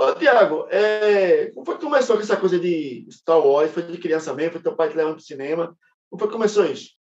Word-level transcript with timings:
Ô, 0.00 0.14
Tiago, 0.14 0.66
é... 0.70 1.50
como 1.50 1.66
foi 1.66 1.74
que 1.74 1.84
começou 1.84 2.16
com 2.16 2.22
essa 2.22 2.38
coisa 2.38 2.58
de 2.58 3.06
Star 3.10 3.38
Wars? 3.38 3.70
Foi 3.70 3.82
de 3.82 3.98
criança 3.98 4.32
mesmo? 4.32 4.52
Foi 4.52 4.62
teu 4.62 4.74
pai 4.74 4.88
te 4.88 4.96
levando 4.96 5.16
para 5.16 5.20
o 5.20 5.24
cinema? 5.24 5.76
Como 6.08 6.18
foi 6.18 6.26
que 6.26 6.32
começou 6.32 6.64
isso? 6.64 6.92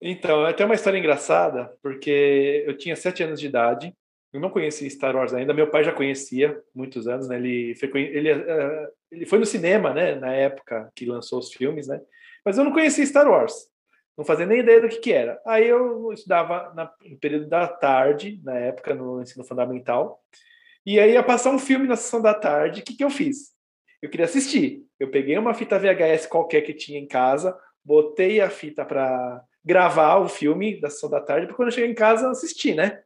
Então, 0.00 0.46
é 0.46 0.50
até 0.50 0.64
uma 0.64 0.76
história 0.76 0.96
engraçada, 0.96 1.76
porque 1.82 2.62
eu 2.64 2.78
tinha 2.78 2.94
sete 2.94 3.24
anos 3.24 3.40
de 3.40 3.46
idade, 3.48 3.92
eu 4.32 4.38
não 4.38 4.48
conhecia 4.48 4.88
Star 4.88 5.16
Wars 5.16 5.34
ainda, 5.34 5.52
meu 5.52 5.68
pai 5.68 5.82
já 5.82 5.90
conhecia 5.90 6.56
muitos 6.72 7.08
anos, 7.08 7.26
né? 7.26 7.34
Ele 7.34 7.74
foi, 7.74 7.90
ele, 8.00 8.32
uh, 8.32 8.88
ele 9.10 9.26
foi 9.26 9.40
no 9.40 9.46
cinema, 9.46 9.92
né? 9.92 10.14
Na 10.14 10.32
época 10.32 10.88
que 10.94 11.04
lançou 11.04 11.40
os 11.40 11.52
filmes, 11.52 11.88
né? 11.88 12.00
Mas 12.44 12.56
eu 12.56 12.62
não 12.62 12.72
conhecia 12.72 13.04
Star 13.04 13.28
Wars, 13.28 13.68
não 14.16 14.24
fazia 14.24 14.46
nem 14.46 14.60
ideia 14.60 14.80
do 14.80 14.88
que, 14.88 14.98
que 14.98 15.12
era. 15.12 15.42
Aí 15.44 15.66
eu 15.66 16.12
estudava 16.12 16.72
na, 16.76 16.92
no 17.10 17.18
período 17.18 17.48
da 17.48 17.66
tarde, 17.66 18.40
na 18.44 18.54
época, 18.56 18.94
no 18.94 19.20
ensino 19.20 19.44
fundamental, 19.44 20.22
e 20.86 21.00
aí 21.00 21.14
ia 21.14 21.22
passar 21.22 21.50
um 21.50 21.58
filme 21.58 21.88
na 21.88 21.96
sessão 21.96 22.22
da 22.22 22.32
tarde, 22.32 22.80
o 22.80 22.84
que, 22.84 22.94
que 22.94 23.02
eu 23.02 23.10
fiz? 23.10 23.52
Eu 24.00 24.08
queria 24.08 24.26
assistir. 24.26 24.84
Eu 25.00 25.10
peguei 25.10 25.36
uma 25.36 25.52
fita 25.52 25.78
VHS 25.78 26.26
qualquer 26.26 26.62
que 26.62 26.72
tinha 26.72 26.98
em 26.98 27.08
casa, 27.08 27.58
botei 27.84 28.40
a 28.40 28.48
fita 28.48 28.84
para 28.84 29.42
gravar 29.64 30.18
o 30.18 30.28
filme 30.28 30.80
da 30.80 30.88
sessão 30.88 31.10
da 31.10 31.20
tarde, 31.20 31.46
para 31.46 31.56
quando 31.56 31.68
eu 31.68 31.74
chegar 31.74 31.88
em 31.88 31.94
casa 31.94 32.30
assistir, 32.30 32.74
né? 32.74 33.02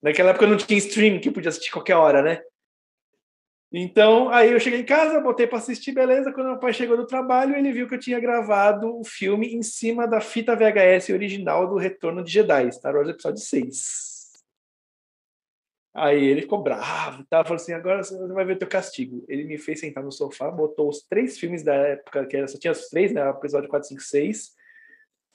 Naquela 0.00 0.30
época 0.30 0.46
não 0.46 0.56
tinha 0.56 0.78
stream 0.78 1.18
que 1.18 1.30
podia 1.30 1.48
assistir 1.48 1.72
qualquer 1.72 1.96
hora, 1.96 2.22
né? 2.22 2.40
Então, 3.70 4.30
aí 4.30 4.52
eu 4.52 4.60
cheguei 4.60 4.80
em 4.80 4.84
casa, 4.84 5.20
botei 5.20 5.46
para 5.46 5.58
assistir, 5.58 5.92
beleza. 5.92 6.32
Quando 6.32 6.46
meu 6.46 6.58
pai 6.58 6.72
chegou 6.72 6.96
do 6.96 7.06
trabalho, 7.06 7.54
ele 7.54 7.72
viu 7.72 7.86
que 7.86 7.96
eu 7.96 7.98
tinha 7.98 8.18
gravado 8.18 8.96
o 8.96 9.04
filme 9.04 9.54
em 9.54 9.62
cima 9.62 10.06
da 10.06 10.20
fita 10.20 10.56
VHS 10.56 11.10
original 11.10 11.68
do 11.68 11.76
Retorno 11.76 12.22
de 12.22 12.32
Jedi, 12.32 12.72
Star 12.72 12.94
Wars 12.94 13.08
Episódio 13.08 13.42
6. 13.42 14.17
Aí 15.94 16.24
ele 16.24 16.42
ficou 16.42 16.62
bravo, 16.62 17.24
tá? 17.28 17.42
falou 17.42 17.56
assim: 17.56 17.72
agora 17.72 18.02
você 18.02 18.16
vai 18.28 18.44
ver 18.44 18.56
o 18.56 18.58
teu 18.58 18.68
castigo. 18.68 19.24
Ele 19.28 19.44
me 19.44 19.58
fez 19.58 19.80
sentar 19.80 20.02
no 20.02 20.12
sofá, 20.12 20.50
botou 20.50 20.88
os 20.88 21.02
três 21.02 21.38
filmes 21.38 21.62
da 21.62 21.74
época, 21.74 22.26
que 22.26 22.36
era, 22.36 22.46
só 22.46 22.58
tinha 22.58 22.72
os 22.72 22.88
três, 22.88 23.12
né? 23.12 23.28
Episódio 23.28 23.68
4, 23.68 23.88
5, 23.88 24.00
6, 24.00 24.52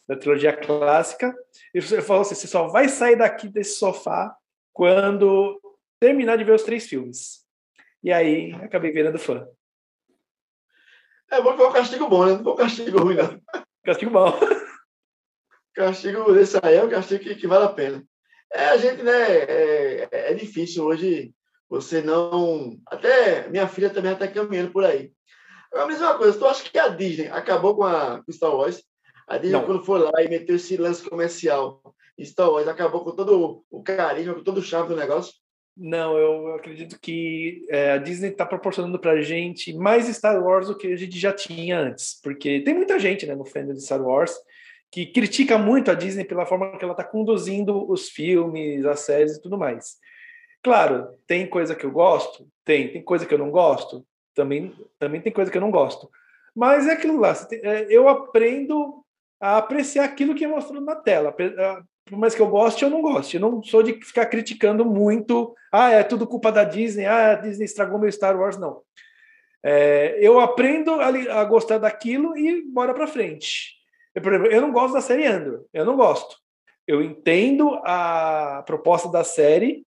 da 0.08 0.16
trilogia 0.16 0.56
clássica. 0.56 1.36
E 1.73 1.82
falou 1.82 2.22
assim: 2.22 2.36
você 2.36 2.48
só 2.48 2.68
vai 2.68 2.88
sair 2.88 3.16
daqui 3.16 3.48
desse 3.50 3.78
sofá 3.78 4.36
quando 4.72 5.60
terminar 6.00 6.38
de 6.38 6.44
ver 6.44 6.54
os 6.54 6.64
três 6.64 6.88
filmes. 6.88 7.44
E 8.04 8.12
aí 8.12 8.54
acabei 8.56 8.92
virando 8.92 9.17
fã. 9.17 9.48
É 11.32 11.42
bom 11.42 11.52
que 11.52 11.58
foi 11.58 11.67
um 11.67 11.73
castigo 11.73 12.08
bom, 12.08 12.26
né? 12.26 12.34
Não 12.34 12.44
foi 12.44 12.54
um 12.54 12.58
castigo 12.58 13.00
ruim, 13.00 13.16
não. 13.16 13.42
Castigo 13.84 14.12
bom. 14.12 14.32
Castigo 15.73 16.32
desse 16.32 16.60
aí 16.62 16.76
é 16.76 16.84
um 16.84 16.90
castigo 16.90 17.23
que, 17.23 17.34
que 17.34 17.48
vale 17.48 17.66
a 17.66 17.70
pena. 17.70 18.06
É, 18.54 18.66
a 18.66 18.78
gente, 18.78 19.02
né? 19.02 19.32
É, 19.40 20.09
é, 20.12 20.34
difícil 20.34 20.86
hoje 20.86 21.34
você 21.70 22.02
não. 22.02 22.78
Até 22.86 23.50
minha 23.50 23.68
filha 23.68 23.90
também 23.90 24.14
está 24.14 24.28
caminhando 24.28 24.72
por 24.72 24.86
aí. 24.86 25.12
Agora, 25.72 25.88
me 25.88 25.94
diz 25.94 26.02
uma 26.02 26.18
coisa: 26.18 26.38
tu 26.38 26.45
acha 26.45 26.70
que 26.70 26.78
a 26.78 26.88
Disney 26.88 27.28
acabou 27.28 27.76
com 27.76 27.84
a 27.84 28.23
com 28.23 28.32
Star 28.32 28.56
Wars? 28.56 28.84
A 29.28 29.38
Disney, 29.38 29.58
não. 29.58 29.66
quando 29.66 29.84
foi 29.84 30.00
lá 30.00 30.12
e 30.22 30.30
meteu 30.30 30.56
esse 30.56 30.78
lance 30.78 31.08
comercial 31.08 31.82
Star 32.22 32.50
Wars 32.50 32.68
acabou 32.68 33.04
com 33.04 33.12
todo 33.12 33.64
o 33.72 33.82
carisma, 33.82 34.36
com 34.36 34.44
todo 34.44 34.60
o 34.60 34.64
charme 34.64 34.90
do 34.90 34.95
negócio? 34.95 35.34
Não, 35.76 36.16
eu 36.16 36.54
acredito 36.56 37.00
que 37.00 37.66
é, 37.70 37.94
a 37.94 37.98
Disney 37.98 38.30
está 38.30 38.45
proporcionando 38.45 39.00
para 39.00 39.14
a 39.14 39.22
gente 39.22 39.73
mais 39.73 40.06
Star 40.08 40.44
Wars 40.44 40.67
do 40.67 40.78
que 40.78 40.88
a 40.88 40.95
gente 40.95 41.17
já 41.17 41.34
tinha 41.34 41.80
antes, 41.80 42.20
porque 42.22 42.62
tem 42.62 42.76
muita 42.76 43.00
gente 43.00 43.26
né, 43.26 43.34
no 43.34 43.45
fandom 43.45 43.73
de 43.73 43.84
Star 43.84 44.02
Wars 44.02 44.36
que 44.94 45.08
critica 45.08 45.58
muito 45.58 45.89
a 45.89 45.95
Disney 45.95 46.23
pela 46.23 46.45
forma 46.45 46.77
que 46.77 46.83
ela 46.83 46.94
está 46.94 47.03
conduzindo 47.03 47.89
os 47.91 48.09
filmes, 48.09 48.86
as 48.86 48.99
séries 48.99 49.38
e 49.38 49.41
tudo 49.41 49.58
mais. 49.58 49.95
Claro, 50.61 51.08
tem 51.27 51.47
coisa 51.47 51.75
que 51.75 51.86
eu 51.86 51.91
gosto, 51.91 52.47
tem, 52.63 52.94
tem 52.94 53.03
coisa 53.03 53.25
que 53.25 53.33
eu 53.33 53.39
não 53.39 53.49
gosto, 53.49 54.05
também, 54.36 54.73
também 54.99 55.19
tem 55.19 55.33
coisa 55.33 55.52
que 55.52 55.58
eu 55.58 55.61
não 55.61 55.71
gosto. 55.71 56.09
Mas 56.55 56.88
é 56.88 56.94
aquilo 56.94 57.19
lá, 57.19 57.33
é, 57.52 57.88
eu 57.89 58.08
aprendo 58.08 59.03
a 59.41 59.58
apreciar 59.58 60.05
aquilo 60.05 60.36
que 60.36 60.45
é 60.45 60.48
mostrado 60.48 60.86
na 60.86 60.95
tela 60.95 61.36
por 62.05 62.17
mais 62.17 62.36
que 62.36 62.42
eu 62.42 62.48
goste, 62.48 62.83
eu 62.83 62.89
não 62.89 63.02
gosto. 63.02 63.33
Eu 63.33 63.39
não 63.39 63.64
sou 63.64 63.82
de 63.82 63.93
ficar 63.93 64.26
criticando 64.26 64.86
muito. 64.86 65.55
Ah, 65.71 65.92
é 65.92 66.03
tudo 66.03 66.27
culpa 66.27 66.52
da 66.52 66.64
Disney. 66.64 67.05
Ah, 67.05 67.32
a 67.32 67.36
Disney 67.36 67.65
estragou 67.65 67.99
meu 67.99 68.11
Star 68.11 68.37
Wars. 68.37 68.58
Não. 68.58 68.82
É, 69.64 70.17
eu 70.20 70.39
aprendo 70.39 70.92
a, 70.95 71.08
a, 71.08 71.45
gostar 71.45 71.77
daquilo 71.77 72.37
e 72.37 72.61
bora 72.61 72.93
para 72.93 73.08
frente. 73.08 73.83
Eu, 74.16 74.22
por 74.22 74.34
exemplo, 74.34 74.52
eu 74.52 74.62
não 74.62 74.72
gosto 74.72 74.94
da 74.94 75.02
série 75.02 75.26
Andor. 75.26 75.66
Eu 75.74 75.86
não 75.86 75.96
gosto. 75.96 76.38
Eu 76.88 77.02
entendo 77.02 77.80
a 77.84 78.64
proposta 78.66 79.10
da 79.10 79.24
série, 79.24 79.86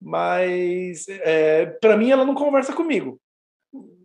mas 0.00 1.06
é, 1.08 1.66
para 1.66 1.96
mim 1.96 2.10
ela 2.10 2.24
não 2.24 2.34
conversa 2.34 2.72
comigo. 2.72 3.20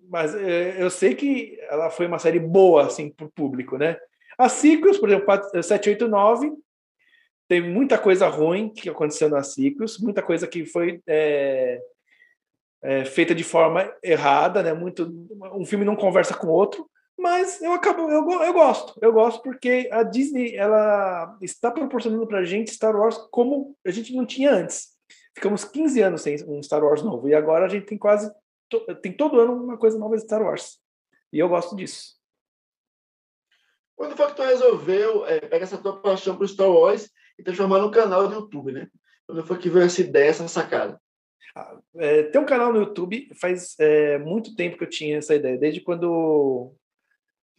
Mas 0.10 0.36
é, 0.36 0.82
eu 0.82 0.90
sei 0.90 1.16
que 1.16 1.58
ela 1.70 1.90
foi 1.90 2.08
uma 2.08 2.20
série 2.20 2.40
boa 2.40 2.86
assim 2.86 3.10
para 3.10 3.26
o 3.26 3.32
público, 3.32 3.78
né? 3.78 3.98
As 4.38 4.54
sequels, 4.54 4.98
por 4.98 5.08
exemplo, 5.08 5.28
789, 5.62 6.52
tem 7.48 7.62
muita 7.62 7.98
coisa 7.98 8.28
ruim 8.28 8.70
que 8.70 8.90
aconteceu 8.90 9.30
na 9.30 9.44
Ciclos, 9.44 10.00
muita 10.00 10.22
coisa 10.22 10.48
que 10.48 10.66
foi 10.66 11.02
é, 11.06 11.82
é, 12.84 13.06
feita 13.06 13.36
de 13.36 13.44
forma 13.44 13.94
errada, 14.04 14.64
né? 14.64 14.74
Muito, 14.74 15.28
um 15.54 15.66
filme 15.66 15.86
não 15.86 15.96
conversa 15.96 16.34
com 16.34 16.48
outro, 16.48 16.90
mas 17.22 17.62
eu 17.62 17.72
acabo, 17.72 18.10
eu, 18.10 18.28
eu 18.42 18.54
gosto, 18.54 18.98
eu 19.00 19.14
gosto 19.14 19.44
porque 19.44 19.88
a 19.92 20.02
Disney 20.02 20.56
ela 20.56 21.38
está 21.40 21.70
proporcionando 21.70 22.26
para 22.26 22.40
a 22.40 22.44
gente 22.44 22.72
Star 22.72 22.96
Wars 22.96 23.16
como 23.30 23.78
a 23.86 23.92
gente 23.92 24.16
não 24.16 24.26
tinha 24.26 24.52
antes. 24.52 24.90
Ficamos 25.36 25.64
15 25.64 26.02
anos 26.02 26.22
sem 26.24 26.44
um 26.48 26.62
Star 26.64 26.84
Wars 26.84 27.04
novo 27.04 27.30
e 27.30 27.36
agora 27.36 27.66
a 27.66 27.70
gente 27.70 27.86
tem 27.86 27.98
quase 27.98 28.32
tem 29.04 29.12
todo 29.12 29.40
ano 29.40 29.54
uma 29.54 29.78
coisa 29.78 30.00
nova 30.00 30.16
de 30.16 30.24
Star 30.24 30.42
Wars 30.42 30.80
e 31.32 31.38
eu 31.38 31.48
gosto 31.48 31.76
disso. 31.76 32.20
Quando 33.96 34.18
foi 34.18 34.28
que 34.28 34.36
tu 34.36 34.42
resolveu 34.42 35.26
é, 35.28 35.40
pegar 35.42 35.64
essa 35.64 35.78
tua 35.78 36.02
paixão 36.02 36.36
por 36.36 36.50
Star 36.50 36.72
Wars 36.72 37.08
e 37.38 37.44
transformar 37.44 37.78
num 37.80 37.92
canal 37.92 38.28
do 38.28 38.34
YouTube, 38.34 38.72
né? 38.72 38.88
Quando 39.28 39.46
foi 39.46 39.60
que 39.60 39.70
veio 39.70 39.86
essa 39.86 40.02
ideia, 40.02 40.30
essa 40.30 40.48
sacada? 40.48 41.00
Ah, 41.56 41.78
é, 41.98 42.24
ter 42.24 42.40
um 42.40 42.46
canal 42.46 42.74
no 42.74 42.80
YouTube 42.80 43.30
faz 43.40 43.76
é, 43.80 44.18
muito 44.18 44.56
tempo 44.56 44.76
que 44.76 44.84
eu 44.84 44.90
tinha 44.90 45.18
essa 45.18 45.36
ideia, 45.36 45.58
desde 45.58 45.82
quando 45.82 46.74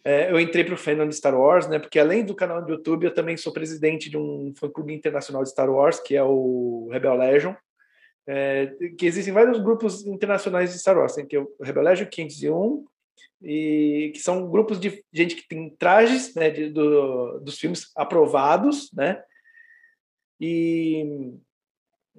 é, 0.05 0.31
eu 0.31 0.41
entrei 0.41 0.65
para 0.65 0.75
o 0.75 0.79
fandom 0.79 1.07
de 1.07 1.15
Star 1.15 1.39
Wars, 1.39 1.69
né? 1.69 1.79
Porque 1.79 1.99
além 1.99 2.25
do 2.25 2.35
canal 2.35 2.65
do 2.65 2.73
YouTube, 2.73 3.05
eu 3.05 3.15
também 3.15 3.37
sou 3.37 3.53
presidente 3.53 4.11
de 4.11 4.17
um 4.17 4.53
fã-clube 4.57 4.93
internacional 4.93 5.43
de 5.43 5.51
Star 5.51 5.71
Wars, 5.71 6.01
que 6.01 6.17
é 6.17 6.23
o 6.23 6.89
Rebel 6.91 7.15
Legion, 7.15 7.55
é, 8.27 8.67
que 8.99 9.07
existem 9.07 9.33
vários 9.33 9.59
grupos 9.59 10.07
internacionais 10.07 10.73
de 10.73 10.79
Star 10.79 10.99
Wars, 10.99 11.15
tem 11.15 11.27
que 11.27 11.37
é 11.37 11.41
o 11.41 11.49
Rebel 11.61 11.85
Legion 11.85 12.07
501, 12.07 12.85
e 13.43 14.13
que 14.15 14.21
são 14.21 14.49
grupos 14.49 14.79
de 14.79 15.05
gente 15.13 15.35
que 15.35 15.49
tem 15.49 15.71
trajes 15.71 16.35
né, 16.35 16.51
de, 16.51 16.69
do, 16.69 17.41
dos 17.41 17.59
filmes 17.59 17.91
aprovados, 17.97 18.91
né? 18.93 19.23
e 20.43 21.33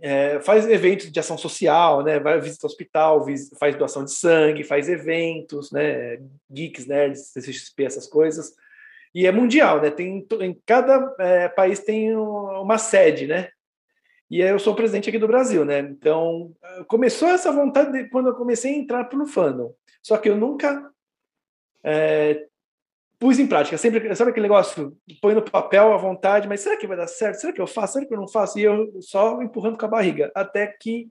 é, 0.02 0.40
faz 0.42 0.68
eventos 0.68 1.12
de 1.12 1.20
ação 1.20 1.38
social, 1.38 2.04
né? 2.04 2.20
Vai 2.20 2.40
visitar 2.40 2.68
hospital, 2.68 3.26
faz 3.60 3.76
doação 3.76 4.04
de 4.04 4.12
sangue, 4.12 4.64
faz 4.64 4.90
eventos, 4.90 5.72
né? 5.72 6.20
Geeks, 6.52 6.86
nerds, 6.86 7.32
CCXP, 7.32 7.86
essas 7.86 8.08
coisas. 8.08 8.54
E 9.14 9.28
é 9.28 9.32
mundial, 9.32 9.82
né? 9.82 9.92
Tem 9.92 10.26
em 10.42 10.62
cada 10.66 11.16
é, 11.20 11.48
país 11.48 11.80
tem 11.80 12.16
uma 12.16 12.78
sede, 12.78 13.28
né? 13.28 13.50
E 14.30 14.42
eu 14.42 14.58
sou 14.58 14.74
presidente 14.74 15.10
aqui 15.10 15.20
do 15.20 15.28
Brasil, 15.28 15.64
né? 15.64 15.80
Então 15.80 16.52
começou 16.88 17.30
essa 17.30 17.52
vontade 17.52 17.92
de, 17.92 18.10
quando 18.10 18.30
eu 18.30 18.36
comecei 18.36 18.74
a 18.74 18.78
entrar 18.78 19.04
para 19.06 19.22
o 19.22 19.28
fandom. 19.28 19.74
Só 20.02 20.18
que 20.18 20.28
eu 20.28 20.36
nunca 20.36 20.90
é, 21.84 22.48
pus 23.24 23.40
em 23.40 23.48
prática. 23.48 23.78
Sempre, 23.78 24.14
sabe 24.18 24.32
aquele 24.32 24.50
negócio? 24.50 24.98
Põe 25.22 25.34
no 25.34 25.42
papel 25.42 25.94
à 25.94 25.98
vontade, 25.98 26.46
mas 26.46 26.60
será 26.60 26.76
que 26.76 26.86
vai 26.86 26.98
dar 26.98 27.08
certo? 27.08 27.40
Será 27.40 27.54
que 27.54 27.62
eu 27.62 27.66
faço? 27.66 27.94
Será 27.94 28.06
que 28.06 28.14
eu 28.14 28.20
não 28.20 28.28
faço? 28.28 28.60
E 28.60 28.64
eu 28.64 29.00
só 29.00 29.42
empurrando 29.42 29.78
com 29.78 29.86
a 29.86 29.90
barriga. 29.90 30.30
Até 30.36 30.68
que 30.68 31.10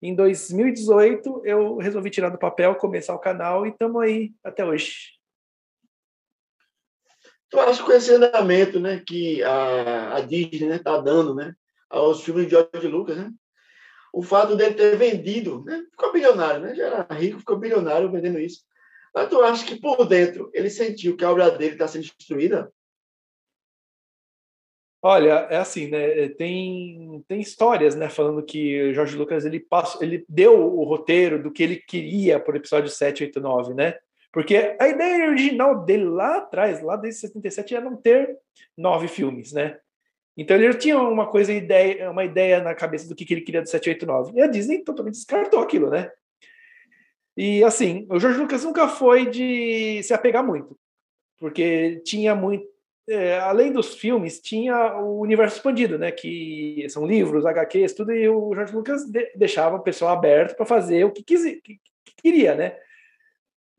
em 0.00 0.14
2018 0.14 1.42
eu 1.44 1.76
resolvi 1.78 2.10
tirar 2.10 2.28
do 2.28 2.38
papel, 2.38 2.76
começar 2.76 3.12
o 3.12 3.18
canal 3.18 3.66
e 3.66 3.70
estamos 3.70 4.00
aí 4.00 4.32
até 4.44 4.64
hoje. 4.64 5.18
Tu 7.50 7.58
acha 7.58 7.84
que 7.84 7.90
esse 7.90 8.14
andamento 8.14 8.78
né, 8.78 9.02
que 9.04 9.42
a, 9.42 10.14
a 10.14 10.20
Disney 10.20 10.68
está 10.68 10.68
né, 10.68 10.78
tá 10.78 10.98
dando 10.98 11.34
né, 11.34 11.54
aos 11.90 12.22
filmes 12.22 12.44
de 12.44 12.50
George 12.50 12.86
Lucas, 12.86 13.16
né? 13.16 13.32
o 14.12 14.22
fato 14.22 14.54
dele 14.54 14.74
ter 14.74 14.96
vendido, 14.96 15.64
né, 15.64 15.82
ficou 15.90 16.12
bilionário, 16.12 16.60
né? 16.60 16.74
já 16.76 16.86
era 16.86 17.14
rico, 17.14 17.40
ficou 17.40 17.58
bilionário 17.58 18.12
vendendo 18.12 18.38
isso. 18.38 18.67
Mas 19.18 19.30
tu 19.30 19.42
acha 19.42 19.66
que 19.66 19.74
por 19.74 20.06
dentro 20.06 20.48
ele 20.54 20.70
sentiu 20.70 21.16
que 21.16 21.24
a 21.24 21.30
obra 21.32 21.50
dele 21.50 21.72
está 21.72 21.88
sendo 21.88 22.02
destruída? 22.04 22.72
Olha, 25.02 25.48
é 25.50 25.56
assim, 25.56 25.88
né? 25.88 26.28
Tem, 26.28 27.24
tem 27.26 27.40
histórias, 27.40 27.96
né? 27.96 28.08
Falando 28.08 28.44
que 28.44 28.90
o 28.90 28.94
Jorge 28.94 29.16
Lucas 29.16 29.44
ele 29.44 29.58
passou, 29.58 30.00
ele 30.04 30.24
deu 30.28 30.72
o 30.72 30.84
roteiro 30.84 31.42
do 31.42 31.50
que 31.50 31.64
ele 31.64 31.76
queria 31.78 32.38
para 32.38 32.54
o 32.54 32.56
episódio 32.58 32.88
7, 32.88 33.24
8, 33.24 33.40
9, 33.40 33.74
né? 33.74 33.94
Porque 34.32 34.76
a 34.80 34.86
ideia 34.86 35.28
original 35.28 35.84
dele 35.84 36.04
lá 36.04 36.36
atrás, 36.36 36.80
lá 36.80 36.94
desde 36.94 37.22
77, 37.22 37.74
era 37.74 37.84
não 37.84 37.96
ter 37.96 38.38
nove 38.76 39.08
filmes, 39.08 39.52
né? 39.52 39.80
Então 40.36 40.56
ele 40.56 40.72
tinha 40.74 40.96
uma 40.96 41.26
coisa, 41.26 41.52
ideia, 41.52 42.08
uma 42.08 42.24
ideia 42.24 42.62
na 42.62 42.72
cabeça 42.72 43.08
do 43.08 43.16
que 43.16 43.34
ele 43.34 43.40
queria 43.40 43.62
do 43.62 43.68
7, 43.68 43.88
8, 43.88 44.06
9. 44.06 44.32
E 44.36 44.40
a 44.40 44.46
Disney 44.46 44.84
totalmente 44.84 45.14
descartou 45.14 45.58
aquilo, 45.58 45.90
né? 45.90 46.08
E 47.38 47.62
assim, 47.62 48.04
o 48.10 48.18
George 48.18 48.40
Lucas 48.40 48.64
nunca 48.64 48.88
foi 48.88 49.30
de 49.30 50.02
se 50.02 50.12
apegar 50.12 50.44
muito, 50.44 50.76
porque 51.38 52.02
tinha 52.04 52.34
muito. 52.34 52.66
É, 53.08 53.38
além 53.38 53.70
dos 53.70 53.94
filmes, 53.94 54.40
tinha 54.40 54.98
o 54.98 55.20
universo 55.20 55.56
expandido, 55.56 55.96
né? 55.96 56.10
Que 56.10 56.84
são 56.88 57.06
livros, 57.06 57.46
HQs, 57.46 57.94
tudo, 57.94 58.12
e 58.12 58.28
o 58.28 58.52
George 58.52 58.74
Lucas 58.74 59.04
de, 59.04 59.30
deixava 59.36 59.76
o 59.76 59.82
pessoal 59.82 60.14
aberto 60.14 60.56
para 60.56 60.66
fazer 60.66 61.04
o 61.04 61.12
que, 61.12 61.22
quis, 61.22 61.44
que, 61.44 61.60
que 61.60 62.14
queria, 62.20 62.56
né? 62.56 62.76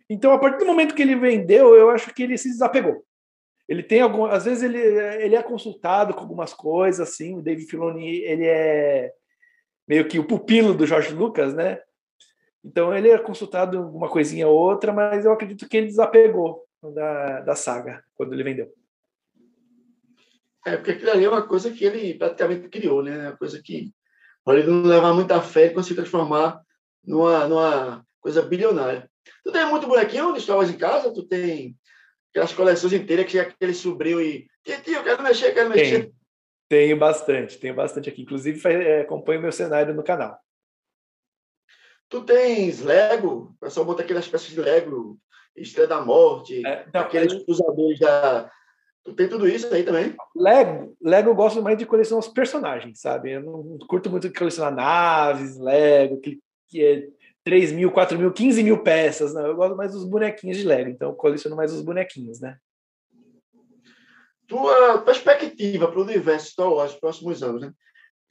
Então, 0.09 0.31
a 0.31 0.39
partir 0.39 0.59
do 0.59 0.65
momento 0.65 0.95
que 0.95 1.01
ele 1.01 1.15
vendeu, 1.15 1.75
eu 1.75 1.89
acho 1.89 2.13
que 2.13 2.23
ele 2.23 2.37
se 2.37 2.47
desapegou. 2.47 3.05
Ele 3.67 3.83
tem 3.83 3.99
algum, 3.99 4.23
às 4.23 4.45
vezes 4.45 4.63
ele, 4.63 4.79
ele 5.21 5.35
é 5.35 5.43
consultado 5.43 6.13
com 6.13 6.21
algumas 6.21 6.53
coisas, 6.53 7.09
assim. 7.09 7.35
O 7.37 7.41
David 7.41 7.69
Filoni, 7.69 8.19
ele 8.19 8.45
é 8.45 9.11
meio 9.85 10.07
que 10.07 10.17
o 10.17 10.23
pupilo 10.23 10.73
do 10.73 10.87
George 10.87 11.13
Lucas, 11.13 11.53
né? 11.53 11.81
Então 12.63 12.93
ele 12.93 13.09
é 13.09 13.17
consultado 13.17 13.77
em 13.77 13.79
alguma 13.79 14.09
coisinha 14.09 14.47
ou 14.47 14.57
outra, 14.57 14.91
mas 14.91 15.25
eu 15.25 15.31
acredito 15.31 15.67
que 15.67 15.77
ele 15.77 15.87
desapegou 15.87 16.65
da, 16.93 17.41
da 17.41 17.55
saga 17.55 18.03
quando 18.15 18.33
ele 18.33 18.43
vendeu. 18.43 18.71
É, 20.65 20.75
porque 20.75 20.91
aquilo 20.91 21.11
ali 21.11 21.25
é 21.25 21.29
uma 21.29 21.47
coisa 21.47 21.71
que 21.71 21.85
ele 21.85 22.13
praticamente 22.15 22.67
criou, 22.67 23.01
né? 23.01 23.29
Uma 23.29 23.37
coisa 23.37 23.61
que 23.63 23.91
pode 24.43 24.67
não 24.67 24.83
levar 24.83 25.13
muita 25.13 25.41
fé 25.41 25.67
e 25.67 25.73
conseguir 25.73 26.01
transformar 26.01 26.61
numa, 27.03 27.47
numa 27.47 28.05
coisa 28.19 28.41
bilionária. 28.41 29.09
Tu 29.43 29.51
tem 29.51 29.65
muito 29.65 29.87
bonequinho 29.87 30.33
de 30.33 30.41
Star 30.41 30.57
Wars 30.57 30.69
em 30.69 30.77
casa? 30.77 31.13
Tu 31.13 31.23
tem 31.23 31.75
aquelas 32.31 32.53
coleções 32.53 32.93
inteiras 32.93 33.25
que 33.25 33.37
é 33.37 33.41
aquele 33.41 33.73
sobrinho 33.73 34.21
e 34.21 34.47
tio, 34.63 34.81
tio, 34.83 35.03
quero 35.03 35.23
mexer, 35.23 35.53
quero 35.53 35.69
mexer. 35.69 36.01
Tenho, 36.01 36.13
tenho 36.67 36.97
bastante, 36.97 37.57
tenho 37.57 37.73
bastante 37.73 38.09
aqui. 38.09 38.21
Inclusive, 38.21 38.61
é, 38.67 39.01
acompanho 39.01 39.41
meu 39.41 39.51
cenário 39.51 39.93
no 39.93 40.03
canal. 40.03 40.37
Tu 42.09 42.21
tens 42.23 42.81
Lego? 42.81 43.53
O 43.55 43.59
pessoal 43.59 43.85
monta 43.85 44.01
aquelas 44.01 44.27
peças 44.27 44.47
de 44.47 44.59
Lego, 44.59 45.19
Estrela 45.55 45.87
da 45.87 46.01
Morte, 46.01 46.65
é, 46.65 46.87
não, 46.91 47.01
aqueles 47.01 47.43
usadores 47.47 47.99
da. 47.99 48.51
Tu 49.03 49.13
tem 49.13 49.29
tudo 49.29 49.47
isso 49.47 49.71
aí 49.73 49.83
também? 49.83 50.15
Lego, 50.35 50.97
Lego 51.01 51.29
eu 51.29 51.35
gosto 51.35 51.61
mais 51.61 51.77
de 51.77 51.85
colecionar 51.85 52.19
os 52.19 52.27
personagens, 52.27 52.99
sabe? 52.99 53.31
Eu 53.31 53.43
não 53.43 53.77
curto 53.87 54.09
muito 54.09 54.27
de 54.27 54.37
colecionar 54.37 54.73
naves, 54.73 55.57
Lego, 55.57 56.19
que, 56.19 56.39
que 56.67 56.83
é 56.83 57.07
3 57.43 57.71
mil, 57.71 57.91
4 57.91 58.17
mil, 58.17 58.31
15 58.33 58.63
mil 58.63 58.83
peças. 58.83 59.33
Não, 59.33 59.45
eu 59.45 59.55
gosto 59.55 59.77
mais 59.77 59.91
dos 59.91 60.03
bonequinhos 60.03 60.57
de 60.57 60.63
Lego, 60.63 60.89
então 60.89 61.09
eu 61.09 61.15
coleciono 61.15 61.55
mais 61.55 61.71
os 61.71 61.81
bonequinhos, 61.81 62.41
né? 62.41 62.57
Tua 64.47 64.97
perspectiva 64.99 65.87
para 65.87 65.99
o 65.99 66.03
universo 66.03 66.51
Star 66.51 66.71
Wars 66.71 66.91
nos 66.91 66.99
próximos 66.99 67.43
anos, 67.43 67.61
né? 67.61 67.73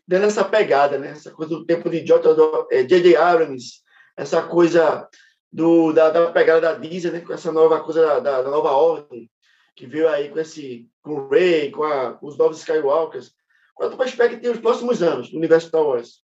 Dando 0.09 0.25
essa 0.25 0.43
pegada, 0.43 0.99
né? 0.99 1.11
Essa 1.11 1.31
coisa 1.31 1.55
do 1.55 1.67
tempo 1.67 1.91
de 1.91 2.01
J.J. 2.01 3.13
Eh, 3.13 3.17
Abrams, 3.17 3.83
essa 4.17 4.43
coisa 4.43 5.07
do, 5.53 5.93
da, 5.93 6.09
da, 6.09 6.33
pegada 6.33 6.63
da 6.63 6.75
Disney, 6.75 7.13
né? 7.13 7.21
Com 7.21 7.35
essa 7.35 7.53
nova 7.53 7.85
coisa 7.85 8.21
da, 8.21 8.41
da, 8.41 8.51
nova 8.51 8.71
ordem, 8.71 9.31
que 9.77 9.87
veio 9.87 10.09
aí 10.09 10.31
com 10.31 10.39
esse, 10.39 10.89
com 11.03 11.13
o 11.13 11.29
Rey, 11.29 11.71
com, 11.71 11.85
a, 11.85 12.15
com 12.15 12.27
os 12.27 12.39
novos 12.39 12.59
Skywalkers. 12.61 13.35
Qual 13.75 13.87
a 13.87 13.91
tua 13.91 14.03
perspectiva 14.05 14.55
nos 14.55 14.63
próximos 14.63 15.03
anos 15.03 15.31
no 15.31 15.39
universo 15.39 15.69
Star 15.69 15.83
Wars? 15.83 16.23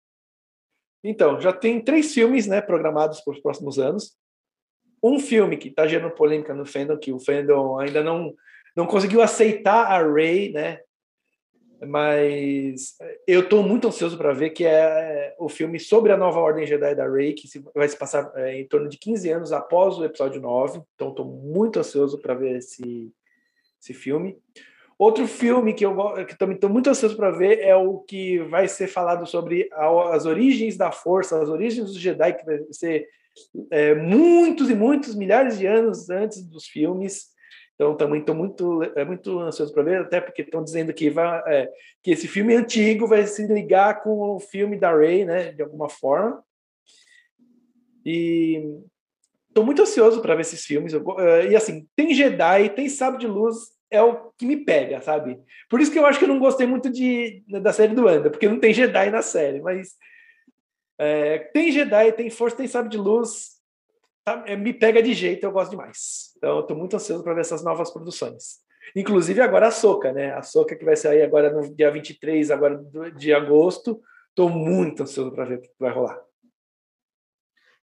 Então, 1.05 1.41
já 1.41 1.53
tem 1.53 1.81
três 1.81 2.13
filmes, 2.13 2.49
né, 2.49 2.61
programados 2.61 3.21
para 3.21 3.33
os 3.33 3.41
próximos 3.41 3.79
anos. 3.79 4.19
Um 5.01 5.21
filme 5.21 5.57
que 5.57 5.69
está 5.69 5.87
gerando 5.87 6.13
polêmica 6.13 6.53
no 6.53 6.67
fandom, 6.67 6.99
que 6.99 7.13
o 7.13 7.21
fandom 7.21 7.79
ainda 7.79 8.03
não 8.03 8.35
não 8.77 8.87
conseguiu 8.87 9.21
aceitar 9.21 9.87
a 9.87 10.07
Rey, 10.07 10.53
né, 10.53 10.79
mas 11.87 12.97
eu 13.27 13.41
estou 13.41 13.63
muito 13.63 13.87
ansioso 13.87 14.19
para 14.19 14.33
ver 14.33 14.51
que 14.51 14.65
é 14.65 15.35
o 15.39 15.49
filme 15.49 15.79
sobre 15.79 16.13
a 16.13 16.17
nova 16.17 16.41
Ordem 16.41 16.67
Jedi 16.67 16.95
da 16.95 17.09
Rey, 17.09 17.35
que 17.35 17.47
vai 17.75 17.89
se 17.89 17.97
passar 17.97 18.33
é, 18.35 18.61
em 18.61 18.67
torno 18.67 18.89
de 18.89 18.99
15 18.99 19.31
anos 19.31 19.53
após 19.53 19.97
o 19.99 20.05
episódio 20.05 20.41
9. 20.41 20.81
Então 20.95 21.11
estou 21.11 21.25
muito 21.25 21.79
ansioso 21.79 22.19
para 22.19 22.35
ver 22.35 22.57
esse, 22.57 23.13
esse 23.81 23.95
filme. 23.95 24.37
Outro 24.99 25.29
filme 25.29 25.73
que 25.73 25.87
eu 25.87 25.95
que 26.27 26.37
também 26.37 26.57
estou 26.57 26.69
muito 26.69 26.91
ansioso 26.91 27.17
para 27.17 27.31
ver 27.31 27.61
é 27.61 27.77
o 27.77 27.99
que 28.01 28.41
vai 28.41 28.67
ser 28.67 28.89
falado 28.89 29.25
sobre 29.27 29.69
a, 29.73 30.17
as 30.17 30.27
origens 30.27 30.77
da 30.77 30.91
Força, 30.91 31.41
as 31.41 31.49
origens 31.49 31.87
dos 31.87 32.01
Jedi, 32.01 32.33
que 32.33 32.45
vai 32.45 32.59
ser 32.73 33.07
é, 33.71 33.95
muitos 33.95 34.69
e 34.69 34.75
muitos 34.75 35.15
milhares 35.15 35.59
de 35.59 35.67
anos 35.67 36.11
antes 36.11 36.45
dos 36.45 36.67
filmes. 36.67 37.29
Então 37.79 37.97
também 37.97 38.19
estou 38.19 38.35
muito 38.35 38.83
é 38.97 39.05
muito 39.05 39.39
ansioso 39.39 39.73
para 39.73 39.85
ver, 39.85 40.01
até 40.01 40.21
porque 40.21 40.43
estão 40.43 40.65
dizendo 40.65 40.93
que 40.93 41.09
vai 41.09 41.41
é, 41.47 41.71
que 42.03 42.11
esse 42.11 42.27
filme 42.27 42.53
antigo 42.53 43.07
vai 43.07 43.25
se 43.25 43.47
ligar 43.47 44.03
com 44.03 44.35
o 44.35 44.41
filme 44.41 44.77
da 44.77 44.93
Rey, 44.93 45.25
né, 45.25 45.53
de 45.53 45.63
alguma 45.63 45.89
forma. 45.89 46.43
E 48.05 48.81
estou 49.49 49.65
muito 49.65 49.83
ansioso 49.83 50.21
para 50.21 50.35
ver 50.35 50.41
esses 50.41 50.65
filmes. 50.65 50.93
Eu, 50.93 51.05
é, 51.21 51.53
e 51.53 51.57
assim, 51.57 51.87
tem 51.95 52.13
Jedi, 52.13 52.71
tem 52.71 52.89
Sábio 52.89 53.21
de 53.21 53.29
Luz, 53.29 53.57
é 53.89 54.03
o 54.03 54.33
que 54.37 54.45
me 54.45 54.57
pega, 54.57 55.01
sabe? 55.01 55.41
Por 55.71 55.81
isso 55.81 55.93
que 55.93 56.01
eu 56.01 56.07
acho 56.07 56.19
que 56.19 56.25
eu 56.25 56.29
não 56.29 56.41
gostei 56.41 56.67
muito 56.67 56.91
de, 56.91 57.45
da 57.63 57.73
série 57.73 57.95
do 57.95 58.09
Anda, 58.09 58.29
porque 58.29 58.49
não 58.49 58.59
tem 58.59 58.75
Jedi 58.75 59.09
na 59.09 59.23
série, 59.23 59.61
mas 59.61 59.95
é, 60.99 61.39
tem 61.39 61.71
Jedi, 61.71 62.11
tem 62.11 62.29
Força, 62.29 62.57
tem 62.57 62.67
Sábio 62.67 62.91
de 62.91 62.99
Luz, 62.99 63.58
me 64.57 64.73
pega 64.73 65.03
de 65.03 65.15
jeito, 65.15 65.45
eu 65.45 65.53
gosto 65.53 65.71
demais. 65.71 66.33
Então, 66.37 66.61
estou 66.61 66.77
muito 66.77 66.97
ansioso 66.97 67.23
para 67.23 67.35
ver 67.35 67.41
essas 67.41 67.63
novas 67.65 67.91
produções. 67.91 68.59
Inclusive 68.97 69.41
agora 69.41 69.69
a 69.69 69.71
Soca, 69.71 70.13
né? 70.13 70.33
A 70.33 70.43
Soca 70.43 70.77
que 70.77 70.85
vai 70.85 70.97
sair 70.97 71.23
agora 71.23 71.53
no 71.53 71.75
dia 71.75 71.91
23 71.91 72.51
agora 72.51 72.83
de 73.17 73.33
agosto. 73.33 74.01
Estou 74.31 74.49
muito 74.49 75.03
ansioso 75.03 75.33
para 75.33 75.45
ver 75.45 75.59
o 75.59 75.61
que 75.61 75.71
vai 75.79 75.93
rolar. 75.93 76.19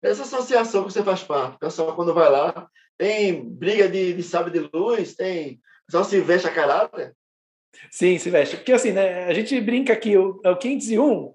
Essa 0.02 0.24
associação 0.24 0.86
que 0.86 0.94
você 0.94 1.04
faz 1.04 1.24
parte, 1.24 1.56
o 1.56 1.60
pessoal 1.60 1.96
quando 1.96 2.14
vai 2.14 2.30
lá, 2.30 2.70
tem 2.98 3.44
briga 3.44 3.90
de, 3.90 4.14
de 4.14 4.24
sábio 4.24 4.52
de 4.52 4.70
luz, 4.74 5.16
tem. 5.16 5.60
Só 5.90 6.04
se 6.04 6.20
veste 6.22 6.48
a 6.48 6.54
caráter? 6.54 7.16
Sim, 7.92 8.18
se 8.18 8.30
veste. 8.30 8.58
Porque 8.58 8.72
assim, 8.72 8.92
né? 8.92 9.26
A 9.26 9.34
gente 9.34 9.60
brinca 9.62 9.96
que 9.96 10.18
o, 10.18 10.40
o 10.44 10.56
501 10.56 11.34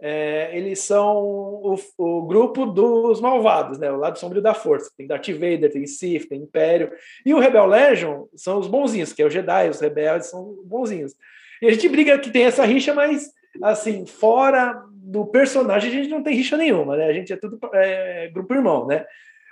é, 0.00 0.56
eles 0.56 0.80
são 0.80 1.16
o, 1.16 1.76
o, 1.98 2.22
grupo 2.22 2.64
dos 2.66 3.20
malvados, 3.20 3.78
né? 3.78 3.90
O 3.90 3.96
lado 3.96 4.18
sombrio 4.18 4.40
da 4.40 4.54
força. 4.54 4.92
Tem 4.96 5.06
Darth 5.06 5.28
Vader, 5.30 5.72
tem 5.72 5.86
Sith, 5.86 6.28
tem 6.28 6.42
Império. 6.42 6.92
E 7.26 7.34
o 7.34 7.40
Rebel 7.40 7.66
Legion 7.66 8.26
são 8.34 8.58
os 8.58 8.68
bonzinhos, 8.68 9.12
que 9.12 9.20
é 9.20 9.26
o 9.26 9.30
Jedi, 9.30 9.68
os 9.68 9.80
rebeldes 9.80 10.30
são 10.30 10.56
bonzinhos. 10.64 11.14
E 11.60 11.66
a 11.66 11.70
gente 11.72 11.88
briga 11.88 12.18
que 12.18 12.30
tem 12.30 12.44
essa 12.44 12.64
rixa, 12.64 12.94
mas 12.94 13.32
assim, 13.60 14.06
fora 14.06 14.80
do 14.92 15.26
personagem 15.26 15.90
a 15.90 15.92
gente 15.92 16.10
não 16.10 16.22
tem 16.22 16.36
rixa 16.36 16.56
nenhuma, 16.56 16.96
né? 16.96 17.06
A 17.06 17.12
gente 17.12 17.32
é 17.32 17.36
tudo 17.36 17.58
é, 17.74 18.28
grupo 18.28 18.54
irmão, 18.54 18.86
né? 18.86 19.04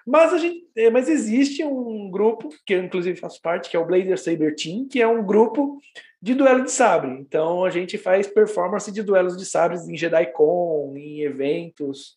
Mas, 0.07 0.33
a 0.33 0.39
gente, 0.39 0.65
é, 0.77 0.89
mas 0.89 1.09
existe 1.09 1.65
um 1.65 2.09
grupo, 2.09 2.49
que 2.65 2.75
eu 2.75 2.85
inclusive 2.85 3.19
faço 3.19 3.43
parte, 3.43 3.69
que 3.69 3.77
é 3.77 3.81
o 3.81 3.85
Blazer 3.85 4.17
Saber 4.17 4.55
Team, 4.55 4.87
que 4.89 5.03
é 5.03 5.09
um 5.09 5.25
grupo 5.27 5.81
de 6.27 6.35
duelo 6.35 6.65
de 6.65 6.73
sabre. 6.73 7.09
Então 7.21 7.65
a 7.65 7.71
gente 7.71 7.97
faz 7.97 8.27
performance 8.27 8.91
de 8.91 9.01
duelos 9.01 9.37
de 9.37 9.47
sabres 9.47 9.89
em 9.89 9.97
JediCon, 9.97 10.93
em 10.97 11.21
eventos. 11.21 12.17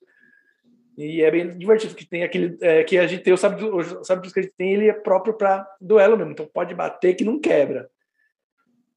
E 0.97 1.21
é 1.21 1.29
bem 1.29 1.55
divertido 1.55 1.93
que 1.93 2.07
tem 2.07 2.23
aquele 2.23 2.57
é, 2.59 2.83
que 2.83 2.97
a 2.97 3.05
gente 3.05 3.21
tem 3.21 3.31
o 3.31 3.37
sabre, 3.37 3.63
o 3.63 3.77
que 3.79 4.39
a 4.39 4.41
gente 4.41 4.53
tem, 4.57 4.73
ele 4.73 4.89
é 4.89 4.93
próprio 4.93 5.35
para 5.35 5.63
duelo 5.79 6.17
mesmo. 6.17 6.31
Então 6.31 6.49
pode 6.51 6.73
bater 6.73 7.13
que 7.13 7.23
não 7.23 7.39
quebra. 7.39 7.87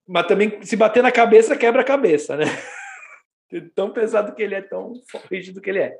Mas 0.09 0.27
também 0.27 0.63
se 0.63 0.77
bater 0.77 1.03
na 1.03 1.13
cabeça 1.13 1.59
quebra 1.59 1.83
a 1.83 1.85
cabeça, 1.85 2.35
né? 2.35 2.47
tão 3.75 3.93
pesado 3.93 4.35
que 4.35 4.43
ele 4.43 4.55
é, 4.55 4.63
tão 4.63 4.95
rígido 5.31 5.61
que 5.61 5.69
ele 5.69 5.81
é. 5.81 5.95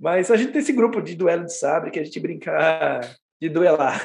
Mas 0.00 0.32
a 0.32 0.36
gente 0.36 0.50
tem 0.50 0.60
esse 0.60 0.72
grupo 0.72 1.00
de 1.00 1.14
duelo 1.14 1.44
de 1.44 1.56
sabre 1.56 1.92
que 1.92 2.00
a 2.00 2.04
gente 2.04 2.18
brinca 2.18 3.00
de 3.40 3.48
duelar. 3.48 4.04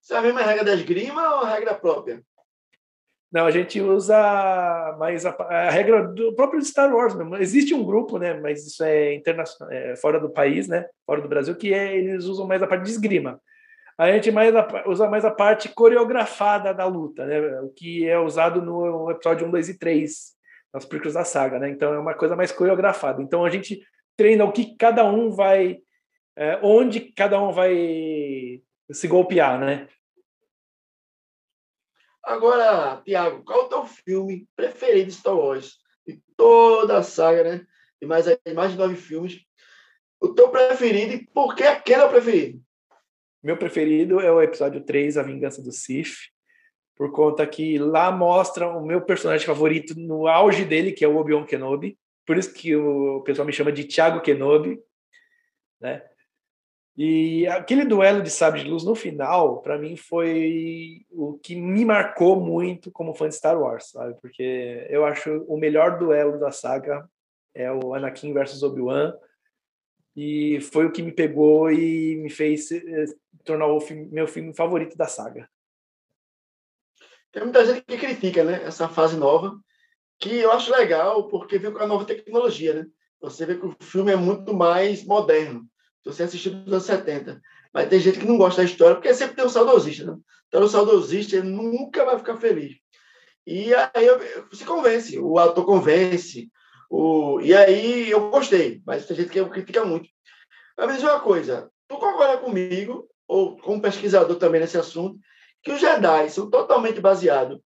Isso 0.00 0.14
é 0.14 0.18
a 0.18 0.22
mesma 0.22 0.42
regra 0.42 0.64
da 0.64 0.74
esgrima 0.74 1.40
ou 1.40 1.44
regra 1.44 1.74
própria? 1.74 2.22
Não, 3.32 3.46
a 3.46 3.50
gente 3.50 3.80
usa 3.80 4.94
mais 4.98 5.24
a, 5.24 5.30
a, 5.30 5.70
regra 5.70 6.06
do 6.06 6.34
próprio 6.34 6.62
Star 6.62 6.94
Wars 6.94 7.14
mesmo. 7.14 7.34
Existe 7.36 7.72
um 7.74 7.82
grupo, 7.82 8.18
né? 8.18 8.34
Mas 8.34 8.66
isso 8.66 8.84
é 8.84 9.14
internacional, 9.14 9.72
é 9.72 9.96
fora 9.96 10.20
do 10.20 10.30
país, 10.30 10.68
né? 10.68 10.84
Fora 11.06 11.22
do 11.22 11.28
Brasil, 11.28 11.56
que 11.56 11.72
é, 11.72 11.96
eles 11.96 12.26
usam 12.26 12.46
mais 12.46 12.62
a 12.62 12.66
parte 12.66 12.84
de 12.84 12.90
esgrima. 12.90 13.40
A 13.96 14.12
gente 14.12 14.30
mais 14.30 14.54
a, 14.54 14.84
usa 14.86 15.08
mais 15.08 15.24
a 15.24 15.30
parte 15.30 15.70
coreografada 15.70 16.74
da 16.74 16.84
luta, 16.84 17.24
né? 17.24 17.40
O 17.62 17.70
que 17.70 18.06
é 18.06 18.18
usado 18.18 18.60
no 18.60 19.10
episódio 19.10 19.46
1, 19.46 19.50
2 19.50 19.68
e 19.70 19.78
3, 19.78 20.12
nas 20.74 20.84
prequels 20.84 21.14
da 21.14 21.24
saga, 21.24 21.58
né? 21.58 21.70
Então 21.70 21.94
é 21.94 21.98
uma 21.98 22.12
coisa 22.12 22.36
mais 22.36 22.52
coreografada. 22.52 23.22
Então 23.22 23.46
a 23.46 23.50
gente 23.50 23.80
treina 24.14 24.44
o 24.44 24.52
que 24.52 24.76
cada 24.76 25.06
um 25.06 25.30
vai, 25.30 25.78
é, 26.36 26.58
onde 26.62 27.00
cada 27.00 27.40
um 27.40 27.50
vai 27.50 28.60
se 28.90 29.08
golpear, 29.08 29.58
né? 29.58 29.88
Agora, 32.24 33.02
Tiago, 33.04 33.42
qual 33.44 33.62
é 33.62 33.64
o 33.64 33.68
teu 33.68 33.84
filme 33.84 34.46
preferido 34.54 35.06
de 35.06 35.14
Star 35.14 35.36
Wars? 35.36 35.78
De 36.06 36.20
toda 36.36 36.98
a 36.98 37.02
saga, 37.02 37.42
né? 37.42 37.66
E 38.00 38.06
mais, 38.06 38.26
mais 38.54 38.72
de 38.72 38.78
nove 38.78 38.96
filmes. 38.96 39.40
O 40.20 40.28
teu 40.28 40.48
preferido 40.48 41.14
e 41.14 41.26
por 41.26 41.54
que 41.54 41.64
aquele 41.64 42.02
é 42.02 42.04
o 42.04 42.10
preferido? 42.10 42.62
Meu 43.42 43.56
preferido 43.56 44.20
é 44.20 44.30
o 44.30 44.40
episódio 44.40 44.84
3, 44.84 45.18
A 45.18 45.22
Vingança 45.24 45.60
do 45.60 45.72
Sith, 45.72 46.30
por 46.96 47.10
conta 47.10 47.44
que 47.44 47.76
lá 47.76 48.12
mostra 48.12 48.68
o 48.68 48.86
meu 48.86 49.00
personagem 49.00 49.44
favorito 49.44 49.98
no 49.98 50.28
auge 50.28 50.64
dele, 50.64 50.92
que 50.92 51.04
é 51.04 51.08
o 51.08 51.16
Obi-Wan 51.16 51.44
Kenobi. 51.44 51.98
Por 52.24 52.38
isso 52.38 52.54
que 52.54 52.76
o 52.76 53.20
pessoal 53.22 53.44
me 53.44 53.52
chama 53.52 53.72
de 53.72 53.82
Thiago 53.82 54.20
Kenobi, 54.20 54.80
né? 55.80 56.04
E 56.96 57.46
aquele 57.46 57.86
duelo 57.86 58.22
de 58.22 58.30
sabre 58.30 58.62
de 58.62 58.68
luz 58.68 58.84
no 58.84 58.94
final, 58.94 59.62
para 59.62 59.78
mim, 59.78 59.96
foi 59.96 61.06
o 61.10 61.38
que 61.38 61.56
me 61.56 61.84
marcou 61.86 62.38
muito 62.38 62.90
como 62.90 63.14
fã 63.14 63.28
de 63.28 63.34
Star 63.34 63.58
Wars, 63.58 63.90
sabe? 63.90 64.14
Porque 64.20 64.86
eu 64.90 65.04
acho 65.06 65.42
o 65.48 65.56
melhor 65.56 65.98
duelo 65.98 66.38
da 66.38 66.50
saga 66.50 67.08
é 67.54 67.72
o 67.72 67.94
Anakin 67.94 68.34
versus 68.34 68.62
Obi-Wan. 68.62 69.14
E 70.14 70.60
foi 70.60 70.84
o 70.84 70.92
que 70.92 71.02
me 71.02 71.12
pegou 71.12 71.72
e 71.72 72.16
me 72.16 72.28
fez 72.28 72.70
eh, 72.70 73.06
tornar 73.42 73.68
o 73.68 73.80
filme, 73.80 74.08
meu 74.10 74.28
filme 74.28 74.54
favorito 74.54 74.94
da 74.94 75.06
saga. 75.06 75.48
Tem 77.32 77.42
muita 77.42 77.64
gente 77.64 77.86
que 77.86 77.96
critica 77.96 78.44
né, 78.44 78.62
essa 78.64 78.90
fase 78.90 79.16
nova, 79.16 79.58
que 80.18 80.36
eu 80.36 80.52
acho 80.52 80.70
legal, 80.70 81.28
porque 81.28 81.58
vem 81.58 81.72
com 81.72 81.78
a 81.78 81.86
nova 81.86 82.04
tecnologia. 82.04 82.74
Né? 82.74 82.86
Você 83.22 83.46
vê 83.46 83.56
que 83.56 83.64
o 83.64 83.74
filme 83.80 84.12
é 84.12 84.16
muito 84.16 84.52
mais 84.52 85.02
moderno 85.06 85.66
se 86.02 86.12
você 86.12 86.24
assistiu 86.24 86.52
nos 86.52 86.72
anos 86.72 86.84
70. 86.84 87.40
Mas 87.72 87.88
tem 87.88 88.00
gente 88.00 88.18
que 88.18 88.26
não 88.26 88.36
gosta 88.36 88.62
da 88.62 88.68
história, 88.68 88.96
porque 88.96 89.14
sempre 89.14 89.36
tem 89.36 89.44
um 89.44 89.48
saudosista. 89.48 90.04
Né? 90.04 90.18
Então, 90.48 90.62
o 90.62 90.68
saudosista 90.68 91.36
ele 91.36 91.48
nunca 91.48 92.04
vai 92.04 92.18
ficar 92.18 92.36
feliz. 92.36 92.76
E 93.46 93.74
aí 93.74 94.06
se 94.52 94.64
convence, 94.64 95.18
o 95.18 95.38
autor 95.38 95.64
convence. 95.64 96.50
O, 96.90 97.40
e 97.40 97.54
aí 97.54 98.10
eu 98.10 98.30
gostei, 98.30 98.82
mas 98.84 99.06
tem 99.06 99.16
gente 99.16 99.30
que 99.30 99.44
critica 99.46 99.84
muito. 99.84 100.08
Mas 100.76 100.86
me 100.86 100.92
diz 100.94 101.02
uma 101.02 101.20
coisa, 101.20 101.70
tu 101.88 101.96
concorda 101.96 102.38
comigo, 102.38 103.08
ou 103.26 103.56
como 103.56 103.80
pesquisador 103.80 104.36
também 104.36 104.60
nesse 104.60 104.76
assunto, 104.76 105.18
que 105.62 105.72
os 105.72 105.80
Jedi 105.80 106.28
são 106.28 106.50
totalmente 106.50 107.00
baseados 107.00 107.58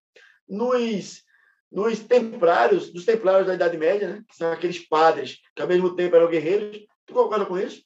nos, 0.48 1.22
nos 1.70 1.98
templários, 1.98 2.92
dos 2.92 3.04
templários 3.04 3.46
da 3.46 3.54
Idade 3.54 3.76
Média, 3.76 4.08
né? 4.08 4.24
que 4.28 4.36
são 4.36 4.52
aqueles 4.52 4.86
padres 4.86 5.40
que 5.54 5.62
ao 5.62 5.68
mesmo 5.68 5.94
tempo 5.96 6.14
eram 6.14 6.28
guerreiros. 6.28 6.86
Tu 7.04 7.12
concorda 7.12 7.46
com 7.46 7.58
isso? 7.58 7.82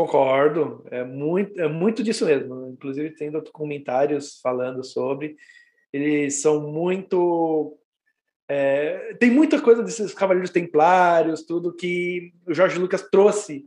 Concordo, 0.00 0.82
é 0.90 1.04
muito, 1.04 1.60
é 1.60 1.68
muito 1.68 2.02
disso 2.02 2.24
mesmo. 2.24 2.70
Inclusive, 2.70 3.10
tem 3.10 3.30
documentários 3.30 4.40
falando 4.42 4.82
sobre. 4.82 5.36
Eles 5.92 6.40
são 6.40 6.72
muito. 6.72 7.76
É, 8.48 9.14
tem 9.20 9.30
muita 9.30 9.60
coisa 9.60 9.82
desses 9.82 10.14
Cavaleiros 10.14 10.50
Templários, 10.50 11.42
tudo 11.42 11.76
que 11.76 12.32
o 12.46 12.54
Jorge 12.54 12.78
Lucas 12.78 13.02
trouxe 13.10 13.66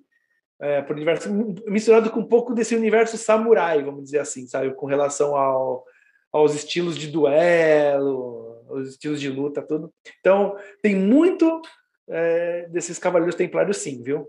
é, 0.59 0.81
para 0.81 0.93
o 0.93 0.95
universo, 0.95 1.31
misturado 1.67 2.09
com 2.09 2.21
um 2.21 2.27
pouco 2.27 2.55
desse 2.55 2.75
universo 2.75 3.15
samurai, 3.15 3.83
vamos 3.83 4.05
dizer 4.05 4.19
assim, 4.19 4.47
sabe? 4.47 4.73
Com 4.73 4.87
relação 4.87 5.37
ao, 5.37 5.85
aos 6.31 6.55
estilos 6.55 6.97
de 6.97 7.11
duelo, 7.11 8.59
os 8.69 8.89
estilos 8.89 9.21
de 9.21 9.29
luta, 9.29 9.61
tudo. 9.61 9.93
Então, 10.19 10.57
tem 10.81 10.95
muito 10.95 11.61
é, 12.09 12.67
desses 12.69 12.97
Cavaleiros 12.97 13.35
Templários, 13.35 13.77
sim, 13.77 14.01
viu? 14.01 14.27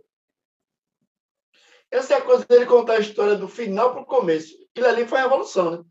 Essa 1.94 2.14
é 2.14 2.16
a 2.16 2.22
coisa 2.22 2.44
dele 2.44 2.66
contar 2.66 2.94
a 2.94 2.98
história 2.98 3.36
do 3.36 3.46
final 3.46 3.92
para 3.92 4.02
o 4.02 4.04
começo. 4.04 4.52
Aquilo 4.72 4.88
ali 4.88 5.06
foi 5.06 5.20
a 5.20 5.26
evolução, 5.26 5.70
né? 5.70 5.84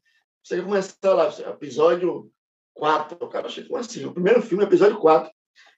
Você 0.44 0.62
começar 0.62 1.14
lá, 1.14 1.34
episódio 1.50 2.30
4, 2.74 3.18
o 3.22 3.30
cara 3.30 3.48
achei 3.48 3.64
como 3.64 3.80
assim, 3.80 4.04
o 4.04 4.12
primeiro 4.12 4.42
filme, 4.42 4.66
episódio 4.66 4.98
4. 4.98 5.32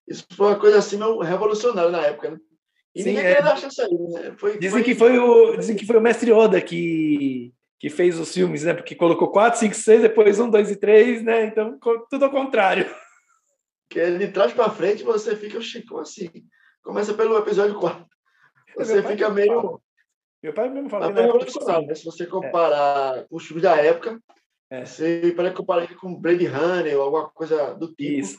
Isso 0.08 0.26
foi 0.36 0.48
uma 0.48 0.60
coisa 0.60 0.80
assim 0.80 0.98
meio 0.98 1.20
revolucionária 1.20 1.92
na 1.92 2.02
época, 2.02 2.32
né? 2.32 2.38
E 2.96 3.04
Sim, 3.04 3.10
ninguém 3.10 3.24
é... 3.24 3.36
queria 3.36 3.44
dar 3.44 3.56
chance 3.56 3.80
aí, 3.80 3.92
né? 3.92 4.36
Foi, 4.36 4.58
dizem, 4.58 4.72
foi... 4.72 4.84
Que 4.84 4.96
foi 4.96 5.20
o, 5.20 5.58
dizem 5.58 5.76
que 5.76 5.86
foi 5.86 5.98
o 5.98 6.02
mestre 6.02 6.32
Oda 6.32 6.60
que, 6.60 7.54
que 7.80 7.92
fez 7.92 8.20
os 8.20 8.34
filmes, 8.34 8.64
né? 8.64 8.74
Porque 8.74 8.96
colocou 8.96 9.30
4, 9.30 9.60
5, 9.60 9.76
6, 9.76 10.02
depois 10.02 10.40
1, 10.40 10.50
2 10.50 10.72
e 10.72 10.76
3, 10.76 11.24
né? 11.24 11.46
Então, 11.46 11.78
tudo 12.10 12.26
ao 12.26 12.32
contrário. 12.32 12.86
Que 13.88 14.18
de 14.18 14.30
trás 14.30 14.52
para 14.52 14.72
frente 14.72 15.04
você 15.04 15.36
fica, 15.36 15.62
Chico, 15.62 16.00
assim. 16.00 16.28
Começa 16.82 17.14
pelo 17.14 17.38
episódio 17.38 17.80
4. 17.80 18.04
Você 18.78 19.04
fica 19.04 19.30
meio. 19.30 19.80
Meu 20.44 20.54
pai 20.54 20.70
mesmo 20.70 20.90
fala. 20.90 21.10
Mas 21.10 21.26
revolucionário, 21.26 21.88
né? 21.88 21.96
Se 21.96 22.06
você 22.06 22.26
comparar 22.26 23.18
é. 23.18 23.26
os 23.30 23.46
filmes 23.46 23.64
da 23.64 23.76
época, 23.78 24.20
é. 24.70 24.86
você 24.86 25.34
pode 25.36 25.52
comparar 25.54 25.88
com 25.96 26.16
Blade 26.16 26.46
Runner 26.46 26.96
ou 26.98 27.04
alguma 27.04 27.30
coisa 27.30 27.74
do 27.74 27.88
tipo. 27.88 28.20
Isso. 28.20 28.38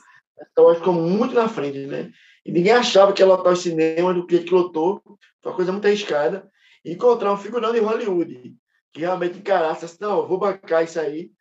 Então, 0.51 0.73
ficou 0.75 0.93
muito 0.93 1.33
na 1.33 1.49
frente, 1.49 1.79
né? 1.87 2.11
E 2.45 2.51
ninguém 2.51 2.73
achava 2.73 3.11
que 3.11 3.21
ia 3.21 3.27
lotar 3.27 3.51
o 3.51 3.57
cinema 3.57 4.13
do 4.13 4.25
que 4.25 4.39
lotou. 4.51 5.01
Foi 5.41 5.51
uma 5.51 5.55
coisa 5.55 5.71
muito 5.71 5.85
arriscada. 5.85 6.49
E 6.85 6.93
encontrar 6.93 7.33
um 7.33 7.37
figurão 7.37 7.73
de 7.73 7.79
Hollywood 7.79 8.55
que 8.93 9.01
realmente 9.01 9.37
encarasse 9.37 9.85
assim, 9.85 9.97
não, 10.01 10.27
vou 10.27 10.39
bancar 10.39 10.83
isso 10.83 10.99
aí. 10.99 11.31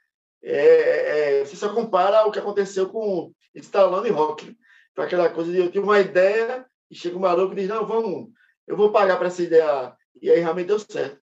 É, 0.42 1.38
é, 1.40 1.44
você 1.44 1.56
só 1.56 1.72
compara 1.72 2.26
o 2.26 2.30
que 2.30 2.38
aconteceu 2.38 2.88
com 2.88 3.32
Stallone 3.54 4.08
e 4.08 4.12
Rock. 4.12 4.46
Né? 4.46 4.54
Foi 4.94 5.04
aquela 5.04 5.28
coisa 5.30 5.50
de 5.50 5.58
eu 5.58 5.70
tive 5.70 5.84
uma 5.84 5.98
ideia 5.98 6.66
e 6.90 6.94
chega 6.94 7.16
um 7.16 7.20
maluco 7.20 7.52
e 7.52 7.56
diz, 7.56 7.68
não, 7.68 7.86
vamos, 7.86 8.28
eu 8.66 8.76
vou 8.76 8.92
pagar 8.92 9.16
para 9.16 9.28
essa 9.28 9.42
ideia 9.42 9.94
e 10.20 10.30
aí 10.30 10.40
realmente 10.40 10.66
deu 10.66 10.78
certo. 10.78 11.20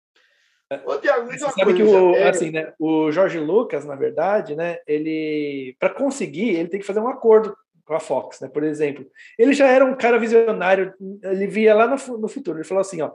Ô, 0.85 0.97
Tiago, 0.99 1.27
Você 1.27 1.39
sabe 1.39 1.65
coisa, 1.65 1.77
que 1.77 1.83
o, 1.83 2.15
é... 2.15 2.29
assim, 2.29 2.51
né, 2.51 2.73
o 2.79 3.11
Jorge 3.11 3.41
Lucas, 3.41 3.85
na 3.85 3.97
verdade, 3.97 4.55
né, 4.55 4.79
ele 4.87 5.77
para 5.81 5.91
conseguir, 5.91 6.51
ele 6.51 6.69
tem 6.69 6.79
que 6.79 6.87
fazer 6.87 7.01
um 7.01 7.09
acordo 7.09 7.57
com 7.85 7.95
a 7.95 7.99
Fox, 7.99 8.41
né? 8.41 8.49
Por 8.49 8.63
exemplo, 8.63 9.05
ele 9.37 9.53
já 9.53 9.67
era 9.67 9.85
um 9.85 9.97
cara 9.97 10.17
visionário, 10.17 10.95
ele 11.25 11.49
via 11.49 11.75
lá 11.75 11.89
no, 11.89 12.19
no 12.19 12.29
futuro, 12.29 12.59
ele 12.59 12.67
falou 12.67 12.81
assim, 12.81 13.03
ó, 13.03 13.11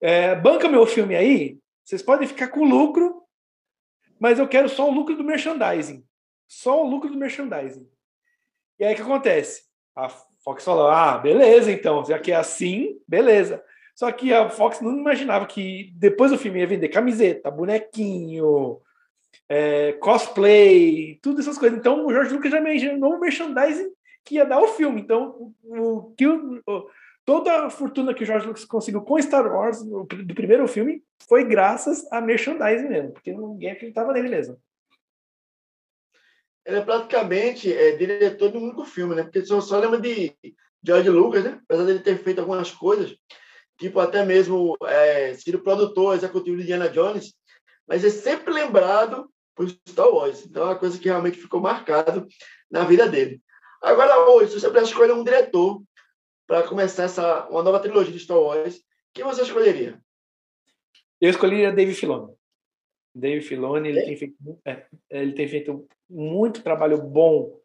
é, 0.00 0.36
banca 0.36 0.68
meu 0.68 0.86
filme 0.86 1.16
aí, 1.16 1.58
vocês 1.84 2.02
podem 2.02 2.28
ficar 2.28 2.48
com 2.48 2.64
lucro, 2.64 3.20
mas 4.20 4.38
eu 4.38 4.46
quero 4.46 4.68
só 4.68 4.88
o 4.88 4.94
lucro 4.94 5.16
do 5.16 5.24
merchandising, 5.24 6.04
só 6.46 6.84
o 6.84 6.88
lucro 6.88 7.10
do 7.10 7.18
merchandising. 7.18 7.90
E 8.78 8.84
aí 8.84 8.92
o 8.92 8.96
que 8.96 9.02
acontece? 9.02 9.64
A 9.96 10.08
Fox 10.08 10.64
falou, 10.64 10.86
ah, 10.86 11.18
beleza, 11.18 11.72
então, 11.72 12.04
já 12.04 12.18
que 12.18 12.30
é 12.30 12.36
assim, 12.36 12.96
beleza. 13.08 13.60
Só 14.00 14.10
que 14.10 14.32
a 14.32 14.48
Fox 14.48 14.80
não 14.80 14.96
imaginava 14.96 15.44
que 15.44 15.92
depois 15.94 16.30
do 16.30 16.38
filme 16.38 16.58
ia 16.58 16.66
vender 16.66 16.88
camiseta, 16.88 17.50
bonequinho, 17.50 18.80
é, 19.46 19.92
cosplay, 19.92 21.18
tudo 21.20 21.38
essas 21.38 21.58
coisas. 21.58 21.78
Então 21.78 22.06
o 22.06 22.10
George 22.10 22.32
Lucas 22.32 22.50
já 22.50 22.60
imaginou 22.60 23.12
o 23.12 23.20
merchandising 23.20 23.92
que 24.24 24.36
ia 24.36 24.46
dar 24.46 24.58
o 24.58 24.68
filme. 24.68 25.02
Então, 25.02 25.52
o, 25.62 26.14
que 26.16 26.26
o, 26.26 26.62
toda 27.26 27.66
a 27.66 27.68
fortuna 27.68 28.14
que 28.14 28.22
o 28.22 28.26
George 28.26 28.46
Lucas 28.46 28.64
conseguiu 28.64 29.02
com 29.02 29.20
Star 29.20 29.46
Wars, 29.54 29.82
do 29.84 30.34
primeiro 30.34 30.66
filme, 30.66 31.04
foi 31.28 31.44
graças 31.44 32.10
a 32.10 32.22
merchandising 32.22 32.88
mesmo, 32.88 33.12
porque 33.12 33.34
ninguém 33.34 33.72
acreditava 33.72 34.14
nele 34.14 34.30
mesmo. 34.30 34.58
Ele 36.64 36.78
é 36.78 36.80
praticamente 36.80 37.70
é, 37.70 37.94
diretor 37.96 38.50
de 38.50 38.56
um 38.56 38.62
único 38.62 38.86
filme, 38.86 39.14
né? 39.14 39.24
Porque 39.24 39.44
só, 39.44 39.60
só 39.60 39.78
lembra 39.78 40.00
de 40.00 40.34
George 40.82 41.10
Lucas, 41.10 41.44
né? 41.44 41.60
Apesar 41.64 41.84
dele 41.84 41.98
ter 41.98 42.16
feito 42.16 42.38
algumas 42.38 42.70
coisas, 42.70 43.14
tipo 43.80 43.98
até 43.98 44.24
mesmo 44.24 44.76
é, 44.84 45.32
sido 45.34 45.62
produtor 45.62 46.14
executivo 46.14 46.58
de 46.58 46.64
Indiana 46.64 46.88
Jones, 46.90 47.34
mas 47.88 48.04
é 48.04 48.10
sempre 48.10 48.52
lembrado 48.52 49.28
por 49.56 49.68
Star 49.88 50.08
Wars. 50.08 50.44
Então 50.44 50.62
é 50.62 50.66
uma 50.66 50.78
coisa 50.78 50.98
que 50.98 51.08
realmente 51.08 51.40
ficou 51.40 51.60
marcado 51.60 52.28
na 52.70 52.84
vida 52.84 53.08
dele. 53.08 53.42
Agora, 53.82 54.28
hoje, 54.28 54.52
se 54.52 54.60
você 54.60 54.68
pudesse 54.68 54.88
escolher 54.88 55.12
um 55.12 55.24
diretor 55.24 55.82
para 56.46 56.68
começar 56.68 57.04
essa, 57.04 57.48
uma 57.48 57.62
nova 57.62 57.80
trilogia 57.80 58.12
de 58.12 58.18
Star 58.18 58.38
Wars, 58.38 58.82
quem 59.14 59.24
você 59.24 59.42
escolheria? 59.42 59.98
Eu 61.18 61.30
escolheria 61.30 61.72
Dave 61.72 61.94
Filoni. 61.94 62.34
Dave 63.14 63.40
Filoni, 63.40 63.88
ele, 63.88 64.00
é? 64.00 64.04
tem 64.04 64.16
feito, 64.16 64.36
é, 64.64 64.86
ele 65.08 65.32
tem 65.32 65.48
feito 65.48 65.88
muito 66.08 66.62
trabalho 66.62 67.02
bom 67.02 67.58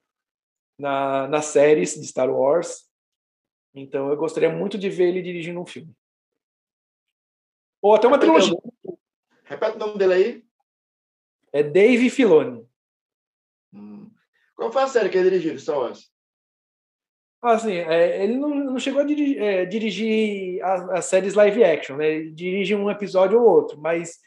na, 0.80 1.28
nas 1.28 1.46
séries 1.46 1.94
de 2.00 2.08
Star 2.08 2.30
Wars. 2.30 2.90
Então, 3.74 4.10
eu 4.10 4.16
gostaria 4.16 4.50
muito 4.50 4.78
de 4.78 4.90
ver 4.90 5.10
ele 5.10 5.22
dirigindo 5.22 5.60
um 5.60 5.66
filme. 5.66 5.94
Ou 7.86 7.94
até 7.94 8.08
uma 8.08 8.18
Repete 8.18 8.32
trilogia. 8.32 8.58
Repete 9.44 9.76
o 9.76 9.80
nome 9.80 10.00
dele 10.00 10.14
aí. 10.16 10.44
É 11.54 11.62
Dave 11.62 12.10
Filoni. 12.10 12.68
Hum. 13.72 14.10
Qual 14.56 14.72
foi 14.72 14.82
a 14.82 14.88
série 14.88 15.08
que 15.08 15.16
ele 15.16 15.30
dirigiu, 15.30 15.60
Star 15.60 15.78
Wars? 15.78 16.12
Assim, 17.44 17.74
é, 17.74 18.24
ele 18.24 18.38
não, 18.38 18.50
não, 18.50 18.80
chegou 18.80 19.02
a 19.02 19.04
dirigir, 19.04 19.40
é, 19.40 19.66
dirigir 19.66 20.66
as, 20.66 20.90
as, 20.90 21.06
séries 21.06 21.36
live 21.36 21.64
action, 21.64 21.98
né? 21.98 22.12
Ele 22.12 22.32
dirige 22.32 22.74
um 22.74 22.90
episódio 22.90 23.40
ou 23.40 23.48
outro, 23.48 23.80
mas 23.80 24.18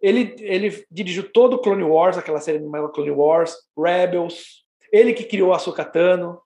ele, 0.00 0.36
ele 0.38 0.86
dirigiu 0.88 1.32
todo 1.32 1.54
o 1.54 1.60
Clone 1.60 1.82
Wars, 1.82 2.16
aquela 2.16 2.40
série 2.40 2.60
de 2.60 2.70
Clone 2.94 3.10
Wars, 3.10 3.56
Rebels, 3.76 4.64
ele 4.92 5.14
que 5.14 5.24
criou 5.24 5.52
a 5.52 5.58
Sokatano, 5.58 6.40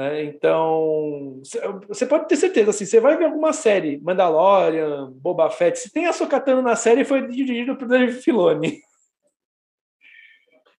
né? 0.00 0.24
Então, 0.24 1.42
você 1.86 2.06
pode 2.06 2.26
ter 2.26 2.36
certeza, 2.36 2.70
assim, 2.70 2.86
você 2.86 2.98
vai 2.98 3.18
ver 3.18 3.26
alguma 3.26 3.52
série, 3.52 4.00
Mandalorian, 4.00 5.12
Boba 5.12 5.50
Fett, 5.50 5.78
se 5.78 5.92
tem 5.92 6.06
a 6.06 6.12
Sokatano 6.14 6.62
na 6.62 6.74
série, 6.74 7.04
foi 7.04 7.28
dirigido 7.28 7.76
por 7.76 7.86
Dave 7.86 8.14
Filoni. 8.14 8.80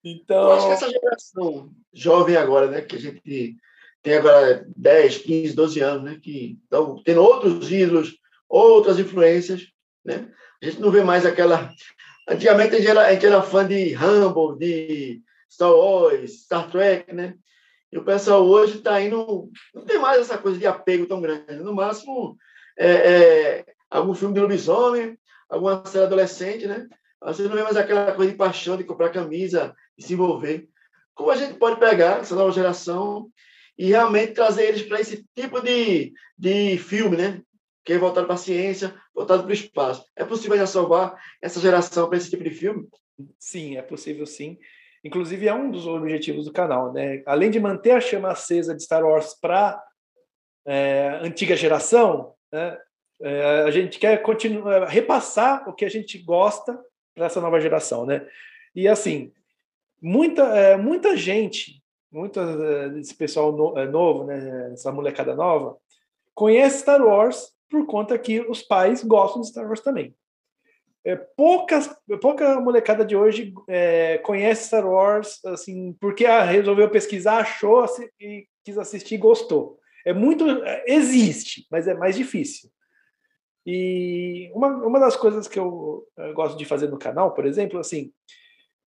Então... 0.04 0.36
Eu 0.36 0.54
acho 0.54 0.66
que 0.66 0.74
essa 0.74 0.90
geração 0.90 1.70
jovem 1.94 2.36
agora, 2.36 2.66
né, 2.66 2.82
que 2.82 2.96
a 2.96 3.00
gente 3.00 3.56
tem 4.02 4.16
agora 4.16 4.66
10, 4.76 5.20
15, 5.20 5.54
12 5.54 5.80
anos, 5.80 6.04
né, 6.04 6.20
que 6.20 6.58
estão 6.64 7.04
tendo 7.04 7.22
outros 7.22 7.72
ídolos, 7.72 8.18
outras 8.50 8.98
influências, 8.98 9.68
né? 10.04 10.28
A 10.60 10.66
gente 10.66 10.82
não 10.82 10.90
vê 10.90 11.04
mais 11.04 11.24
aquela... 11.24 11.72
Antigamente 12.28 12.74
a 12.74 12.80
gente 12.80 12.90
era, 12.90 13.06
a 13.06 13.14
gente 13.14 13.28
era 13.28 13.44
fã 13.44 13.68
de 13.68 13.94
Rambo, 13.94 14.56
de 14.56 15.22
Star 15.48 15.72
Wars, 15.72 16.46
Star 16.46 16.72
Trek, 16.72 17.14
né? 17.14 17.36
E 17.92 17.98
o 17.98 18.06
pessoal 18.06 18.46
hoje 18.46 18.78
está 18.78 19.02
indo. 19.02 19.50
Não 19.74 19.84
tem 19.84 20.00
mais 20.00 20.22
essa 20.22 20.38
coisa 20.38 20.58
de 20.58 20.66
apego 20.66 21.06
tão 21.06 21.22
grande. 21.22 21.56
No 21.58 21.74
máximo, 21.74 22.38
é, 22.78 22.92
é, 22.92 23.66
algum 23.90 24.14
filme 24.14 24.34
de 24.34 24.40
lobisomem, 24.40 25.18
alguma 25.50 25.86
série 25.86 26.06
adolescente, 26.06 26.68
né? 26.68 26.88
Você 27.22 27.44
não 27.44 27.56
vê 27.56 27.64
mais 27.64 27.78
aquela 27.78 28.14
coisa 28.14 28.32
de 28.32 28.38
paixão 28.38 28.78
de 28.78 28.84
comprar 28.84 29.10
camisa 29.10 29.76
e 29.98 30.04
se 30.04 30.14
envolver. 30.14 30.68
Como 31.14 31.30
a 31.30 31.36
gente 31.36 31.60
pode 31.60 31.80
pegar 31.80 32.22
essa 32.22 32.34
nova 32.34 32.52
geração 32.52 33.30
e 33.78 33.88
realmente 33.88 34.34
trazer 34.34 34.68
eles 34.68 34.84
para 34.84 35.00
esse 35.00 35.26
tipo 35.36 35.62
de, 35.62 36.14
de 36.38 36.78
filme, 36.78 37.18
né? 37.18 37.42
Que 37.84 37.94
é 37.94 37.98
voltado 37.98 38.26
para 38.26 38.36
a 38.36 38.40
ciência, 38.40 38.96
voltado 39.14 39.44
para 39.44 39.52
o 39.52 39.54
espaço. 39.54 40.06
É 40.16 40.24
possível 40.24 40.58
já 40.58 40.66
salvar 40.66 41.16
essa 41.42 41.60
geração 41.60 42.08
para 42.08 42.18
esse 42.18 42.30
tipo 42.30 42.44
de 42.44 42.52
filme? 42.52 42.88
Sim, 43.38 43.78
é 43.78 43.82
possível 43.82 44.26
sim. 44.26 44.58
Inclusive, 45.04 45.48
é 45.48 45.54
um 45.54 45.72
dos 45.72 45.88
objetivos 45.88 46.46
do 46.46 46.54
canal, 46.54 46.94
né? 46.94 47.24
Além 47.26 47.50
de 47.50 47.60
manter 47.60 47.92
a 47.92 48.02
chama 48.02 48.30
acesa 48.30 48.76
de 48.76 48.84
Star 48.84 49.04
Wars 49.04 49.34
para 49.34 49.84
é, 50.66 51.20
antiga 51.22 51.56
geração, 51.56 52.34
né? 52.52 52.78
é, 53.22 53.62
a 53.62 53.72
gente 53.72 54.00
quer 54.00 54.22
continuar 54.22 54.86
repassar 54.86 55.68
o 55.70 55.74
que 55.74 55.86
a 55.86 55.90
gente 55.90 56.18
gosta 56.18 56.80
para 57.16 57.28
essa 57.28 57.40
nova 57.40 57.60
geração, 57.62 58.06
né? 58.06 58.28
E 58.76 58.88
assim, 58.88 59.32
muita 60.02 60.44
é, 60.58 60.76
muita 60.76 61.16
gente, 61.16 61.82
muita 62.12 62.42
é, 62.42 62.90
desse 62.90 63.16
pessoal 63.16 63.52
no, 63.52 63.78
é, 63.78 63.88
novo, 63.88 64.26
né? 64.26 64.72
Essa 64.74 64.92
molecada 64.92 65.36
nova 65.36 65.78
conhece 66.34 66.80
Star 66.80 67.02
Wars 67.02 67.52
por 67.70 67.86
conta 67.86 68.18
que 68.18 68.40
os 68.42 68.62
pais 68.62 69.04
gostam 69.04 69.42
de 69.42 69.50
Star 69.50 69.68
Wars 69.68 69.82
também. 69.82 70.16
É, 71.04 71.16
poucas, 71.16 71.90
pouca 72.22 72.60
molecada 72.60 73.04
de 73.04 73.16
hoje 73.16 73.54
é, 73.68 74.20
conhece 74.20 74.68
Star 74.68 74.86
Wars 74.86 75.44
assim 75.46 75.94
porque 76.00 76.28
resolveu 76.28 76.90
pesquisar, 76.92 77.40
achou 77.40 77.86
e 78.20 78.46
quis 78.64 78.78
assistir 78.78 79.16
e 79.16 79.18
gostou. 79.18 79.80
É 80.06 80.14
muito 80.14 80.48
é, 80.64 80.84
existe, 80.88 81.66
mas 81.72 81.88
é 81.88 81.94
mais 81.94 82.16
difícil. 82.16 82.70
E 83.66 84.52
uma, 84.54 84.68
uma 84.86 85.00
das 85.00 85.16
coisas 85.16 85.48
que 85.48 85.60
eu, 85.60 86.08
eu 86.18 86.34
gosto 86.34 86.58
de 86.58 86.66
fazer 86.66 86.90
no 86.90 87.00
canal, 87.00 87.34
por 87.34 87.46
exemplo, 87.46 87.80
assim, 87.80 88.12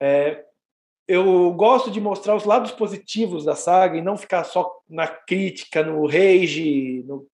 é, 0.01 0.43
eu 1.07 1.51
gosto 1.53 1.91
de 1.91 2.01
mostrar 2.01 2.35
os 2.35 2.45
lados 2.45 2.71
positivos 2.71 3.45
da 3.45 3.55
saga 3.55 3.97
e 3.97 4.01
não 4.01 4.17
ficar 4.17 4.43
só 4.43 4.79
na 4.89 5.07
crítica, 5.07 5.83
no 5.83 6.05
rage, 6.07 7.03
no, 7.03 7.27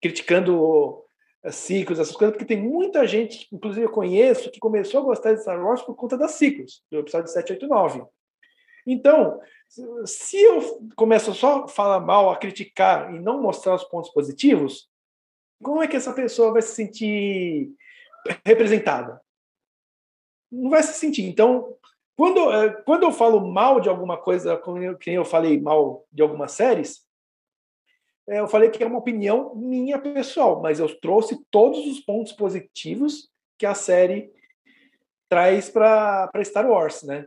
criticando 0.00 1.04
ciclos, 1.50 1.98
essas 1.98 2.14
coisas, 2.14 2.36
porque 2.36 2.54
tem 2.54 2.62
muita 2.62 3.06
gente, 3.06 3.48
inclusive 3.52 3.86
eu 3.86 3.90
conheço, 3.90 4.50
que 4.50 4.60
começou 4.60 5.00
a 5.00 5.04
gostar 5.04 5.32
de 5.32 5.40
Star 5.40 5.64
Wars 5.64 5.82
por 5.82 5.94
conta 5.94 6.16
das 6.16 6.32
ciclos, 6.32 6.82
do 6.90 6.98
episódio 6.98 7.30
7, 7.30 7.52
8 7.52 7.66
9. 7.66 8.02
Então, 8.86 9.40
se 10.04 10.40
eu 10.42 10.86
começo 10.96 11.32
só 11.34 11.64
a 11.64 11.68
falar 11.68 12.00
mal, 12.00 12.30
a 12.30 12.36
criticar 12.36 13.14
e 13.14 13.18
não 13.20 13.40
mostrar 13.40 13.74
os 13.74 13.84
pontos 13.84 14.10
positivos, 14.10 14.88
como 15.62 15.82
é 15.82 15.88
que 15.88 15.96
essa 15.96 16.12
pessoa 16.12 16.52
vai 16.52 16.62
se 16.62 16.74
sentir 16.74 17.70
representada? 18.44 19.20
Não 20.50 20.70
vai 20.70 20.82
se 20.82 20.94
sentir. 20.94 21.22
Então, 21.22 21.76
quando, 22.16 22.52
eh, 22.52 22.82
quando 22.84 23.04
eu 23.04 23.12
falo 23.12 23.40
mal 23.50 23.80
de 23.80 23.88
alguma 23.88 24.16
coisa, 24.16 24.56
como 24.56 24.78
eu, 24.78 25.24
falei 25.24 25.60
mal 25.60 26.04
de 26.12 26.22
algumas 26.22 26.52
séries, 26.52 27.06
eu 28.38 28.48
falei 28.48 28.70
que 28.70 28.82
é 28.82 28.86
uma 28.86 28.98
opinião 28.98 29.54
minha 29.56 29.98
pessoal, 29.98 30.60
mas 30.62 30.78
eu 30.78 31.00
trouxe 31.00 31.44
todos 31.50 31.86
os 31.86 32.00
pontos 32.00 32.32
positivos 32.32 33.28
que 33.58 33.66
a 33.66 33.74
série 33.74 34.32
traz 35.28 35.68
para 35.68 36.30
Star 36.44 36.68
Wars, 36.68 37.02
né? 37.02 37.26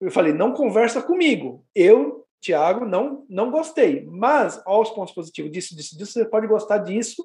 Eu 0.00 0.10
falei, 0.10 0.32
não 0.32 0.52
conversa 0.52 1.02
comigo. 1.02 1.64
Eu, 1.74 2.26
Thiago, 2.40 2.84
não 2.84 3.24
não 3.28 3.50
gostei. 3.50 4.04
Mas, 4.04 4.60
aos 4.66 4.90
pontos 4.90 5.14
positivos 5.14 5.50
disso, 5.50 5.74
disso, 5.74 5.96
disso, 5.96 6.12
você 6.12 6.24
pode 6.24 6.46
gostar 6.46 6.78
disso, 6.78 7.24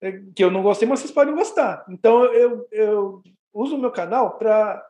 é, 0.00 0.20
que 0.34 0.42
eu 0.42 0.50
não 0.50 0.62
gostei, 0.62 0.88
mas 0.88 1.00
vocês 1.00 1.12
podem 1.12 1.34
gostar. 1.34 1.84
Então, 1.88 2.24
eu, 2.32 2.66
eu 2.70 3.22
uso 3.52 3.76
o 3.76 3.78
meu 3.78 3.90
canal 3.90 4.38
para 4.38 4.84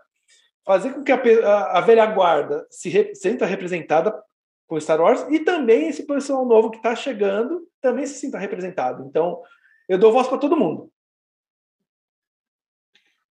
fazer 0.64 0.92
com 0.92 1.02
que 1.02 1.12
a, 1.12 1.20
a, 1.44 1.78
a 1.78 1.80
velha 1.80 2.06
guarda 2.06 2.66
se 2.70 2.88
re, 2.88 3.14
sinta 3.14 3.46
representada 3.46 4.12
com 4.66 4.80
Star 4.80 5.00
Wars 5.00 5.20
e 5.30 5.40
também 5.40 5.88
esse 5.88 6.04
pessoal 6.06 6.44
novo 6.44 6.70
que 6.70 6.78
está 6.78 6.94
chegando 6.94 7.66
também 7.80 8.06
se 8.06 8.14
sinta 8.14 8.38
representado. 8.38 9.04
Então, 9.06 9.40
eu 9.88 9.98
dou 9.98 10.12
voz 10.12 10.26
para 10.26 10.38
todo 10.38 10.56
mundo. 10.56 10.90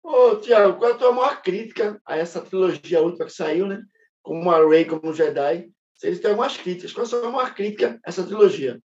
Ô, 0.02 0.36
Tiago, 0.36 0.78
qual 0.78 0.92
é 0.92 0.94
a 0.94 0.98
tua 0.98 1.12
maior 1.12 1.42
crítica 1.42 2.00
a 2.06 2.16
essa 2.16 2.40
trilogia 2.40 3.02
última 3.02 3.26
que 3.26 3.32
saiu, 3.32 3.68
né? 3.68 3.84
Como 4.22 4.50
a 4.52 4.66
Rey, 4.68 4.86
como 4.86 5.14
Jedi. 5.14 5.70
Vocês 5.96 6.20
têm 6.20 6.30
algumas 6.30 6.56
críticas. 6.58 6.94
Qual 6.94 7.04
é 7.04 7.08
a 7.08 7.10
sua 7.10 7.32
maior 7.32 7.54
crítica 7.54 8.00
a 8.06 8.10
essa 8.10 8.24
trilogia? 8.24 8.80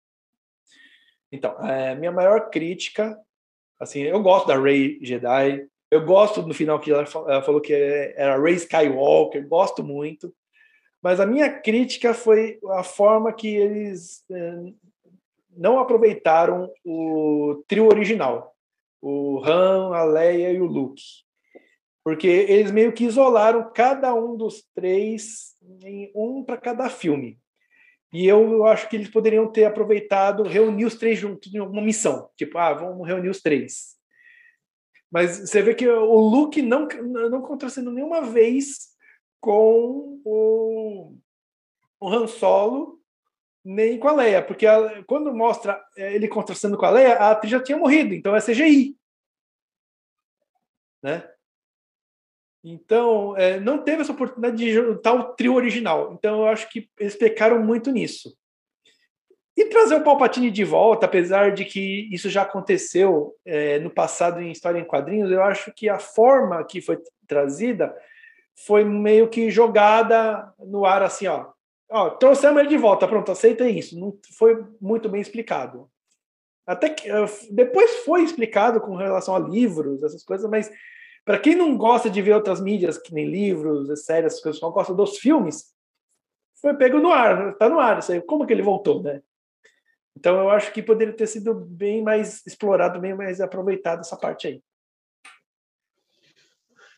Então, 1.33 1.59
é, 1.67 1.95
minha 1.95 2.13
maior 2.13 2.51
crítica, 2.51 3.19
assim, 3.81 4.03
eu 4.03 4.23
gosto 4.23 4.47
da 4.47 4.61
Rey 4.61 4.99
Jedi. 5.03 5.67
Eu 5.91 6.05
gosto 6.05 6.43
no 6.43 6.53
final 6.53 6.79
que 6.79 6.91
ela, 6.91 7.05
ela 7.29 7.43
falou 7.43 7.61
que 7.61 7.73
era 7.73 8.41
Rey 8.41 8.55
Skywalker. 8.55 9.49
Gosto 9.49 9.83
muito. 9.83 10.35
Mas 11.07 11.21
a 11.21 11.25
minha 11.25 11.49
crítica 11.49 12.12
foi 12.12 12.59
a 12.73 12.83
forma 12.83 13.33
que 13.33 13.47
eles 13.47 14.25
é, 14.29 14.73
não 15.57 15.79
aproveitaram 15.79 16.69
o 16.85 17.62
trio 17.69 17.87
original, 17.87 18.53
o 19.01 19.40
Han, 19.45 19.95
a 19.95 20.03
Leia 20.03 20.51
e 20.51 20.61
o 20.61 20.66
Luke. 20.66 21.05
Porque 22.03 22.27
eles 22.27 22.73
meio 22.73 22.92
que 22.92 23.05
isolaram 23.05 23.71
cada 23.73 24.12
um 24.16 24.37
dos 24.37 24.64
três 24.75 25.55
em 25.85 26.11
um 26.12 26.42
para 26.42 26.57
cada 26.57 26.90
filme. 26.90 27.38
E 28.12 28.27
eu 28.27 28.66
acho 28.66 28.88
que 28.88 28.97
eles 28.97 29.09
poderiam 29.09 29.47
ter 29.47 29.64
aproveitado, 29.64 30.42
reunir 30.42 30.87
os 30.87 30.97
três 30.97 31.21
juntos 31.21 31.55
em 31.55 31.59
alguma 31.59 31.83
missão. 31.83 32.29
Tipo, 32.37 32.59
ah, 32.59 32.75
vamos 32.75 33.07
reunir 33.07 33.29
os 33.29 33.40
três. 33.40 33.95
Mas 35.09 35.38
você 35.38 35.62
vê 35.62 35.73
que 35.73 35.87
o 35.87 36.19
Luke 36.19 36.61
não, 36.62 36.88
não 37.31 37.42
contracenou 37.42 37.92
nenhuma 37.92 38.23
vez 38.23 38.96
com 39.40 40.20
o, 40.25 41.16
o 42.01 42.09
Han 42.09 42.27
Solo 42.27 43.01
nem 43.64 43.99
com 43.99 44.07
a 44.07 44.12
Leia, 44.12 44.42
porque 44.42 44.64
a, 44.64 45.03
quando 45.05 45.35
mostra 45.35 45.85
é, 45.96 46.14
ele 46.14 46.29
contrastando 46.29 46.79
com 46.79 46.87
a 46.87 46.90
Leia, 46.90 47.16
a 47.16 47.33
atriz 47.33 47.51
já 47.51 47.61
tinha 47.61 47.77
morrido, 47.77 48.14
então 48.14 48.37
é 48.37 48.40
CGI. 48.40 48.96
Né? 51.03 51.29
Então, 52.62 53.37
é, 53.37 53.59
não 53.59 53.83
teve 53.83 54.03
essa 54.03 54.12
oportunidade 54.12 54.57
de 54.57 54.72
juntar 54.72 55.14
o 55.14 55.35
trio 55.35 55.55
original. 55.55 56.12
Então, 56.12 56.40
eu 56.40 56.46
acho 56.46 56.68
que 56.68 56.88
eles 56.99 57.16
pecaram 57.16 57.62
muito 57.62 57.90
nisso. 57.90 58.37
E 59.57 59.64
trazer 59.66 59.94
o 59.94 60.05
Palpatine 60.05 60.51
de 60.51 60.64
volta, 60.64 61.07
apesar 61.07 61.53
de 61.53 61.64
que 61.64 62.09
isso 62.12 62.29
já 62.29 62.42
aconteceu 62.42 63.35
é, 63.44 63.79
no 63.79 63.88
passado 63.88 64.40
em 64.40 64.51
História 64.51 64.79
em 64.79 64.85
Quadrinhos, 64.85 65.31
eu 65.31 65.42
acho 65.42 65.72
que 65.72 65.88
a 65.88 65.99
forma 65.99 66.62
que 66.64 66.81
foi 66.81 66.99
trazida 67.27 67.96
foi 68.57 68.85
meio 68.85 69.29
que 69.29 69.51
jogada 69.51 70.53
no 70.59 70.85
ar 70.85 71.03
assim, 71.03 71.27
ó. 71.27 71.51
Ó, 71.90 72.11
trouxemos 72.11 72.59
ele 72.61 72.69
de 72.69 72.77
volta, 72.77 73.07
pronto, 73.07 73.31
aceita 73.31 73.69
isso. 73.69 73.99
Não 73.99 74.19
foi 74.37 74.64
muito 74.81 75.09
bem 75.09 75.21
explicado. 75.21 75.88
Até 76.66 76.88
que 76.88 77.09
depois 77.53 78.05
foi 78.05 78.23
explicado 78.23 78.81
com 78.81 78.97
relação 78.97 79.37
a 79.37 79.38
livros, 79.38 80.03
essas 80.03 80.25
coisas, 80.25 80.51
mas 80.51 80.71
para 81.25 81.38
quem 81.38 81.55
não 81.55 81.77
gosta 81.77 82.11
de 82.11 82.21
ver 82.21 82.35
outras 82.35 82.61
mídias, 82.61 82.99
que 82.99 83.14
nem 83.14 83.27
livros, 83.27 84.05
séries, 84.05 84.33
essas 84.33 84.42
coisas, 84.42 84.59
só 84.59 84.71
gosta 84.71 84.92
dos 84.92 85.19
filmes, 85.19 85.73
foi 86.61 86.75
pego 86.75 86.99
no 86.99 87.12
ar, 87.12 87.55
tá 87.57 87.69
no 87.69 87.79
ar, 87.79 88.01
aí. 88.11 88.21
como 88.23 88.47
que 88.47 88.53
ele 88.53 88.62
voltou, 88.62 89.03
né? 89.03 89.23
Então 90.16 90.40
eu 90.40 90.51
acho 90.51 90.73
que 90.73 90.83
poderia 90.83 91.14
ter 91.14 91.27
sido 91.27 91.55
bem 91.55 92.03
mais 92.03 92.45
explorado, 92.47 92.99
bem 92.99 93.14
mais 93.14 93.40
aproveitado 93.40 94.01
essa 94.01 94.16
parte 94.16 94.49
aí. 94.49 94.62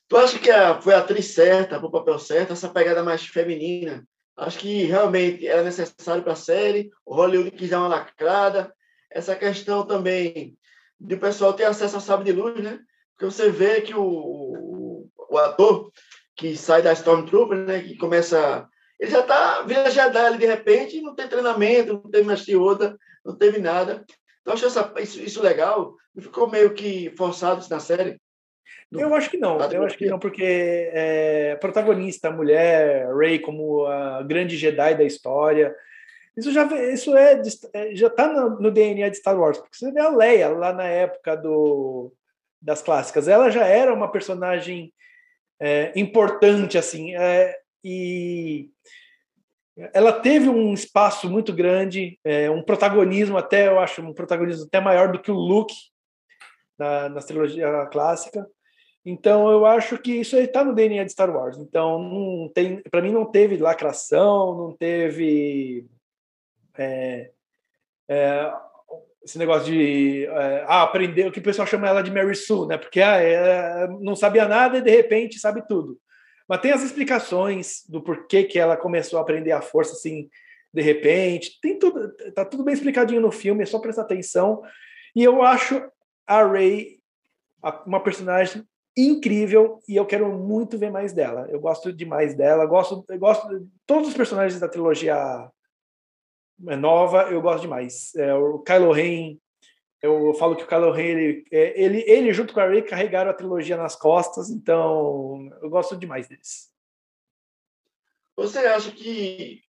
Tu 0.08 0.16
acha 0.16 0.38
que 0.38 0.50
a, 0.50 0.80
foi 0.80 0.94
a 0.94 0.98
atriz 0.98 1.34
certa, 1.34 1.78
o 1.78 1.90
papel 1.90 2.18
certo, 2.18 2.54
essa 2.54 2.68
pegada 2.68 3.02
mais 3.02 3.26
feminina? 3.26 4.06
Acho 4.36 4.58
que 4.58 4.84
realmente 4.84 5.46
era 5.46 5.62
necessário 5.62 6.22
para 6.22 6.32
a 6.32 6.36
série, 6.36 6.90
o 7.04 7.14
Hollywood 7.14 7.50
quis 7.50 7.70
dar 7.70 7.80
uma 7.80 7.88
lacrada. 7.88 8.72
Essa 9.10 9.34
questão 9.34 9.86
também 9.86 10.56
de 10.98 11.14
o 11.14 11.20
pessoal 11.20 11.52
ter 11.52 11.64
acesso 11.64 11.96
ao 11.96 12.00
sábio 12.00 12.24
de 12.24 12.32
luz, 12.32 12.62
né? 12.62 12.78
Porque 13.12 13.32
você 13.32 13.50
vê 13.50 13.80
que 13.80 13.94
o, 13.94 14.02
o, 14.02 15.10
o 15.30 15.38
ator 15.38 15.90
que 16.36 16.56
sai 16.56 16.80
da 16.80 16.92
Stormtrooper, 16.92 17.58
né, 17.58 17.82
que 17.82 17.96
começa. 17.96 18.66
Ele 18.98 19.10
já 19.10 19.20
está 19.20 19.62
vira 19.62 19.90
Jedi 19.90 20.18
ali 20.18 20.38
de 20.38 20.46
repente, 20.46 21.00
não 21.00 21.14
tem 21.14 21.28
treinamento, 21.28 21.94
não 21.94 22.10
teve 22.10 22.24
mais 22.24 22.46
Yoda, 22.46 22.96
não 23.24 23.36
teve 23.36 23.58
nada. 23.58 24.04
Então, 24.40 24.54
acho 24.54 24.66
essa, 24.66 24.92
isso, 24.98 25.20
isso 25.20 25.42
legal. 25.42 25.94
Ficou 26.18 26.48
meio 26.48 26.72
que 26.74 27.12
forçado 27.16 27.64
na 27.68 27.80
série. 27.80 28.20
Eu 28.90 29.14
acho 29.14 29.30
que 29.30 29.36
não, 29.36 29.60
eu 29.70 29.84
acho 29.84 29.98
que 29.98 30.06
não, 30.06 30.18
porque 30.18 30.90
é, 30.92 31.56
protagonista, 31.60 32.30
mulher, 32.30 33.14
Rey 33.14 33.38
como 33.38 33.84
a 33.84 34.22
grande 34.22 34.56
Jedi 34.56 34.94
da 34.94 35.04
história, 35.04 35.74
isso 36.34 36.50
já 36.52 36.64
isso 36.90 37.14
é, 37.14 37.42
é 37.74 37.94
já 37.94 38.06
está 38.06 38.32
no, 38.32 38.58
no, 38.60 38.70
DNA 38.70 39.10
de 39.10 39.16
Star 39.16 39.38
Wars, 39.38 39.58
porque 39.58 39.76
você 39.76 39.92
vê 39.92 40.00
a 40.00 40.08
Leia 40.08 40.48
lá 40.48 40.72
na 40.72 40.84
época 40.84 41.36
do, 41.36 42.12
das 42.62 42.80
clássicas, 42.80 43.28
ela 43.28 43.50
já 43.50 43.66
era 43.66 43.92
uma 43.92 44.10
personagem 44.10 44.92
é, 45.60 45.92
importante 45.94 46.78
assim, 46.78 47.14
é, 47.14 47.54
e 47.84 48.70
ela 49.92 50.12
teve 50.12 50.48
um 50.48 50.72
espaço 50.72 51.28
muito 51.28 51.52
grande, 51.52 52.18
é, 52.24 52.50
um 52.50 52.62
protagonismo 52.62 53.36
até 53.36 53.68
eu 53.68 53.78
acho 53.78 54.00
um 54.00 54.14
protagonismo 54.14 54.64
até 54.64 54.80
maior 54.80 55.12
do 55.12 55.20
que 55.20 55.30
o 55.30 55.34
Luke 55.34 55.74
na, 56.78 57.08
na 57.08 57.20
trilogia 57.20 57.86
clássica. 57.86 58.46
Então 59.10 59.50
eu 59.50 59.64
acho 59.64 59.96
que 59.96 60.12
isso 60.12 60.36
está 60.36 60.62
no 60.62 60.74
DNA 60.74 61.02
de 61.02 61.12
Star 61.12 61.34
Wars. 61.34 61.56
Então 61.56 61.98
não 61.98 62.52
tem, 62.54 62.82
para 62.90 63.00
mim 63.00 63.10
não 63.10 63.24
teve 63.24 63.56
lacração, 63.56 64.54
não 64.54 64.76
teve 64.76 65.86
é, 66.76 67.30
é, 68.06 68.52
esse 69.24 69.38
negócio 69.38 69.72
de 69.72 70.26
é, 70.26 70.64
ah, 70.68 70.82
aprender 70.82 71.26
o 71.26 71.32
que 71.32 71.38
o 71.38 71.42
pessoal 71.42 71.66
chama 71.66 71.88
ela 71.88 72.02
de 72.02 72.10
Mary 72.10 72.36
Sue, 72.36 72.66
né? 72.66 72.76
Porque 72.76 73.00
ah, 73.00 73.16
é, 73.16 73.88
não 73.98 74.14
sabia 74.14 74.46
nada 74.46 74.76
e 74.76 74.82
de 74.82 74.90
repente 74.90 75.38
sabe 75.38 75.66
tudo. 75.66 75.98
Mas 76.46 76.60
tem 76.60 76.72
as 76.72 76.82
explicações 76.82 77.84
do 77.88 78.02
porquê 78.02 78.44
que 78.44 78.58
ela 78.58 78.76
começou 78.76 79.18
a 79.18 79.22
aprender 79.22 79.52
a 79.52 79.62
força 79.62 79.94
assim 79.94 80.28
de 80.70 80.82
repente. 80.82 81.58
Tem 81.62 81.78
tudo, 81.78 82.14
tá 82.34 82.44
tudo 82.44 82.62
bem 82.62 82.74
explicadinho 82.74 83.22
no 83.22 83.32
filme, 83.32 83.62
é 83.62 83.66
só 83.66 83.78
prestar 83.78 84.02
atenção. 84.02 84.60
E 85.16 85.24
eu 85.24 85.40
acho 85.42 85.82
a 86.26 86.46
Rey 86.46 86.98
uma 87.86 88.00
personagem 88.00 88.67
incrível 88.98 89.80
e 89.88 89.94
eu 89.94 90.04
quero 90.04 90.28
muito 90.36 90.76
ver 90.76 90.90
mais 90.90 91.12
dela. 91.12 91.46
Eu 91.48 91.60
gosto 91.60 91.92
demais 91.92 92.34
dela, 92.34 92.66
gosto, 92.66 93.04
gosto 93.18 93.68
todos 93.86 94.08
os 94.08 94.14
personagens 94.14 94.60
da 94.60 94.68
trilogia 94.68 95.16
nova, 96.58 97.30
eu 97.30 97.40
gosto 97.40 97.62
demais. 97.62 98.12
É, 98.16 98.34
o 98.34 98.58
Kylo 98.58 98.90
Ren, 98.90 99.38
eu 100.02 100.34
falo 100.34 100.56
que 100.56 100.64
o 100.64 100.66
Kylo 100.66 100.90
Ren, 100.90 101.04
ele, 101.04 101.44
é, 101.52 101.80
ele, 101.80 102.04
ele 102.06 102.32
junto 102.32 102.52
com 102.52 102.58
a 102.58 102.66
Rey 102.66 102.82
carregaram 102.82 103.30
a 103.30 103.34
trilogia 103.34 103.76
nas 103.76 103.94
costas, 103.94 104.50
então 104.50 105.48
eu 105.62 105.70
gosto 105.70 105.96
demais 105.96 106.26
deles. 106.26 106.68
Você 108.36 108.58
acha 108.58 108.90
que 108.90 109.60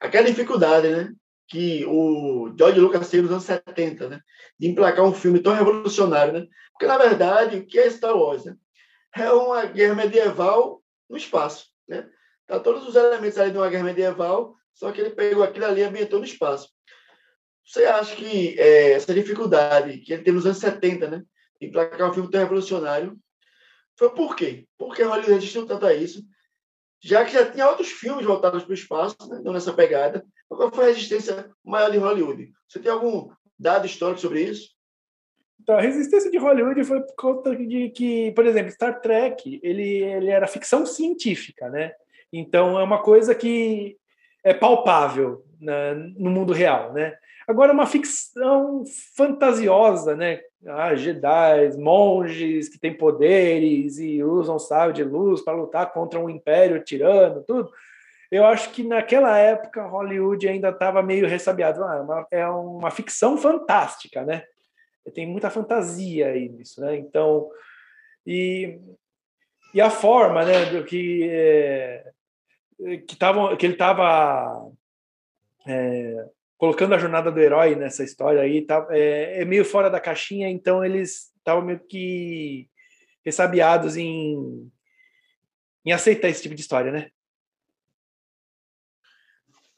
aquela 0.00 0.26
dificuldade, 0.26 0.88
né? 0.88 1.12
Que 1.48 1.84
o 1.86 2.52
George 2.56 2.80
Lucas 2.80 3.08
teve 3.08 3.22
nos 3.22 3.32
anos 3.32 3.44
70, 3.44 4.08
né? 4.08 4.20
De 4.58 4.68
emplacar 4.68 5.04
um 5.04 5.14
filme 5.14 5.40
tão 5.40 5.54
revolucionário, 5.54 6.32
né? 6.32 6.46
Porque, 6.72 6.86
na 6.86 6.98
verdade, 6.98 7.58
o 7.58 7.66
que 7.66 7.78
é 7.78 7.88
Star 7.88 8.16
Wars, 8.16 8.44
né? 8.44 8.56
É 9.16 9.32
uma 9.32 9.64
guerra 9.66 9.94
medieval 9.94 10.82
no 11.08 11.16
espaço. 11.16 11.66
Né? 11.88 12.08
Tá 12.46 12.60
todos 12.60 12.86
os 12.86 12.94
elementos 12.94 13.38
ali 13.38 13.50
de 13.50 13.58
uma 13.58 13.68
guerra 13.68 13.84
medieval, 13.84 14.54
só 14.74 14.92
que 14.92 15.00
ele 15.00 15.10
pegou 15.10 15.42
aquilo 15.42 15.64
ali 15.66 15.80
e 15.80 15.84
ambientou 15.84 16.18
no 16.18 16.24
espaço. 16.24 16.68
Você 17.64 17.84
acha 17.84 18.14
que 18.14 18.58
é, 18.58 18.92
essa 18.92 19.12
dificuldade 19.12 19.98
que 19.98 20.12
ele 20.12 20.22
teve 20.22 20.36
nos 20.36 20.46
anos 20.46 20.58
70, 20.58 21.08
né, 21.08 21.22
de 21.60 21.66
emplacar 21.66 22.10
um 22.10 22.14
filme 22.14 22.30
tão 22.30 22.40
revolucionário, 22.40 23.18
foi 23.98 24.10
por 24.10 24.36
quê? 24.36 24.66
Porque 24.78 25.02
Hollywood 25.02 25.32
resistiu 25.32 25.66
tanto 25.66 25.86
a 25.86 25.94
isso, 25.94 26.22
já 27.02 27.24
que 27.24 27.32
já 27.32 27.50
tinha 27.50 27.68
outros 27.68 27.88
filmes 27.88 28.24
voltados 28.24 28.62
para 28.62 28.70
o 28.70 28.74
espaço, 28.74 29.16
né, 29.28 29.40
não 29.42 29.52
nessa 29.52 29.72
pegada. 29.72 30.24
Qual 30.48 30.70
foi 30.70 30.84
a 30.84 30.88
resistência 30.88 31.50
maior 31.64 31.90
de 31.90 31.98
Hollywood? 31.98 32.52
Você 32.68 32.78
tem 32.78 32.92
algum 32.92 33.30
dado 33.58 33.86
histórico 33.86 34.20
sobre 34.20 34.42
isso? 34.42 34.75
Então, 35.60 35.76
a 35.76 35.80
resistência 35.80 36.30
de 36.30 36.38
Hollywood 36.38 36.84
foi 36.84 37.00
por 37.00 37.14
conta 37.16 37.56
de 37.56 37.90
que, 37.90 38.30
por 38.32 38.46
exemplo, 38.46 38.70
Star 38.70 39.00
Trek, 39.00 39.60
ele, 39.62 40.02
ele 40.02 40.30
era 40.30 40.46
ficção 40.46 40.86
científica, 40.86 41.68
né? 41.68 41.92
Então, 42.32 42.78
é 42.78 42.82
uma 42.82 43.02
coisa 43.02 43.34
que 43.34 43.96
é 44.44 44.54
palpável 44.54 45.44
no 46.16 46.30
mundo 46.30 46.52
real, 46.52 46.92
né? 46.92 47.16
Agora, 47.48 47.72
uma 47.72 47.86
ficção 47.86 48.84
fantasiosa, 49.16 50.16
né? 50.16 50.40
Ah, 50.66 50.94
Jedi, 50.96 51.76
monges 51.78 52.68
que 52.68 52.78
têm 52.78 52.92
poderes 52.92 53.98
e 53.98 54.22
usam 54.22 54.58
sábio 54.58 54.92
de 54.92 55.04
luz 55.04 55.42
para 55.42 55.54
lutar 55.54 55.92
contra 55.92 56.18
um 56.18 56.28
império 56.28 56.82
tirano, 56.82 57.44
tudo. 57.46 57.70
Eu 58.30 58.44
acho 58.44 58.70
que 58.70 58.82
naquela 58.82 59.38
época 59.38 59.86
Hollywood 59.86 60.48
ainda 60.48 60.70
estava 60.70 61.02
meio 61.02 61.28
ressabiado. 61.28 61.84
Ah, 61.84 61.96
é 61.96 62.00
uma, 62.00 62.26
é 62.32 62.48
uma 62.48 62.90
ficção 62.90 63.38
fantástica, 63.38 64.24
né? 64.24 64.42
Tem 65.14 65.26
muita 65.26 65.50
fantasia 65.50 66.28
aí 66.28 66.48
nisso, 66.48 66.80
né? 66.80 66.96
Então, 66.96 67.50
e, 68.26 68.78
e 69.72 69.80
a 69.80 69.90
forma, 69.90 70.44
né, 70.44 70.66
do 70.66 70.84
que 70.84 71.28
é, 71.30 72.12
que, 73.06 73.16
que 73.58 73.66
ele 73.66 73.72
estava 73.74 74.70
é, 75.66 76.28
colocando 76.56 76.94
a 76.94 76.98
jornada 76.98 77.30
do 77.30 77.40
herói 77.40 77.74
nessa 77.74 78.04
história 78.04 78.40
aí 78.40 78.62
tá, 78.62 78.86
é, 78.90 79.42
é 79.42 79.44
meio 79.44 79.64
fora 79.64 79.90
da 79.90 80.00
caixinha, 80.00 80.48
então 80.48 80.84
eles 80.84 81.32
estavam 81.38 81.64
meio 81.64 81.80
que 81.80 82.68
ressabiados 83.24 83.96
em, 83.96 84.70
em 85.84 85.92
aceitar 85.92 86.28
esse 86.28 86.42
tipo 86.42 86.54
de 86.54 86.60
história, 86.60 86.92
né? 86.92 87.10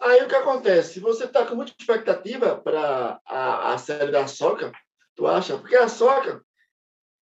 Aí 0.00 0.22
o 0.22 0.28
que 0.28 0.34
acontece? 0.34 1.00
Você 1.00 1.24
está 1.24 1.44
com 1.44 1.56
muita 1.56 1.72
expectativa 1.78 2.56
para 2.56 3.20
a, 3.26 3.72
a 3.74 3.78
série 3.78 4.12
da 4.12 4.26
Soca, 4.28 4.70
Tu 5.18 5.26
acha? 5.26 5.58
Porque 5.58 5.74
a 5.74 5.88
Soca, 5.88 6.40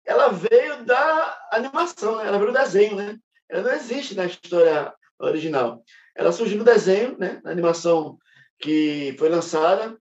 ela 0.04 0.28
veio 0.28 0.84
da 0.84 1.48
animação, 1.50 2.16
né? 2.16 2.26
ela 2.26 2.38
veio 2.38 2.52
do 2.52 2.58
desenho, 2.58 2.94
né? 2.94 3.18
Ela 3.48 3.62
não 3.62 3.72
existe 3.72 4.14
na 4.14 4.26
história 4.26 4.94
original. 5.18 5.82
Ela 6.14 6.30
surgiu 6.30 6.58
no 6.58 6.64
desenho, 6.64 7.16
né? 7.18 7.40
Na 7.42 7.50
animação 7.50 8.18
que 8.58 9.16
foi 9.18 9.30
lançada 9.30 9.96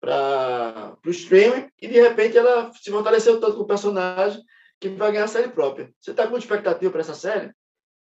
para 0.00 0.96
o 1.04 1.10
streaming 1.10 1.68
e 1.82 1.86
de 1.86 2.00
repente 2.00 2.38
ela 2.38 2.72
se 2.72 2.90
fortaleceu 2.90 3.38
tanto 3.38 3.58
com 3.58 3.62
o 3.64 3.66
personagem 3.66 4.42
que 4.80 4.88
vai 4.88 5.12
ganhar 5.12 5.24
a 5.24 5.28
série 5.28 5.48
própria. 5.48 5.92
Você 6.00 6.12
está 6.12 6.26
com 6.26 6.38
expectativa 6.38 6.90
para 6.90 7.02
essa 7.02 7.14
série? 7.14 7.52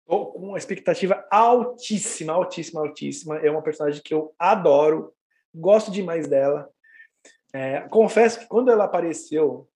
Com 0.06 0.32
uma 0.36 0.58
expectativa 0.58 1.26
altíssima, 1.28 2.34
altíssima, 2.34 2.82
altíssima. 2.82 3.38
É 3.38 3.50
uma 3.50 3.62
personagem 3.62 4.00
que 4.00 4.14
eu 4.14 4.32
adoro, 4.38 5.12
gosto 5.52 5.90
demais 5.90 6.28
dela. 6.28 6.70
É, 7.54 7.82
confesso 7.82 8.40
que 8.40 8.46
quando 8.48 8.68
ela 8.68 8.82
apareceu 8.82 9.68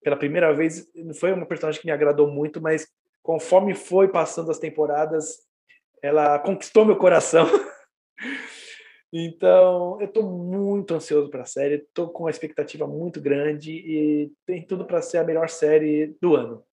pela 0.00 0.16
primeira 0.16 0.54
vez, 0.54 0.88
não 0.94 1.12
foi 1.12 1.32
uma 1.32 1.44
personagem 1.44 1.80
que 1.80 1.86
me 1.86 1.92
agradou 1.92 2.30
muito, 2.30 2.60
mas 2.60 2.86
conforme 3.20 3.74
foi 3.74 4.06
passando 4.06 4.48
as 4.48 4.60
temporadas, 4.60 5.40
ela 6.00 6.38
conquistou 6.38 6.84
meu 6.84 6.96
coração. 6.96 7.46
então, 9.12 10.00
eu 10.00 10.06
estou 10.06 10.22
muito 10.22 10.94
ansioso 10.94 11.28
para 11.28 11.42
a 11.42 11.46
série, 11.46 11.74
estou 11.74 12.10
com 12.10 12.22
uma 12.22 12.30
expectativa 12.30 12.86
muito 12.86 13.20
grande 13.20 13.72
e 13.72 14.32
tem 14.46 14.64
tudo 14.64 14.84
para 14.84 15.02
ser 15.02 15.18
a 15.18 15.24
melhor 15.24 15.48
série 15.48 16.16
do 16.22 16.36
ano. 16.36 16.64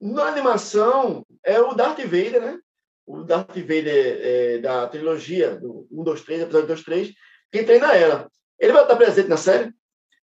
Na 0.00 0.28
animação, 0.28 1.26
é 1.44 1.60
o 1.60 1.74
Darth 1.74 1.98
Vader, 2.02 2.40
né? 2.40 2.60
O 3.04 3.24
Darth 3.24 3.56
Vader 3.56 4.20
é, 4.22 4.58
da 4.58 4.86
trilogia 4.86 5.56
do 5.56 5.88
1, 5.90 6.04
2, 6.04 6.22
3, 6.22 6.42
episódio 6.42 6.68
2, 6.68 6.84
3, 6.84 7.14
quem 7.50 7.64
treina 7.64 7.96
ela. 7.96 8.30
Ele 8.58 8.72
vai 8.72 8.82
estar 8.82 8.96
presente 8.96 9.28
na 9.28 9.36
série? 9.36 9.72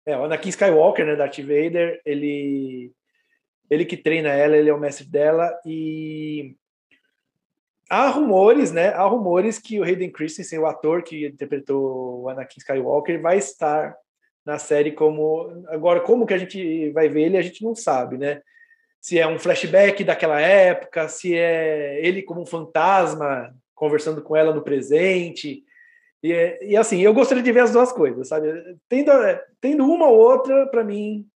É, 0.06 0.16
o 0.16 0.24
Anakin 0.24 0.48
Skywalker, 0.48 1.06
né, 1.06 1.16
Darth 1.16 1.38
Vader, 1.38 2.00
ele 2.04 2.92
ele 3.70 3.86
que 3.86 3.96
treina 3.96 4.28
ela, 4.28 4.56
ele 4.56 4.68
é 4.68 4.74
o 4.74 4.78
mestre 4.78 5.06
dela 5.06 5.58
e 5.64 6.54
há 7.88 8.08
rumores, 8.08 8.70
né? 8.70 8.88
Há 8.88 9.04
rumores 9.04 9.58
que 9.58 9.80
o 9.80 9.82
Hayden 9.82 10.10
Christensen, 10.10 10.58
o 10.58 10.66
ator 10.66 11.02
que 11.02 11.26
interpretou 11.26 12.22
o 12.22 12.28
Anakin 12.28 12.58
Skywalker, 12.58 13.22
vai 13.22 13.38
estar 13.38 13.96
na 14.44 14.58
série 14.58 14.92
como 14.92 15.64
agora 15.68 16.00
como 16.00 16.26
que 16.26 16.34
a 16.34 16.38
gente 16.38 16.90
vai 16.90 17.08
ver 17.08 17.22
ele, 17.22 17.38
a 17.38 17.42
gente 17.42 17.64
não 17.64 17.74
sabe, 17.74 18.18
né? 18.18 18.42
Se 19.00 19.18
é 19.18 19.26
um 19.26 19.38
flashback 19.38 20.04
daquela 20.04 20.40
época, 20.40 21.08
se 21.08 21.34
é 21.34 21.98
ele 22.04 22.22
como 22.22 22.42
um 22.42 22.46
fantasma 22.46 23.54
conversando 23.74 24.22
com 24.22 24.36
ela 24.36 24.54
no 24.54 24.62
presente, 24.62 25.64
e, 26.22 26.58
e 26.62 26.76
assim, 26.76 27.00
eu 27.00 27.12
gostaria 27.12 27.42
de 27.42 27.52
ver 27.52 27.60
as 27.60 27.72
duas 27.72 27.92
coisas, 27.92 28.28
sabe? 28.28 28.48
Tendo, 28.88 29.10
tendo 29.60 29.84
uma 29.84 30.06
ou 30.06 30.18
outra, 30.18 30.66
para 30.68 30.84
mim. 30.84 31.26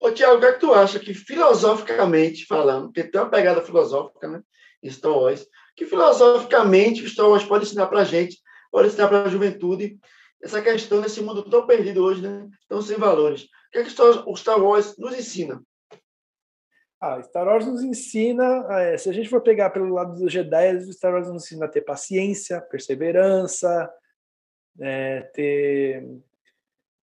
Ô, 0.00 0.10
Tiago, 0.10 0.36
o 0.36 0.40
que, 0.40 0.46
é 0.46 0.52
que 0.52 0.60
tu 0.60 0.72
acha 0.72 0.98
que, 0.98 1.12
filosoficamente 1.12 2.46
falando, 2.46 2.86
porque 2.86 3.04
tem 3.04 3.20
uma 3.20 3.30
pegada 3.30 3.62
filosófica, 3.62 4.28
né? 4.28 4.42
Em 4.82 4.90
Star 4.90 5.12
Wars, 5.12 5.46
que 5.76 5.84
filosoficamente 5.84 7.02
o 7.02 7.08
Star 7.08 7.28
Wars 7.28 7.44
pode 7.44 7.64
ensinar 7.64 7.88
para 7.88 8.00
a 8.00 8.04
gente, 8.04 8.38
pode 8.70 8.88
ensinar 8.88 9.08
para 9.08 9.24
a 9.24 9.28
juventude, 9.28 9.98
essa 10.42 10.62
questão 10.62 11.00
nesse 11.00 11.20
mundo 11.20 11.42
tão 11.50 11.66
perdido 11.66 12.02
hoje, 12.04 12.22
né? 12.22 12.48
Tão 12.68 12.80
sem 12.80 12.96
valores. 12.96 13.42
O 13.42 13.70
que 13.72 13.78
é 13.78 13.84
que 13.84 13.90
o 14.00 14.36
Star 14.36 14.62
Wars 14.62 14.96
nos 14.96 15.18
ensina? 15.18 15.60
Ah, 17.00 17.22
Star 17.22 17.46
Wars 17.46 17.64
nos 17.64 17.82
ensina, 17.82 18.66
é, 18.80 18.98
se 18.98 19.08
a 19.08 19.12
gente 19.12 19.28
for 19.28 19.40
pegar 19.40 19.70
pelo 19.70 19.94
lado 19.94 20.18
dos 20.18 20.32
Jedi, 20.32 20.92
Star 20.92 21.12
Wars 21.12 21.28
nos 21.28 21.44
ensina 21.44 21.66
a 21.66 21.68
ter 21.68 21.82
paciência, 21.82 22.60
perseverança, 22.60 23.88
é, 24.80 25.20
ter 25.32 26.08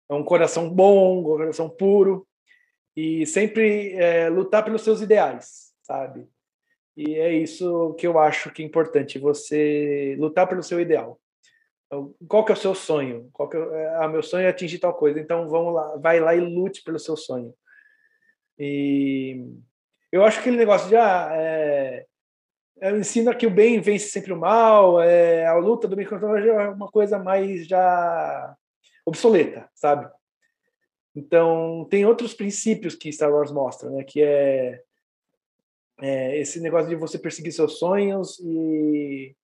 um 0.08 0.22
coração 0.22 0.70
bom, 0.70 1.20
um 1.20 1.24
coração 1.24 1.68
puro 1.68 2.26
e 2.96 3.26
sempre 3.26 3.94
é, 3.94 4.28
lutar 4.28 4.64
pelos 4.64 4.82
seus 4.82 5.00
ideais, 5.00 5.72
sabe? 5.82 6.28
E 6.96 7.14
é 7.14 7.32
isso 7.32 7.94
que 7.94 8.06
eu 8.06 8.18
acho 8.18 8.52
que 8.52 8.62
é 8.62 8.66
importante, 8.66 9.18
você 9.18 10.16
lutar 10.20 10.48
pelo 10.48 10.62
seu 10.62 10.80
ideal. 10.80 11.20
Então, 11.86 12.14
qual 12.28 12.44
que 12.44 12.52
é 12.52 12.54
o 12.54 12.58
seu 12.58 12.74
sonho? 12.74 13.28
Qual 13.32 13.48
que 13.48 13.56
é, 13.56 13.96
ah, 13.96 14.06
meu 14.06 14.22
sonho 14.22 14.46
é 14.46 14.48
atingir 14.48 14.78
tal 14.78 14.94
coisa. 14.94 15.18
Então 15.18 15.48
vamos 15.48 15.74
lá, 15.74 15.96
vai 15.96 16.20
lá 16.20 16.36
e 16.36 16.40
lute 16.40 16.84
pelo 16.84 16.98
seu 17.00 17.16
sonho. 17.16 17.52
E 18.56 19.44
eu 20.12 20.24
acho 20.24 20.36
que 20.38 20.40
aquele 20.42 20.56
negócio 20.56 20.88
de 20.88 20.96
ah, 20.96 21.30
é, 21.32 22.06
é, 22.80 22.90
ensina 22.96 23.34
que 23.34 23.46
o 23.46 23.50
bem 23.50 23.80
vence 23.80 24.08
sempre 24.08 24.32
o 24.32 24.36
mal, 24.36 25.00
é, 25.00 25.46
a 25.46 25.54
luta 25.56 25.86
do 25.86 25.96
bem 25.96 26.06
contra 26.06 26.26
o 26.26 26.30
mal 26.30 26.38
é 26.38 26.68
uma 26.68 26.88
coisa 26.88 27.18
mais 27.18 27.66
já 27.66 28.56
obsoleta, 29.04 29.68
sabe? 29.74 30.10
Então, 31.14 31.86
tem 31.90 32.06
outros 32.06 32.34
princípios 32.34 32.94
que 32.94 33.12
Star 33.12 33.32
Wars 33.32 33.50
mostra, 33.52 33.90
né? 33.90 34.04
Que 34.04 34.22
é, 34.22 34.82
é 36.00 36.38
esse 36.38 36.60
negócio 36.60 36.88
de 36.88 36.96
você 36.96 37.18
perseguir 37.18 37.52
seus 37.52 37.78
sonhos 37.78 38.38
e 38.40 39.34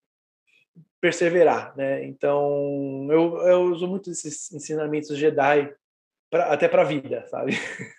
perseverar, 1.00 1.76
né? 1.76 2.04
Então, 2.04 3.06
eu, 3.10 3.36
eu 3.46 3.62
uso 3.64 3.86
muito 3.86 4.10
esses 4.10 4.52
ensinamentos 4.52 5.16
Jedi 5.18 5.74
pra, 6.30 6.52
até 6.52 6.68
para 6.68 6.82
a 6.82 6.86
vida, 6.86 7.26
sabe? 7.28 7.52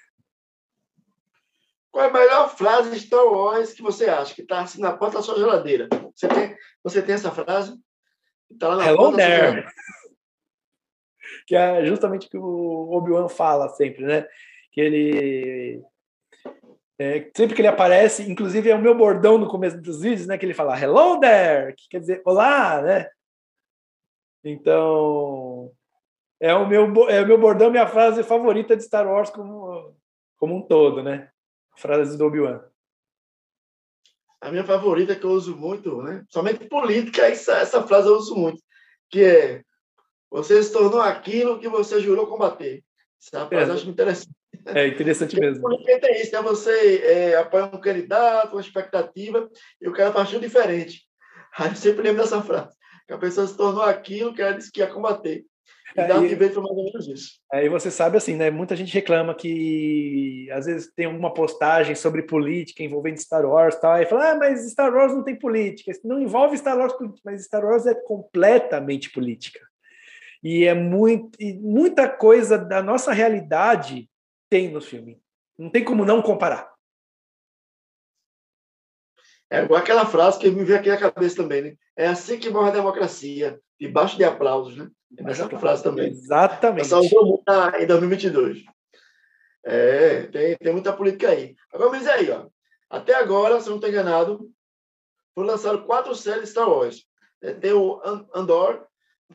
Qual 1.98 2.06
é 2.06 2.10
a 2.12 2.14
melhor 2.14 2.56
frase 2.56 2.92
de 2.92 3.00
Star 3.00 3.26
Wars 3.26 3.74
que 3.74 3.82
você 3.82 4.08
acha 4.08 4.36
que 4.36 4.44
está 4.44 4.62
assim 4.62 4.80
na 4.80 4.96
porta 4.96 5.18
da 5.18 5.24
sua 5.24 5.36
geladeira? 5.36 5.90
Você 6.14 6.28
tem, 6.28 6.56
você 6.84 7.02
tem 7.02 7.16
essa 7.16 7.32
frase? 7.32 7.76
Tá 8.60 8.68
lá 8.68 8.76
na 8.76 8.86
Hello 8.86 9.16
there! 9.16 9.66
que 11.48 11.56
é 11.56 11.84
justamente 11.88 12.28
o 12.28 12.30
que 12.30 12.38
o 12.38 12.92
Obi-Wan 12.92 13.28
fala 13.28 13.68
sempre, 13.70 14.06
né? 14.06 14.28
Que 14.72 14.80
ele 14.80 15.84
é, 17.00 17.32
sempre 17.36 17.56
que 17.56 17.62
ele 17.62 17.68
aparece, 17.68 18.32
inclusive 18.32 18.70
é 18.70 18.76
o 18.76 18.82
meu 18.82 18.94
bordão 18.94 19.40
no 19.40 19.50
começo 19.50 19.82
dos 19.82 20.02
vídeos, 20.02 20.28
né? 20.28 20.38
Que 20.38 20.46
ele 20.46 20.54
fala 20.54 20.80
Hello 20.80 21.20
there, 21.20 21.74
que 21.74 21.90
quer 21.90 22.00
dizer 22.00 22.22
olá, 22.24 22.80
né? 22.80 23.10
Então 24.44 25.72
é 26.40 26.54
o 26.54 26.68
meu 26.68 27.10
é 27.10 27.24
o 27.24 27.28
meu 27.28 27.40
bordão, 27.40 27.72
minha 27.72 27.88
frase 27.88 28.22
favorita 28.22 28.78
de 28.78 28.84
Star 28.84 29.08
Wars 29.08 29.32
como 29.32 29.98
como 30.38 30.58
um 30.58 30.62
todo, 30.62 31.02
né? 31.02 31.32
Frase 31.78 32.18
do 32.18 32.26
Obi-Wan. 32.26 32.62
A 34.42 34.52
minha 34.52 34.64
favorita 34.64 35.16
que 35.16 35.24
eu 35.24 35.32
uso 35.32 35.56
muito, 35.56 36.02
né? 36.02 36.24
Somente 36.30 36.68
política, 36.68 37.28
essa, 37.28 37.58
essa 37.58 37.86
frase 37.88 38.08
eu 38.08 38.16
uso 38.16 38.36
muito, 38.36 38.62
que 39.10 39.24
é 39.24 39.64
você 40.30 40.62
se 40.62 40.74
tornou 40.74 41.02
aquilo 41.02 41.60
que 41.60 41.70
você 41.70 42.02
jurou 42.02 42.28
combater. 42.28 42.84
Essa 43.22 43.48
frase 43.48 43.70
é. 43.70 43.74
eu 43.74 43.76
acho 43.76 43.90
interessante. 43.90 44.36
É 44.66 44.88
interessante 44.88 45.40
mesmo. 45.40 45.62
Porque 45.62 46.00
tem 46.00 46.22
isso, 46.22 46.32
né? 46.32 46.42
Você 46.42 46.98
é, 46.98 47.36
apoia 47.38 47.66
um 47.66 47.80
candidato, 47.80 48.54
uma 48.54 48.62
expectativa, 48.62 49.50
e 49.80 49.88
o 49.88 49.94
cara 49.94 50.12
partiu 50.12 50.40
diferente. 50.40 51.08
Aí 51.58 51.70
eu 51.70 51.76
sempre 51.76 52.04
lembro 52.04 52.22
dessa 52.22 52.42
frase. 52.42 52.76
Que 53.08 53.14
a 53.14 53.18
pessoa 53.18 53.48
se 53.48 53.56
tornou 53.56 53.84
aquilo 53.84 54.34
que 54.34 54.42
ela 54.42 54.58
disse 54.58 54.72
que 54.72 54.82
ia 54.82 54.88
combater. 54.88 55.46
E 55.98 56.02
é, 56.02 56.08
Vader 56.08 56.54
foi 56.54 56.64
mais 56.64 56.78
ou 56.78 56.84
menos 56.84 57.08
isso. 57.08 57.40
É, 57.52 57.66
e 57.66 57.70
você 57.70 57.90
sabe 57.90 58.18
assim, 58.18 58.36
né? 58.36 58.52
Muita 58.52 58.76
gente 58.76 58.94
reclama 58.94 59.34
que 59.34 60.48
às 60.52 60.68
vezes 60.68 60.94
tem 60.94 61.08
alguma 61.08 61.34
postagem 61.34 61.96
sobre 61.96 62.22
política 62.22 62.84
envolvendo 62.84 63.18
Star 63.18 63.44
Wars 63.44 63.76
e 63.76 63.82
tal, 63.82 64.00
e 64.00 64.06
fala, 64.06 64.32
ah, 64.32 64.36
mas 64.36 64.70
Star 64.70 64.94
Wars 64.94 65.14
não 65.14 65.24
tem 65.24 65.36
política. 65.36 65.92
Não 66.04 66.22
envolve 66.22 66.58
Star 66.58 66.78
Wars, 66.78 66.94
mas 67.26 67.46
Star 67.46 67.66
Wars 67.66 67.88
é 67.88 67.96
completamente 67.96 69.10
política. 69.10 69.60
E 70.44 70.66
é 70.66 70.76
muito, 70.76 71.42
e 71.42 71.54
muita 71.54 72.08
coisa 72.08 72.60
da 72.60 72.84
nossa 72.84 73.12
realidade 73.12 74.08
tem 74.50 74.70
no 74.70 74.80
filme. 74.80 75.20
Não 75.58 75.72
tem 75.72 75.84
como 75.84 76.06
não 76.06 76.22
comparar. 76.22 76.72
É 79.50 79.64
igual 79.64 79.80
aquela 79.80 80.06
frase 80.06 80.38
que 80.38 80.52
me 80.52 80.64
veio 80.64 80.78
aqui 80.78 80.90
na 80.90 80.98
cabeça 80.98 81.38
também, 81.38 81.62
né? 81.62 81.76
É 81.96 82.06
assim 82.06 82.38
que 82.38 82.50
morre 82.50 82.70
a 82.70 82.74
democracia, 82.74 83.60
debaixo 83.80 84.18
de 84.18 84.24
aplausos, 84.24 84.78
né? 84.78 84.90
Essa 85.26 85.50
frase 85.60 85.84
também. 85.84 86.10
Exatamente. 86.10 86.82
Essa 86.82 87.00
usou 87.00 87.26
muito 87.26 87.44
em 87.80 87.86
2022. 87.86 88.64
É, 89.66 90.24
tem, 90.28 90.56
tem 90.58 90.74
muita 90.74 90.94
política 90.94 91.30
aí. 91.30 91.56
Agora, 91.74 91.92
mas 91.92 92.08
aí, 92.08 92.30
ó. 92.32 92.48
Até 92.90 93.16
agora, 93.16 93.60
se 93.60 93.68
eu 93.68 93.72
não 93.72 93.78
estou 93.78 93.90
enganado, 93.90 94.50
foram 95.36 95.50
lançados 95.50 95.86
quatro 95.86 96.16
séries 96.16 96.50
Star 96.50 96.70
Wars. 96.70 97.06
É, 97.42 97.54
tem 97.54 97.74
o 97.74 98.02
Andor, 98.34 98.88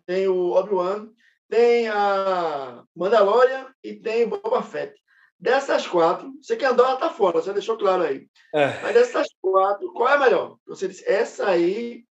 tem 0.07 0.27
o 0.27 0.53
Obi-Wan, 0.53 1.09
tem 1.49 1.89
a 1.89 2.83
Mandalorian 2.97 3.67
e 3.85 3.95
tem 3.95 4.27
Boba 4.27 4.63
Fett. 4.63 5.01
Dessas 5.39 5.87
quatro, 5.87 6.33
você 6.41 6.57
que 6.57 6.65
Andor 6.65 6.97
tá 6.99 7.11
fora, 7.11 7.43
você 7.43 7.53
deixou 7.53 7.77
claro 7.77 8.05
aí. 8.05 8.27
É. 8.55 8.81
Mas 8.81 8.95
dessas 8.95 9.29
quatro, 9.41 9.93
qual 9.93 10.09
é 10.09 10.15
a 10.15 10.19
melhor? 10.19 10.57
Você 10.67 10.89
disse, 10.89 11.05
essa 11.07 11.49
aí. 11.49 12.05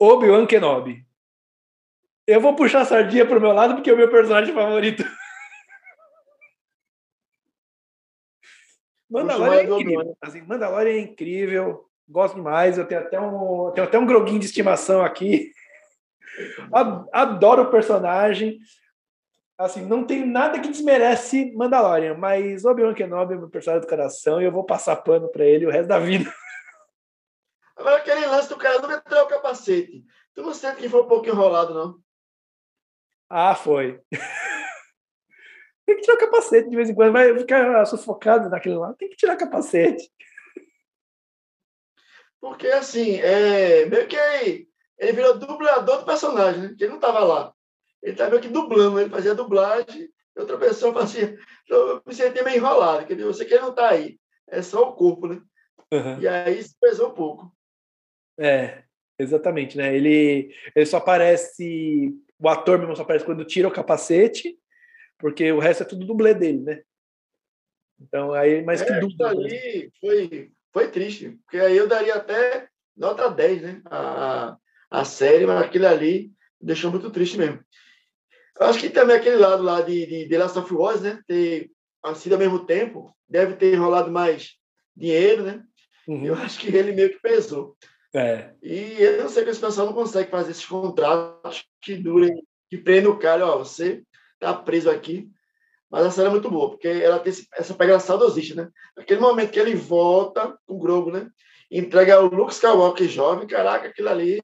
Obi-Wan 0.00 0.46
Kenobi. 0.46 1.05
Eu 2.26 2.40
vou 2.40 2.56
puxar 2.56 2.80
a 2.80 2.84
sardinha 2.84 3.24
pro 3.24 3.40
meu 3.40 3.52
lado 3.52 3.74
porque 3.74 3.88
é 3.88 3.92
o 3.92 3.96
meu 3.96 4.10
personagem 4.10 4.52
favorito. 4.52 5.04
Mandalorian 9.08 9.60
é 9.60 9.64
incrível. 9.64 10.16
Assim, 10.20 10.42
Mandalorian 10.42 10.94
é 10.94 10.98
incrível. 10.98 11.88
Gosto 12.08 12.34
demais. 12.34 12.76
Eu 12.76 12.86
tenho 12.86 13.00
até 13.00 13.20
um, 13.20 13.70
tenho 13.72 13.86
até 13.86 13.98
um 13.98 14.06
groguinho 14.06 14.40
de 14.40 14.46
estimação 14.46 15.04
aqui. 15.04 15.52
Adoro 17.12 17.62
o 17.62 17.70
personagem. 17.70 18.58
Assim, 19.56 19.86
não 19.86 20.04
tem 20.04 20.26
nada 20.26 20.60
que 20.60 20.68
desmerece 20.68 21.54
Mandalorian, 21.54 22.14
mas 22.14 22.64
Obi-Wan 22.64 22.92
Kenobi 22.92 23.34
é 23.34 23.38
meu 23.38 23.48
personagem 23.48 23.86
do 23.86 23.88
coração 23.88 24.42
e 24.42 24.44
eu 24.44 24.52
vou 24.52 24.64
passar 24.64 24.96
pano 24.96 25.28
para 25.28 25.46
ele 25.46 25.64
o 25.64 25.70
resto 25.70 25.88
da 25.88 25.98
vida. 25.98 26.30
Agora, 27.76 27.96
aquele 27.96 28.26
lance 28.26 28.48
do 28.48 28.56
cara 28.56 28.80
não 28.80 28.90
entrar 28.90 29.22
o 29.22 29.28
capacete. 29.28 30.04
Tu 30.34 30.42
não 30.42 30.52
sente 30.52 30.80
que 30.80 30.88
foi 30.88 31.00
um 31.00 31.06
pouco 31.06 31.26
enrolado, 31.26 31.72
não? 31.72 32.05
Ah, 33.28 33.54
foi. 33.54 34.00
tem 35.86 35.96
que 35.96 36.02
tirar 36.02 36.14
o 36.14 36.18
capacete 36.18 36.70
de 36.70 36.76
vez 36.76 36.90
em 36.90 36.94
quando, 36.94 37.12
vai 37.12 37.36
ficar 37.38 37.84
sufocado 37.86 38.48
naquele 38.48 38.76
lá. 38.76 38.94
Tem 38.94 39.08
que 39.08 39.16
tirar 39.16 39.34
o 39.34 39.38
capacete. 39.38 40.10
Porque, 42.40 42.68
assim, 42.68 43.16
é, 43.16 43.86
meio 43.86 44.06
que 44.06 44.16
ele 44.98 45.12
virou 45.12 45.38
dublador 45.38 45.98
do 45.98 46.04
personagem, 46.04 46.62
né? 46.62 46.76
ele 46.78 46.88
não 46.88 46.96
estava 46.96 47.20
lá. 47.20 47.52
Ele 48.02 48.12
estava 48.12 48.30
meio 48.30 48.42
que 48.42 48.48
dublando, 48.48 49.00
ele 49.00 49.10
fazia 49.10 49.34
dublagem, 49.34 50.08
e 50.36 50.40
outra 50.40 50.56
pessoa 50.58 50.92
fazia. 50.92 51.36
Então, 51.64 51.88
eu 51.88 52.02
me 52.06 52.14
senti 52.14 52.42
meio 52.42 52.56
enrolado, 52.56 53.06
que 53.06 53.14
você 53.16 53.44
que 53.44 53.58
não 53.58 53.70
está 53.70 53.90
aí, 53.90 54.18
é 54.48 54.62
só 54.62 54.88
o 54.88 54.94
corpo, 54.94 55.26
né? 55.26 55.40
Uhum. 55.92 56.20
E 56.20 56.28
aí 56.28 56.58
isso 56.58 56.74
pesou 56.80 57.10
um 57.10 57.14
pouco. 57.14 57.52
É, 58.38 58.84
exatamente, 59.18 59.76
né? 59.76 59.94
Ele, 59.96 60.54
ele 60.74 60.86
só 60.86 60.98
aparece, 60.98 62.14
o 62.38 62.48
ator 62.48 62.78
mesmo 62.78 62.94
só 62.96 63.02
aparece 63.02 63.24
quando 63.24 63.44
tira 63.44 63.68
o 63.68 63.72
capacete, 63.72 64.58
porque 65.18 65.50
o 65.52 65.58
resto 65.58 65.82
é 65.82 65.86
tudo 65.86 66.06
dublê 66.06 66.34
dele, 66.34 66.60
né? 66.60 66.82
Então, 68.00 68.32
aí, 68.32 68.62
mas 68.62 68.82
é, 68.82 68.84
que 68.84 69.00
dúvida. 69.00 69.28
ali 69.28 69.90
foi, 70.00 70.52
foi 70.72 70.88
triste, 70.90 71.38
porque 71.44 71.58
aí 71.58 71.76
eu 71.76 71.88
daria 71.88 72.14
até 72.14 72.68
nota 72.96 73.30
10, 73.30 73.62
né? 73.62 73.82
A, 73.86 74.56
a 74.90 75.04
série, 75.04 75.46
mas 75.46 75.62
aquilo 75.62 75.86
ali 75.86 76.30
deixou 76.60 76.90
muito 76.90 77.10
triste 77.10 77.38
mesmo. 77.38 77.60
Eu 78.58 78.66
acho 78.66 78.78
que 78.78 78.90
também 78.90 79.16
aquele 79.16 79.36
lado 79.36 79.62
lá 79.62 79.80
de, 79.80 80.06
de 80.06 80.28
The 80.28 80.38
Last 80.38 80.58
of 80.58 80.74
Us, 80.74 81.00
né? 81.02 81.22
Ter 81.26 81.70
sido 82.14 82.34
ao 82.34 82.38
mesmo 82.38 82.64
tempo, 82.64 83.14
deve 83.28 83.56
ter 83.56 83.74
enrolado 83.74 84.10
mais 84.10 84.52
dinheiro, 84.94 85.42
né? 85.42 85.62
Uhum. 86.06 86.24
Eu 86.24 86.34
acho 86.34 86.58
que 86.60 86.68
ele 86.68 86.92
meio 86.92 87.10
que 87.10 87.20
pesou. 87.20 87.76
É. 88.14 88.50
E 88.62 88.96
eu 88.98 89.22
não 89.22 89.28
sei 89.28 89.44
que 89.44 89.50
esse 89.50 89.60
pessoal 89.60 89.86
não 89.86 89.94
consegue 89.94 90.30
fazer 90.30 90.52
esses 90.52 90.64
contratos 90.64 91.64
que 91.82 91.96
durem, 91.96 92.42
que 92.68 92.78
prendem 92.78 93.10
o 93.10 93.18
cara, 93.18 93.46
ó, 93.46 93.58
você 93.58 94.02
tá 94.38 94.54
preso 94.54 94.90
aqui. 94.90 95.28
Mas 95.90 96.06
a 96.06 96.10
série 96.10 96.28
é 96.28 96.30
muito 96.30 96.50
boa, 96.50 96.70
porque 96.70 96.88
ela 96.88 97.18
tem 97.20 97.32
essa 97.54 97.74
pegada 97.74 98.00
saudosista, 98.00 98.54
né? 98.54 98.68
Aquele 98.96 99.20
momento 99.20 99.52
que 99.52 99.60
ele 99.60 99.74
volta 99.74 100.58
com 100.66 100.74
o 100.74 100.78
Grogu, 100.78 101.12
né? 101.12 101.28
Entrega 101.70 102.20
o 102.20 102.26
Luke 102.26 102.52
Skywalker 102.52 103.08
jovem, 103.08 103.46
caraca, 103.46 103.88
aquilo 103.88 104.08
ali 104.08 104.42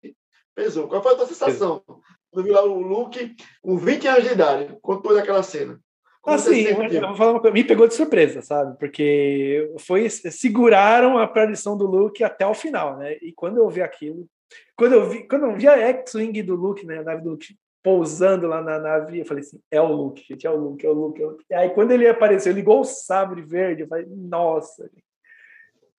pesou. 0.54 0.88
Qual 0.88 1.02
foi 1.02 1.12
a 1.12 1.16
tua 1.16 1.26
sensação? 1.26 1.82
Quando 2.30 2.44
viu 2.44 2.54
lá 2.54 2.62
o 2.64 2.80
Luke 2.80 3.34
com 3.60 3.76
20 3.76 4.08
anos 4.08 4.24
de 4.24 4.32
idade, 4.32 4.78
com 4.80 5.00
toda 5.00 5.20
aquela 5.20 5.42
cena. 5.42 5.80
Assim, 6.24 6.62
eu 6.62 6.76
vou 6.76 7.16
falar 7.16 7.32
uma 7.32 7.40
coisa, 7.40 7.52
me 7.52 7.64
pegou 7.64 7.88
de 7.88 7.94
surpresa, 7.94 8.42
sabe? 8.42 8.78
Porque 8.78 9.72
foi 9.80 10.08
seguraram 10.08 11.18
a 11.18 11.24
aparição 11.24 11.76
do 11.76 11.84
Luke 11.84 12.22
até 12.22 12.46
o 12.46 12.54
final, 12.54 12.96
né? 12.96 13.16
E 13.20 13.32
quando 13.32 13.58
eu 13.58 13.68
vi 13.68 13.82
aquilo, 13.82 14.28
quando 14.76 14.92
eu 14.92 15.08
vi, 15.08 15.26
quando 15.26 15.46
eu 15.46 15.56
vi 15.56 15.66
a 15.66 15.76
X-Wing 15.76 16.42
do 16.42 16.54
Luke, 16.54 16.86
né, 16.86 16.98
a 16.98 17.02
nave 17.02 17.22
do 17.22 17.30
Luke 17.30 17.56
pousando 17.82 18.46
lá 18.46 18.62
na 18.62 18.78
nave, 18.78 19.18
eu 19.18 19.26
falei 19.26 19.42
assim, 19.42 19.60
é 19.68 19.80
o 19.80 19.92
Luke, 19.92 20.22
gente, 20.22 20.46
é 20.46 20.50
o 20.50 20.56
Luke, 20.56 20.86
é 20.86 20.88
o 20.88 20.92
Luke, 20.92 21.20
é 21.20 21.26
o 21.26 21.30
Luke. 21.30 21.44
E 21.50 21.54
aí 21.54 21.70
quando 21.70 21.90
ele 21.90 22.06
apareceu, 22.06 22.52
ligou 22.52 22.80
o 22.80 22.84
sabre 22.84 23.42
verde, 23.42 23.82
eu 23.82 23.88
falei, 23.88 24.06
nossa. 24.06 24.88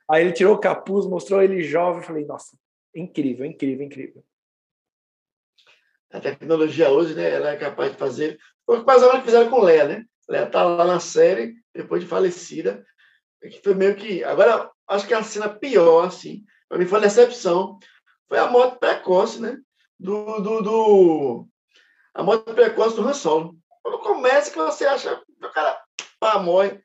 Aí 0.10 0.24
ele 0.24 0.32
tirou 0.32 0.56
o 0.56 0.60
capuz, 0.60 1.06
mostrou 1.06 1.42
ele 1.42 1.62
jovem, 1.62 2.00
eu 2.00 2.08
falei, 2.08 2.24
nossa, 2.24 2.58
incrível, 2.96 3.46
incrível, 3.46 3.86
incrível 3.86 4.24
a 6.14 6.20
tecnologia 6.20 6.92
hoje, 6.92 7.16
né, 7.16 7.32
ela 7.32 7.50
é 7.50 7.58
capaz 7.58 7.92
de 7.92 7.98
fazer. 7.98 8.40
Foi 8.66 8.84
quase 8.84 9.04
a 9.04 9.20
que 9.20 9.26
fizeram 9.26 9.50
com 9.50 9.62
Leia, 9.62 9.88
né? 9.88 10.06
Leia 10.30 10.46
tá 10.50 10.64
lá 10.64 10.86
na 10.86 11.00
série, 11.00 11.56
depois 11.74 12.02
de 12.02 12.08
falecida. 12.08 12.86
Que 13.42 13.62
foi 13.64 13.74
meio 13.74 13.96
que. 13.96 14.24
Agora, 14.24 14.72
acho 14.88 15.08
que 15.08 15.14
a 15.14 15.24
cena 15.24 15.50
pior, 15.50 16.06
assim, 16.06 16.44
para 16.70 16.78
mim 16.78 16.86
foi 16.86 17.00
a 17.00 17.02
decepção. 17.02 17.78
Foi 18.30 18.38
a 18.38 18.48
morte 18.48 18.80
precoce, 18.80 19.42
né? 19.42 19.58
Do. 20.00 20.40
do, 20.40 20.62
do 20.62 21.48
a 22.14 22.24
morte 22.24 22.54
precoce 22.54 22.96
do 22.96 23.08
Han 23.08 23.14
Solo. 23.14 23.56
Quando 23.82 24.00
começa 24.00 24.52
que 24.52 24.58
você 24.58 24.86
acha 24.86 25.22
que 25.40 25.46
o 25.46 25.52
cara 25.52 25.78
pá, 26.20 26.40
morre. 26.40 26.80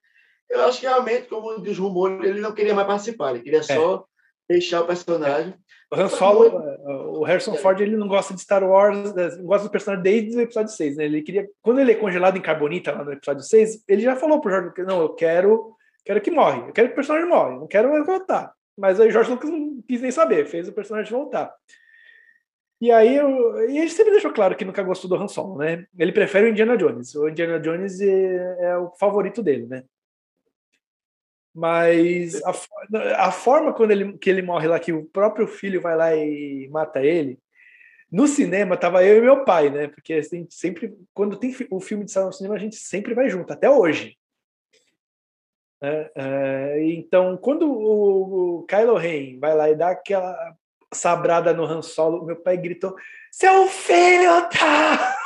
Eu 0.49 0.65
acho 0.65 0.81
que 0.81 0.87
realmente, 0.87 1.29
como 1.29 1.61
diz 1.61 1.79
o 1.79 1.87
rumor, 1.87 2.25
ele 2.25 2.41
não 2.41 2.53
queria 2.53 2.75
mais 2.75 2.87
participar, 2.87 3.31
ele 3.31 3.45
queria 3.45 3.61
é. 3.61 3.63
só 3.63 4.07
é. 4.49 4.55
deixar 4.55 4.81
o 4.81 4.87
personagem. 4.87 5.55
O 5.91 5.97
Han 5.97 6.09
Solo, 6.09 6.53
o 7.19 7.25
Harrison 7.25 7.55
Ford, 7.55 7.81
ele 7.81 7.97
não 7.97 8.09
gosta 8.09 8.35
de 8.35 8.43
Star 8.43 8.63
Wars, 8.63 9.17
eh, 9.17 9.37
não 9.37 9.47
gosta 9.47 9.67
do 9.67 9.71
personagem 9.71 10.03
desde 10.03 10.37
o 10.37 10.41
episódio 10.43 10.71
6, 10.71 10.97
né? 10.97 11.05
Ele 11.07 11.23
queria, 11.23 11.49
quando 11.63 11.81
ele 11.81 11.93
é 11.93 11.95
congelado 11.95 12.37
em 12.37 12.43
carbonita 12.43 12.93
lá 12.93 13.03
no 13.03 13.13
episódio 13.13 13.43
6, 13.43 13.85
ele 13.89 14.03
já 14.03 14.15
falou 14.15 14.39
pro 14.41 14.51
George 14.51 14.69
Lucas, 14.69 14.87
não, 14.87 15.01
eu 15.01 15.09
quero, 15.15 15.75
quero 16.05 16.21
que 16.21 16.31
morre, 16.31 16.69
eu 16.69 16.73
quero 16.73 16.89
que 16.89 16.93
o 16.93 16.97
personagem 16.97 17.29
morre, 17.29 17.57
não 17.57 17.67
quero 17.67 18.05
voltar. 18.05 18.53
Mas 18.77 19.01
aí 19.01 19.09
o 19.09 19.11
George 19.11 19.31
Lucas 19.31 19.49
não 19.49 19.83
quis 19.89 20.03
nem 20.03 20.11
saber, 20.11 20.47
fez 20.47 20.69
o 20.69 20.73
personagem 20.73 21.11
voltar. 21.11 21.55
E 22.81 22.93
aí 22.93 23.17
eu, 23.17 23.69
e 23.69 23.79
ele 23.79 23.91
sempre 23.91 24.13
deixou 24.13 24.33
claro 24.33 24.55
que 24.55 24.65
nunca 24.65 24.83
gostou 24.83 25.09
do 25.09 25.17
Han 25.17 25.27
Solo, 25.27 25.59
né? 25.59 25.85
Ele 25.99 26.13
prefere 26.13 26.47
o 26.47 26.51
Indiana 26.51 26.77
Jones. 26.77 27.15
O 27.17 27.29
Indiana 27.29 27.59
Jones 27.59 28.01
é, 28.01 28.57
é 28.61 28.79
o 28.79 28.93
favorito 28.93 29.43
dele, 29.43 29.67
né? 29.67 29.83
Mas 31.59 32.41
a, 32.45 32.53
a, 33.27 33.33
forma 33.33 33.73
quando 33.73 33.91
ele, 33.91 34.17
que 34.17 34.31
ele 34.31 34.43
morre 34.43 34.69
lá, 34.69 34.79
que 34.79 34.93
o 34.93 35.05
próprio 35.07 35.49
filho 35.49 35.81
vai 35.81 35.97
lá 35.97 36.15
e 36.15 36.69
mata 36.71 37.01
ele, 37.01 37.37
no 38.11 38.29
cinema 38.29 38.77
tava 38.77 39.05
eu 39.05 39.19
e 39.19 39.21
meu 39.21 39.45
pai, 39.45 39.69
né? 39.69 39.89
Porque 39.89 40.15
assim, 40.15 40.47
sempre, 40.49 40.97
quando 41.13 41.37
tem 41.37 41.53
o 41.69 41.81
filme 41.81 42.05
de 42.05 42.13
sala 42.13 42.27
no 42.27 42.33
cinema, 42.33 42.55
a 42.55 42.59
gente 42.59 42.77
sempre 42.77 43.13
vai 43.13 43.29
junto, 43.29 43.53
até 43.53 43.69
hoje. 43.69 44.17
É, 45.83 46.13
é, 46.15 46.85
então, 46.93 47.37
quando 47.37 47.69
o, 47.69 48.61
o 48.61 48.63
Kylo 48.67 48.97
Ren 48.97 49.39
vai 49.41 49.55
lá 49.55 49.69
e 49.69 49.75
dá 49.75 49.91
aquela 49.91 50.37
sabrada 50.95 51.53
no 51.53 51.65
Han 51.65 51.83
Solo, 51.83 52.25
meu 52.25 52.37
pai 52.37 52.57
gritou: 52.57 52.95
Seu 53.33 53.67
filho 53.67 54.49
tá! 54.49 55.17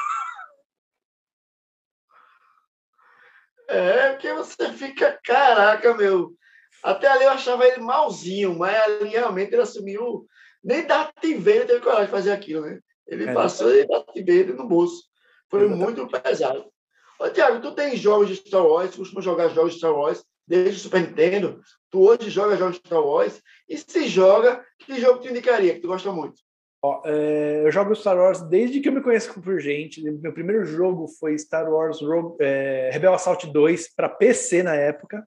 É, 3.68 4.10
porque 4.12 4.32
você 4.32 4.72
fica, 4.72 5.18
caraca, 5.24 5.94
meu. 5.94 6.34
Até 6.82 7.06
ali 7.06 7.24
eu 7.24 7.30
achava 7.30 7.66
ele 7.66 7.80
malzinho, 7.80 8.58
mas 8.58 8.76
ali 8.76 9.08
realmente 9.08 9.52
ele 9.52 9.62
assumiu. 9.62 10.26
Nem 10.62 10.86
Darth 10.86 11.14
Vader 11.22 11.66
teve 11.66 11.80
coragem 11.80 12.06
de 12.06 12.10
fazer 12.10 12.32
aquilo, 12.32 12.62
né? 12.62 12.78
Ele 13.06 13.28
é, 13.28 13.32
passou 13.32 13.70
de 13.72 13.86
Darth 13.86 14.14
Vader 14.14 14.56
no 14.56 14.68
bolso. 14.68 15.04
Foi 15.48 15.60
exatamente. 15.60 15.84
muito 15.84 16.08
pesado. 16.08 16.72
Ô, 17.18 17.28
Tiago, 17.28 17.60
tu 17.60 17.72
tem 17.74 17.96
jogos 17.96 18.28
de 18.28 18.36
Star 18.36 18.66
Wars, 18.66 18.96
costuma 18.96 19.20
jogar 19.20 19.48
jogos 19.48 19.72
de 19.72 19.78
Star 19.78 19.94
Wars 19.94 20.24
desde 20.46 20.76
o 20.76 20.80
Super 20.80 21.02
Nintendo. 21.02 21.60
Tu 21.90 22.00
hoje 22.00 22.30
joga 22.30 22.56
jogos 22.56 22.80
de 22.80 22.86
Star 22.86 23.04
Wars. 23.04 23.40
E 23.68 23.78
se 23.78 24.08
joga, 24.08 24.64
que 24.78 25.00
jogo 25.00 25.20
tu 25.20 25.28
indicaria, 25.28 25.74
que 25.74 25.80
tu 25.80 25.88
gosta 25.88 26.10
muito? 26.10 26.40
Ó, 26.84 27.00
é, 27.04 27.64
eu 27.64 27.70
jogo 27.70 27.94
Star 27.94 28.16
Wars 28.16 28.42
desde 28.42 28.80
que 28.80 28.88
eu 28.88 28.92
me 28.92 29.00
conheço 29.00 29.40
por 29.40 29.60
gente. 29.60 30.02
Meu 30.02 30.32
primeiro 30.32 30.64
jogo 30.64 31.06
foi 31.06 31.38
Star 31.38 31.72
Wars 31.72 32.00
Rogue, 32.02 32.36
é, 32.40 32.90
Rebel 32.92 33.14
Assault 33.14 33.46
2 33.46 33.94
para 33.94 34.08
PC 34.08 34.64
na 34.64 34.74
época. 34.74 35.24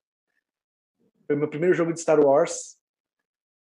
Foi 1.25 1.35
o 1.35 1.39
meu 1.39 1.47
primeiro 1.47 1.73
jogo 1.73 1.93
de 1.93 2.01
Star 2.01 2.19
Wars. 2.19 2.77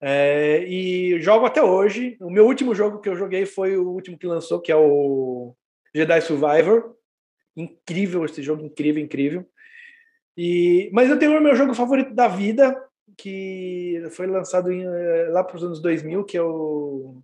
É, 0.01 0.65
e 0.67 1.21
jogo 1.21 1.47
até 1.47 1.63
hoje. 1.63 2.17
O 2.21 2.29
meu 2.29 2.45
último 2.45 2.75
jogo 2.75 3.01
que 3.01 3.09
eu 3.09 3.15
joguei 3.15 3.47
foi 3.47 3.77
o 3.77 3.89
último 3.89 4.19
que 4.19 4.27
lançou, 4.27 4.61
que 4.61 4.73
é 4.73 4.77
o 4.77 5.55
Jedi 5.95 6.21
Survivor. 6.23 6.97
Incrível 7.57 8.25
esse 8.25 8.43
jogo, 8.43 8.65
incrível, 8.65 9.03
incrível. 9.03 9.47
E, 10.37 10.91
mas 10.93 11.09
eu 11.09 11.19
tenho 11.19 11.39
o 11.39 11.41
meu 11.41 11.55
jogo 11.55 11.73
favorito 11.73 12.13
da 12.13 12.27
vida, 12.27 12.77
que 13.17 14.03
foi 14.11 14.27
lançado 14.27 14.71
em, 14.71 14.83
eh, 14.85 15.29
lá 15.31 15.43
para 15.43 15.57
os 15.57 15.65
anos 15.65 15.81
2000, 15.81 16.25
que 16.25 16.37
é 16.37 16.43
o 16.43 17.23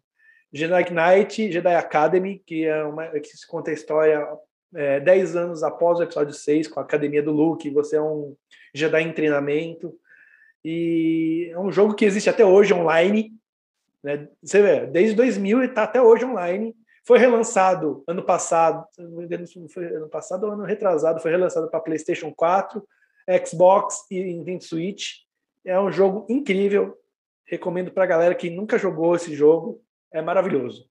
Jedi 0.52 0.90
Knight 0.90 1.50
Jedi 1.50 1.74
Academy, 1.74 2.42
que 2.46 2.66
é 2.66 2.84
uma 2.84 3.08
que 3.08 3.36
se 3.36 3.46
conta 3.46 3.70
a 3.70 3.74
história 3.74 4.26
é, 4.74 5.00
10 5.00 5.36
anos 5.36 5.62
após 5.62 5.98
o 5.98 6.02
episódio 6.02 6.34
6, 6.34 6.68
com 6.68 6.80
a 6.80 6.82
academia 6.82 7.22
do 7.22 7.32
Luke, 7.32 7.70
você 7.70 7.96
é 7.96 8.02
um 8.02 8.36
Jedi 8.74 9.02
em 9.02 9.12
treinamento. 9.12 9.94
E 10.64 11.50
é 11.52 11.58
um 11.58 11.72
jogo 11.72 11.94
que 11.94 12.04
existe 12.04 12.30
até 12.30 12.44
hoje 12.44 12.72
online. 12.72 13.32
Né? 14.02 14.28
Você 14.42 14.62
vê, 14.62 14.86
desde 14.86 15.16
2000 15.16 15.62
e 15.62 15.66
está 15.66 15.84
até 15.84 16.00
hoje 16.00 16.24
online. 16.24 16.74
Foi 17.04 17.18
relançado 17.18 18.04
ano 18.06 18.22
passado, 18.22 18.86
foi 19.72 19.86
ano 19.86 20.08
passado 20.08 20.44
ou 20.44 20.52
ano 20.52 20.64
retrasado, 20.64 21.20
foi 21.20 21.32
relançado 21.32 21.68
para 21.68 21.80
PlayStation 21.80 22.32
4, 22.32 22.86
Xbox 23.44 24.06
e 24.08 24.22
Nintendo 24.22 24.62
Switch. 24.62 25.14
É 25.64 25.78
um 25.80 25.90
jogo 25.90 26.26
incrível. 26.28 26.96
Recomendo 27.44 27.90
para 27.90 28.04
a 28.04 28.06
galera 28.06 28.34
que 28.36 28.48
nunca 28.48 28.78
jogou 28.78 29.16
esse 29.16 29.34
jogo 29.34 29.82
é 30.12 30.22
maravilhoso. 30.22 30.88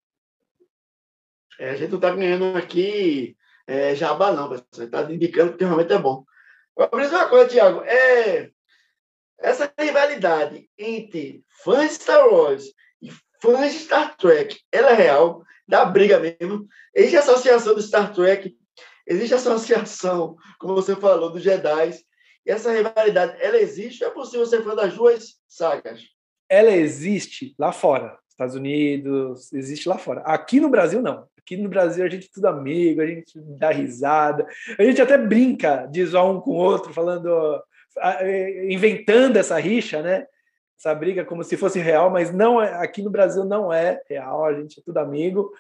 É, 1.59 1.71
a 1.71 1.75
gente 1.75 1.89
não 1.89 1.97
está 1.97 2.11
ganhando 2.11 2.57
aqui 2.57 3.35
é, 3.67 3.95
jabá, 3.95 4.31
não, 4.31 4.49
pessoal. 4.49 4.85
Está 4.85 5.11
indicando 5.11 5.55
que 5.55 5.63
realmente 5.63 5.93
é 5.93 5.97
bom. 5.97 6.25
Agora, 6.77 7.07
uma 7.07 7.29
coisa, 7.29 7.47
Tiago, 7.47 7.81
é, 7.83 8.49
essa 9.39 9.71
rivalidade 9.77 10.69
entre 10.77 11.43
fãs 11.63 11.89
de 11.89 12.03
Star 12.03 12.27
Wars 12.27 12.65
e 13.01 13.11
fãs 13.41 13.73
de 13.73 13.79
Star 13.79 14.15
Trek, 14.17 14.59
ela 14.71 14.91
é 14.91 14.93
real, 14.93 15.43
dá 15.67 15.85
briga 15.85 16.19
mesmo. 16.19 16.67
Existe 16.95 17.17
a 17.17 17.19
associação 17.19 17.75
do 17.75 17.81
Star 17.81 18.13
Trek, 18.13 18.55
existe 19.05 19.33
a 19.33 19.37
associação, 19.37 20.35
como 20.59 20.75
você 20.75 20.95
falou, 20.95 21.31
dos 21.31 21.43
Jedi. 21.43 21.91
E 22.45 22.51
essa 22.51 22.71
rivalidade, 22.71 23.37
ela 23.39 23.57
existe? 23.57 24.03
É 24.03 24.09
possível 24.09 24.45
ser 24.45 24.63
fã 24.63 24.75
das 24.75 24.95
duas 24.95 25.35
sagas? 25.47 26.01
Ela 26.49 26.71
existe 26.71 27.53
lá 27.57 27.71
fora. 27.71 28.17
Estados 28.41 28.55
Unidos, 28.55 29.53
existe 29.53 29.87
lá 29.87 29.97
fora. 29.97 30.21
Aqui 30.21 30.59
no 30.59 30.69
Brasil, 30.69 31.01
não. 31.01 31.27
Aqui 31.37 31.57
no 31.57 31.69
Brasil 31.69 32.03
a 32.03 32.09
gente 32.09 32.27
é 32.27 32.29
tudo 32.33 32.47
amigo, 32.47 33.01
a 33.01 33.05
gente 33.05 33.33
dá 33.35 33.71
risada, 33.71 34.47
a 34.77 34.83
gente 34.83 35.01
até 35.01 35.17
brinca 35.17 35.87
de 35.87 36.05
zoar 36.05 36.25
um 36.25 36.39
com 36.39 36.51
o 36.51 36.55
outro, 36.55 36.93
falando, 36.93 37.61
inventando 38.69 39.37
essa 39.37 39.57
rixa, 39.59 40.01
né? 40.01 40.25
Essa 40.77 40.95
briga 40.95 41.25
como 41.25 41.43
se 41.43 41.57
fosse 41.57 41.79
real, 41.79 42.09
mas 42.09 42.33
não 42.33 42.61
é, 42.61 42.73
aqui 42.75 43.03
no 43.03 43.09
Brasil 43.11 43.45
não 43.45 43.71
é 43.71 44.01
real, 44.09 44.45
a 44.45 44.53
gente 44.53 44.79
é 44.79 44.83
tudo 44.83 44.97
amigo. 44.97 45.51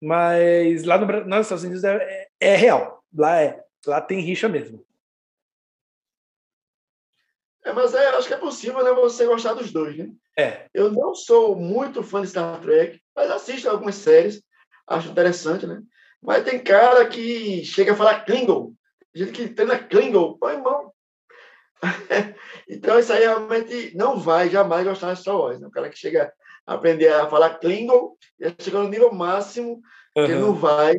Mas 0.00 0.84
lá 0.84 0.98
no, 0.98 1.06
nos 1.06 1.46
Estados 1.46 1.64
Unidos 1.64 1.84
é, 1.84 1.96
é, 1.96 2.28
é 2.40 2.56
real, 2.56 3.02
lá 3.14 3.40
é, 3.40 3.62
lá 3.86 4.00
tem 4.00 4.20
rixa 4.20 4.48
mesmo. 4.48 4.84
É, 7.66 7.72
mas 7.72 7.94
é, 7.94 8.10
acho 8.10 8.28
que 8.28 8.34
é 8.34 8.38
possível 8.38 8.84
né, 8.84 8.92
você 8.92 9.26
gostar 9.26 9.54
dos 9.54 9.72
dois, 9.72 9.98
né? 9.98 10.08
É. 10.38 10.66
Eu 10.72 10.92
não 10.92 11.16
sou 11.16 11.56
muito 11.56 12.00
fã 12.00 12.22
de 12.22 12.28
Star 12.28 12.60
Trek, 12.60 13.00
mas 13.14 13.28
assisto 13.28 13.68
algumas 13.68 13.96
séries, 13.96 14.40
acho 14.86 15.08
interessante, 15.08 15.66
né? 15.66 15.82
Mas 16.22 16.44
tem 16.44 16.62
cara 16.62 17.04
que 17.08 17.64
chega 17.64 17.92
a 17.92 17.96
falar 17.96 18.24
Klingon, 18.24 18.72
gente 19.12 19.32
que 19.32 19.48
treina 19.48 19.80
Klingon, 19.80 20.38
pô, 20.38 20.48
irmão. 20.48 20.92
então 22.70 23.00
isso 23.00 23.12
aí 23.12 23.24
realmente 23.24 23.96
não 23.96 24.16
vai 24.16 24.48
jamais 24.48 24.86
gostar 24.86 25.14
de 25.14 25.20
Star 25.20 25.36
Wars, 25.36 25.58
né? 25.58 25.66
O 25.66 25.70
cara 25.72 25.90
que 25.90 25.98
chega 25.98 26.32
a 26.64 26.74
aprender 26.74 27.08
a 27.08 27.28
falar 27.28 27.58
Klingon, 27.58 28.14
já 28.40 28.54
chegou 28.60 28.84
no 28.84 28.88
nível 28.88 29.12
máximo, 29.12 29.80
uhum. 30.16 30.26
que 30.26 30.34
não 30.34 30.54
vai 30.54 30.94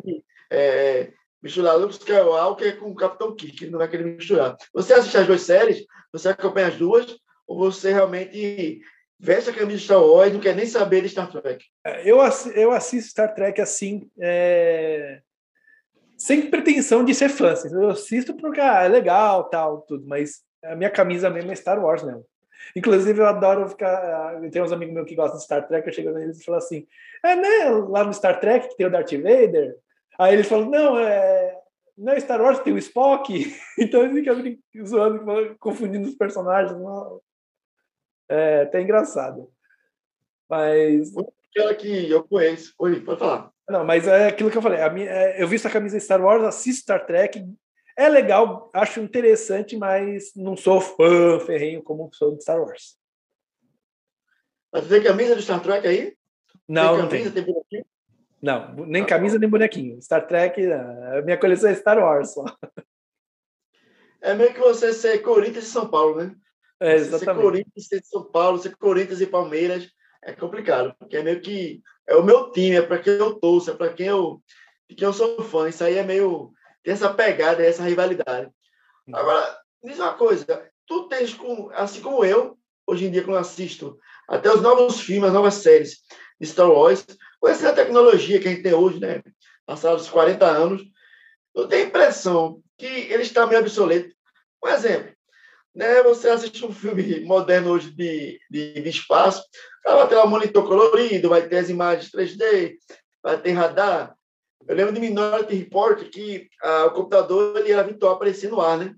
é, 0.51 1.13
misturar 1.41 1.78
Luke 1.78 1.93
Skywalker 1.93 2.78
com 2.80 2.89
o 2.89 2.95
Capitão 2.95 3.36
Kirk, 3.36 3.69
não 3.69 3.80
vai 3.80 3.88
querer 3.88 4.06
misturar. 4.06 4.56
Você 4.73 4.93
assiste 4.93 5.17
as 5.17 5.28
duas 5.28 5.41
séries, 5.41 5.86
você 6.12 6.30
acompanha 6.30 6.67
as 6.67 6.76
duas, 6.76 7.17
ou 7.47 7.58
você 7.58 7.91
realmente 7.91 8.82
veste 9.19 9.50
a 9.50 9.54
camisa 9.54 9.78
de 9.78 9.84
Star 9.84 10.04
Wars 10.04 10.30
e 10.30 10.34
não 10.34 10.39
quer 10.39 10.56
nem 10.56 10.65
saber 10.65 11.02
de 11.02 11.10
Star 11.10 11.32
Trek. 11.32 11.63
É, 11.86 12.02
eu, 12.10 12.17
eu 12.56 12.71
assisto 12.71 13.12
Star 13.12 13.34
Trek 13.34 13.60
assim, 13.62 14.10
é... 14.19 15.19
sem 16.17 16.50
pretensão 16.50 17.04
de 17.04 17.15
ser 17.15 17.30
fã. 17.30 17.52
Assim. 17.52 17.73
Eu 17.73 17.89
assisto 17.89 18.36
porque 18.36 18.60
ah, 18.60 18.84
é 18.84 18.88
legal, 18.88 19.45
tal, 19.50 19.82
tudo, 19.82 20.06
mas 20.08 20.41
a 20.63 20.76
minha 20.76 20.89
camisa 20.89 21.30
mesmo 21.30 21.52
é 21.52 21.56
Star 21.56 21.84
Wars 21.84 22.04
mesmo. 22.04 22.26
Inclusive, 22.76 23.19
eu 23.19 23.28
adoro 23.28 23.69
ficar. 23.69 24.39
Tem 24.52 24.62
uns 24.62 24.71
amigos 24.71 24.93
meus 24.93 25.08
que 25.08 25.15
gostam 25.15 25.38
de 25.38 25.43
Star 25.43 25.67
Trek, 25.67 25.88
eu 25.88 25.93
chego 25.93 26.12
neles 26.12 26.39
e 26.39 26.43
falo 26.43 26.58
assim: 26.58 26.88
é, 27.23 27.36
né? 27.36 27.69
Lá 27.88 28.04
no 28.04 28.13
Star 28.13 28.39
Trek 28.39 28.69
que 28.69 28.78
tem 28.78 28.86
o 28.86 28.91
Darth 28.91 29.12
Vader. 29.12 29.76
Aí 30.17 30.34
eles 30.34 30.47
falam: 30.47 30.69
não, 30.69 30.97
é. 30.97 31.56
Não 31.97 32.13
é 32.13 32.19
Star 32.19 32.39
Wars, 32.39 32.60
tem 32.60 32.73
o 32.73 32.77
Spock. 32.77 33.34
então 33.80 34.03
eles 34.03 34.19
ficam 34.19 34.86
zoando, 34.86 35.56
confundindo 35.60 36.08
os 36.08 36.15
personagens. 36.15 36.77
Não, 36.80 37.21
é 38.30 38.62
até 38.62 38.82
engraçado. 38.82 39.51
Mas. 40.49 41.11
Aquela 41.49 41.74
que 41.74 42.09
eu 42.09 42.24
conheço. 42.24 42.74
Oi, 42.78 43.01
pode 43.01 43.20
falar. 43.20 43.51
Não, 43.70 43.84
mas 43.84 44.07
é 44.07 44.28
aquilo 44.28 44.49
que 44.49 44.57
eu 44.57 44.61
falei. 44.61 44.82
A 44.82 44.89
minha, 44.89 45.09
é, 45.09 45.41
eu 45.41 45.47
vi 45.47 45.55
essa 45.55 45.70
camisa 45.70 45.99
Star 45.99 46.24
Wars, 46.24 46.43
assisto 46.43 46.84
Star 46.84 47.05
Trek. 47.05 47.45
É 47.97 48.07
legal, 48.07 48.70
acho 48.74 48.99
interessante, 48.99 49.76
mas 49.76 50.32
não 50.36 50.55
sou 50.55 50.80
fã 50.80 51.39
ferrenho 51.39 51.82
como 51.82 52.09
sou 52.13 52.36
de 52.36 52.43
Star 52.43 52.61
Wars. 52.61 52.95
Mas 54.72 54.88
tem 54.88 55.01
camisa 55.01 55.36
de 55.36 55.41
Star 55.41 55.61
Trek 55.61 55.88
aí? 55.88 56.15
Não, 56.68 57.07
tem 57.07 57.09
camisa, 57.09 57.26
não 57.26 57.34
tem. 57.34 57.45
bonequinho? 57.45 57.86
Não, 58.41 58.73
nem 58.85 59.03
ah, 59.03 59.05
camisa 59.05 59.39
nem 59.39 59.49
bonequinho. 59.49 60.01
Star 60.01 60.27
Trek, 60.27 60.61
a 60.71 61.21
minha 61.23 61.38
coleção 61.38 61.69
é 61.69 61.75
Star 61.75 61.97
Wars 61.97 62.33
só. 62.33 62.45
É 64.21 64.33
meio 64.33 64.53
que 64.53 64.59
você 64.59 64.93
ser 64.93 65.19
Corinthians 65.19 65.65
de 65.65 65.71
São 65.71 65.89
Paulo, 65.89 66.17
né? 66.17 66.35
É, 66.79 66.95
exatamente. 66.95 67.25
Ser 67.25 67.41
Corinthians, 67.41 67.88
ser 67.88 68.03
São 68.03 68.23
Paulo, 68.31 68.57
ser 68.57 68.75
Corinthians 68.75 69.21
e 69.21 69.27
Palmeiras 69.27 69.89
é 70.23 70.33
complicado, 70.33 70.95
porque 70.99 71.17
é 71.17 71.23
meio 71.23 71.39
que 71.39 71.81
é 72.07 72.15
o 72.15 72.23
meu 72.23 72.51
time, 72.51 72.75
é 72.75 72.81
para 72.81 72.99
quem 72.99 73.13
eu 73.13 73.35
torço, 73.35 73.71
é 73.71 73.75
para 73.75 73.93
quem 73.93 74.07
eu, 74.07 74.41
quem 74.88 75.05
eu 75.05 75.13
sou 75.13 75.43
fã. 75.43 75.69
Isso 75.69 75.83
aí 75.83 75.97
é 75.97 76.03
meio 76.03 76.51
tem 76.88 76.93
essa 76.93 77.13
pegada, 77.13 77.61
essa 77.65 77.83
rivalidade. 77.83 78.49
Agora, 79.11 79.57
diz 79.83 79.99
uma 79.99 80.13
coisa, 80.13 80.45
tu 80.85 81.09
tens 81.09 81.33
com, 81.33 81.69
assim 81.73 82.01
como 82.01 82.23
eu, 82.23 82.57
hoje 82.88 83.05
em 83.05 83.11
dia 83.11 83.25
quando 83.25 83.39
assisto 83.39 83.99
até 84.27 84.49
os 84.49 84.61
novos 84.61 85.01
filmes, 85.01 85.27
as 85.27 85.33
novas 85.33 85.55
séries 85.55 85.97
de 86.39 86.47
Star 86.47 86.71
Wars, 86.71 87.05
com 87.39 87.47
essa 87.47 87.73
tecnologia 87.73 88.39
que 88.39 88.47
a 88.47 88.51
gente 88.51 88.63
tem 88.63 88.73
hoje, 88.73 88.99
né? 88.99 89.21
Passados 89.65 90.09
40 90.09 90.45
anos, 90.45 90.83
eu 91.55 91.67
tenho 91.67 91.85
a 91.85 91.88
impressão 91.88 92.61
que 92.77 92.85
ele 92.85 93.23
está 93.23 93.45
meio 93.45 93.61
obsoleto. 93.61 94.15
Um 94.63 94.69
exemplo, 94.69 95.13
né? 95.75 96.01
Você 96.03 96.29
assiste 96.29 96.65
um 96.65 96.71
filme 96.71 97.21
moderno 97.21 97.71
hoje 97.71 97.91
de, 97.91 98.39
de, 98.49 98.81
de 98.81 98.89
espaço, 98.89 99.43
vai 99.85 100.07
ter 100.07 100.17
um 100.17 100.27
monitor 100.27 100.67
colorido, 100.67 101.29
vai 101.29 101.47
ter 101.47 101.57
as 101.57 101.69
imagens 101.69 102.11
3D, 102.11 102.75
vai 103.21 103.41
ter 103.41 103.51
radar. 103.51 104.15
Eu 104.67 104.75
lembro 104.75 104.93
de 104.93 104.99
Minority 104.99 105.55
Report 105.55 106.09
que 106.09 106.49
ah, 106.61 106.85
o 106.85 106.91
computador 106.91 107.57
ele 107.57 107.71
era 107.71 107.83
virtual 107.83 108.15
aparecer 108.15 108.49
no 108.49 108.59
ar, 108.59 108.77
né? 108.77 108.93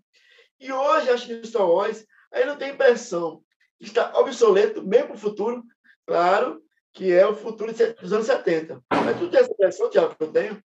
E 0.60 0.72
hoje, 0.72 1.10
acho 1.10 1.28
que 1.28 1.48
Star 1.48 1.70
Wars, 1.70 2.06
aí 2.32 2.46
não 2.46 2.58
tem 2.58 2.72
impressão 2.72 3.42
está 3.80 4.18
obsoleto, 4.20 4.86
mesmo 4.86 5.08
para 5.08 5.16
o 5.16 5.20
futuro, 5.20 5.64
claro, 6.06 6.62
que 6.94 7.12
é 7.12 7.26
o 7.26 7.36
futuro 7.36 7.72
dos 7.74 8.14
anos 8.14 8.26
70. 8.26 8.82
Mas 8.92 9.18
tu 9.18 9.30
tem 9.30 9.40
essa 9.40 9.52
impressão, 9.52 9.90
Tiago, 9.90 10.16
que 10.16 10.24
eu 10.24 10.32
tenho? 10.32 10.64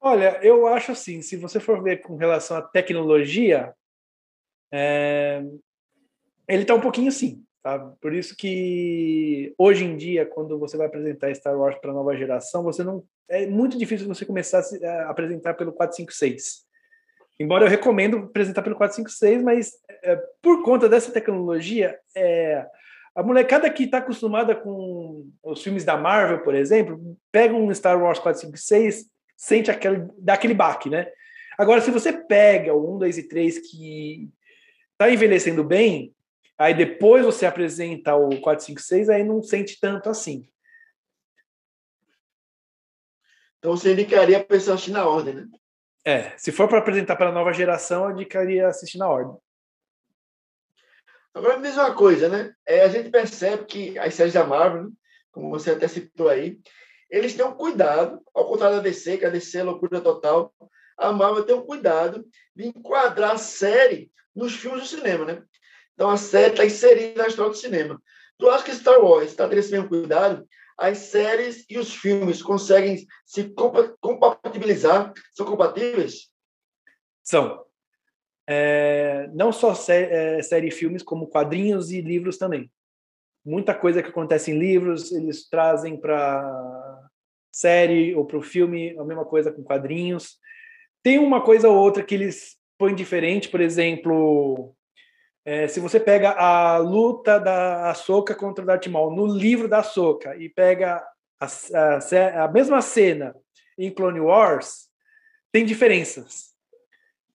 Olha, 0.00 0.38
eu 0.42 0.66
acho 0.66 0.92
assim, 0.92 1.20
se 1.20 1.36
você 1.36 1.60
for 1.60 1.82
ver 1.82 1.98
com 1.98 2.16
relação 2.16 2.56
à 2.56 2.62
tecnologia, 2.62 3.74
é... 4.72 5.42
ele 6.48 6.62
está 6.62 6.74
um 6.74 6.80
pouquinho 6.80 7.08
assim. 7.08 7.44
Tá? 7.62 7.78
Por 8.00 8.14
isso 8.14 8.34
que 8.34 9.54
hoje 9.58 9.84
em 9.84 9.94
dia, 9.96 10.24
quando 10.24 10.58
você 10.58 10.78
vai 10.78 10.86
apresentar 10.86 11.34
Star 11.34 11.58
Wars 11.58 11.78
para 11.78 11.90
a 11.90 11.94
nova 11.94 12.16
geração, 12.16 12.62
você 12.62 12.82
não 12.82 13.04
é 13.28 13.46
muito 13.46 13.78
difícil 13.78 14.08
você 14.08 14.24
começar 14.24 14.62
a 14.82 15.10
apresentar 15.10 15.54
pelo 15.54 15.72
456. 15.72 16.64
Embora 17.38 17.64
eu 17.64 17.68
recomendo 17.68 18.18
apresentar 18.18 18.62
pelo 18.62 18.76
456, 18.76 19.42
mas 19.42 19.72
é, 20.02 20.16
por 20.42 20.62
conta 20.62 20.88
dessa 20.88 21.12
tecnologia, 21.12 21.98
é, 22.14 22.66
a 23.20 23.22
molecada 23.22 23.68
que 23.68 23.84
está 23.84 23.98
acostumada 23.98 24.56
com 24.56 25.30
os 25.42 25.62
filmes 25.62 25.84
da 25.84 25.94
Marvel, 25.94 26.42
por 26.42 26.54
exemplo, 26.54 27.18
pega 27.30 27.54
um 27.54 27.72
Star 27.74 28.02
Wars 28.02 28.18
456, 28.18 29.10
sente 29.36 29.70
aquele, 29.70 30.08
dá 30.16 30.32
aquele 30.32 30.54
baque, 30.54 30.88
né? 30.88 31.06
Agora, 31.58 31.82
se 31.82 31.90
você 31.90 32.14
pega 32.14 32.72
o 32.72 32.94
1, 32.96 32.98
2 33.00 33.18
e 33.18 33.28
3 33.28 33.58
que 33.58 34.30
está 34.92 35.10
envelhecendo 35.10 35.62
bem, 35.62 36.14
aí 36.56 36.72
depois 36.72 37.22
você 37.22 37.44
apresenta 37.44 38.14
o 38.14 38.40
456, 38.40 39.10
aí 39.10 39.22
não 39.22 39.42
sente 39.42 39.78
tanto 39.78 40.08
assim. 40.08 40.48
Então 43.58 43.76
você 43.76 43.92
indicaria 43.92 44.38
a 44.38 44.44
pessoa 44.44 44.76
assistir 44.76 44.92
na 44.92 45.06
ordem, 45.06 45.34
né? 45.34 45.46
É, 46.06 46.32
se 46.38 46.50
for 46.50 46.66
para 46.66 46.78
apresentar 46.78 47.16
para 47.16 47.28
a 47.28 47.32
nova 47.32 47.52
geração, 47.52 48.04
eu 48.04 48.12
indicaria 48.12 48.66
assistir 48.66 48.96
na 48.96 49.10
ordem. 49.10 49.36
Agora 51.32 51.58
me 51.58 51.68
diz 51.68 51.76
uma 51.76 51.94
coisa, 51.94 52.28
né? 52.28 52.52
É, 52.66 52.82
a 52.82 52.88
gente 52.88 53.10
percebe 53.10 53.64
que 53.64 53.98
as 53.98 54.14
séries 54.14 54.34
da 54.34 54.44
Marvel, 54.44 54.84
né? 54.84 54.90
como 55.30 55.50
você 55.50 55.70
até 55.70 55.86
citou 55.86 56.28
aí, 56.28 56.58
eles 57.08 57.34
têm 57.34 57.44
um 57.44 57.54
cuidado, 57.54 58.20
ao 58.34 58.46
contrário 58.46 58.76
da 58.76 58.82
DC, 58.82 59.18
que 59.18 59.24
a 59.24 59.30
DC 59.30 59.58
é 59.58 59.62
loucura 59.62 60.00
total, 60.00 60.52
a 60.96 61.12
Marvel 61.12 61.44
tem 61.44 61.54
um 61.54 61.64
cuidado 61.64 62.26
de 62.54 62.66
enquadrar 62.66 63.32
a 63.32 63.38
série 63.38 64.10
nos 64.34 64.54
filmes 64.54 64.82
do 64.82 64.88
cinema, 64.88 65.24
né? 65.24 65.42
Então 65.94 66.10
a 66.10 66.16
série 66.16 66.52
está 66.52 66.64
inserida 66.64 67.22
na 67.22 67.28
história 67.28 67.50
do 67.50 67.56
cinema. 67.56 68.00
Tu 68.38 68.48
acha 68.48 68.64
que 68.64 68.74
Star 68.74 69.00
Wars 69.00 69.30
está 69.30 69.48
tendo 69.48 69.58
esse 69.58 69.70
mesmo 69.70 69.88
cuidado? 69.88 70.46
As 70.78 70.98
séries 70.98 71.64
e 71.68 71.78
os 71.78 71.94
filmes 71.94 72.42
conseguem 72.42 73.06
se 73.26 73.52
compatibilizar? 74.00 75.12
São 75.34 75.44
compatíveis? 75.44 76.30
São. 77.22 77.69
É, 78.52 79.30
não 79.32 79.52
só 79.52 79.74
sé 79.74 80.38
é, 80.38 80.42
série 80.42 80.66
e 80.66 80.72
filmes, 80.72 81.04
como 81.04 81.28
quadrinhos 81.28 81.92
e 81.92 82.00
livros 82.00 82.36
também. 82.36 82.68
Muita 83.44 83.72
coisa 83.72 84.02
que 84.02 84.08
acontece 84.08 84.50
em 84.50 84.58
livros, 84.58 85.12
eles 85.12 85.48
trazem 85.48 85.96
para 85.96 87.08
série 87.52 88.12
ou 88.12 88.24
para 88.24 88.38
o 88.38 88.42
filme, 88.42 88.98
a 88.98 89.04
mesma 89.04 89.24
coisa 89.24 89.52
com 89.52 89.62
quadrinhos. 89.62 90.36
Tem 91.00 91.16
uma 91.16 91.40
coisa 91.40 91.68
ou 91.68 91.76
outra 91.76 92.02
que 92.02 92.12
eles 92.12 92.56
põem 92.76 92.92
diferente, 92.92 93.48
por 93.48 93.60
exemplo, 93.60 94.74
é, 95.44 95.68
se 95.68 95.78
você 95.78 96.00
pega 96.00 96.32
a 96.32 96.76
luta 96.78 97.38
da 97.38 97.90
Ahsoka 97.90 98.34
contra 98.34 98.64
o 98.64 98.66
Darth 98.66 98.88
Maul 98.88 99.14
no 99.14 99.26
livro 99.26 99.68
da 99.68 99.78
Ahsoka 99.78 100.36
e 100.36 100.48
pega 100.48 101.00
a, 101.38 101.46
a, 101.46 102.44
a 102.44 102.48
mesma 102.48 102.82
cena 102.82 103.32
em 103.78 103.92
Clone 103.92 104.20
Wars, 104.20 104.88
tem 105.52 105.64
diferenças. 105.64 106.49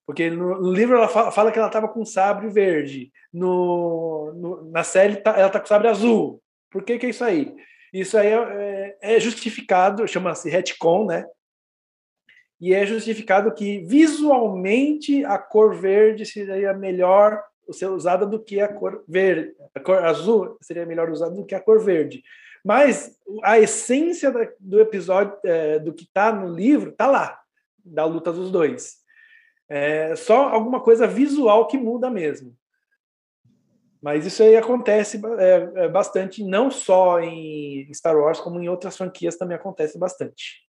Porque 0.06 0.30
no, 0.30 0.62
no 0.62 0.72
livro 0.72 0.96
ela 0.96 1.08
fala, 1.08 1.32
fala 1.32 1.50
que 1.50 1.58
ela 1.58 1.66
estava 1.66 1.88
com 1.88 2.04
sabre 2.04 2.48
verde, 2.48 3.10
no, 3.32 4.32
no, 4.36 4.70
na 4.70 4.84
série 4.84 5.16
tá, 5.16 5.32
ela 5.32 5.48
está 5.48 5.58
com 5.58 5.66
sabre 5.66 5.88
azul. 5.88 6.40
Por 6.70 6.84
que, 6.84 6.98
que 6.98 7.06
é 7.06 7.10
isso 7.10 7.24
aí? 7.24 7.54
Isso 7.92 8.16
aí 8.16 8.28
é, 8.28 8.96
é, 9.02 9.16
é 9.16 9.20
justificado, 9.20 10.06
chama-se 10.06 10.48
retcon, 10.48 11.06
né? 11.06 11.26
E 12.60 12.72
é 12.72 12.86
justificado 12.86 13.52
que 13.52 13.80
visualmente 13.80 15.24
a 15.24 15.38
cor 15.38 15.74
verde 15.74 16.24
seria 16.24 16.72
melhor 16.72 17.42
ser 17.70 17.86
usada 17.86 18.24
do 18.24 18.42
que 18.42 18.60
a 18.60 18.68
cor 18.68 19.04
verde. 19.06 19.54
A 19.74 19.80
cor 19.80 20.04
azul 20.04 20.56
seria 20.62 20.86
melhor 20.86 21.10
usada 21.10 21.34
do 21.34 21.44
que 21.44 21.54
a 21.54 21.60
cor 21.60 21.80
verde. 21.80 22.22
Mas 22.64 23.16
a 23.42 23.58
essência 23.58 24.32
do 24.58 24.80
episódio, 24.80 25.36
é, 25.44 25.78
do 25.78 25.92
que 25.92 26.04
está 26.04 26.32
no 26.32 26.48
livro, 26.48 26.90
está 26.90 27.06
lá, 27.06 27.40
da 27.84 28.04
luta 28.04 28.32
dos 28.32 28.50
dois. 28.50 28.96
É 29.68 30.14
só 30.14 30.48
alguma 30.48 30.80
coisa 30.80 31.06
visual 31.06 31.66
que 31.66 31.76
muda 31.76 32.08
mesmo. 32.08 32.56
Mas 34.00 34.24
isso 34.24 34.42
aí 34.42 34.56
acontece 34.56 35.20
é, 35.38 35.84
é 35.84 35.88
bastante, 35.88 36.44
não 36.44 36.70
só 36.70 37.18
em 37.18 37.92
Star 37.92 38.16
Wars, 38.16 38.38
como 38.38 38.60
em 38.60 38.68
outras 38.68 38.96
franquias 38.96 39.36
também 39.36 39.56
acontece 39.56 39.98
bastante. 39.98 40.64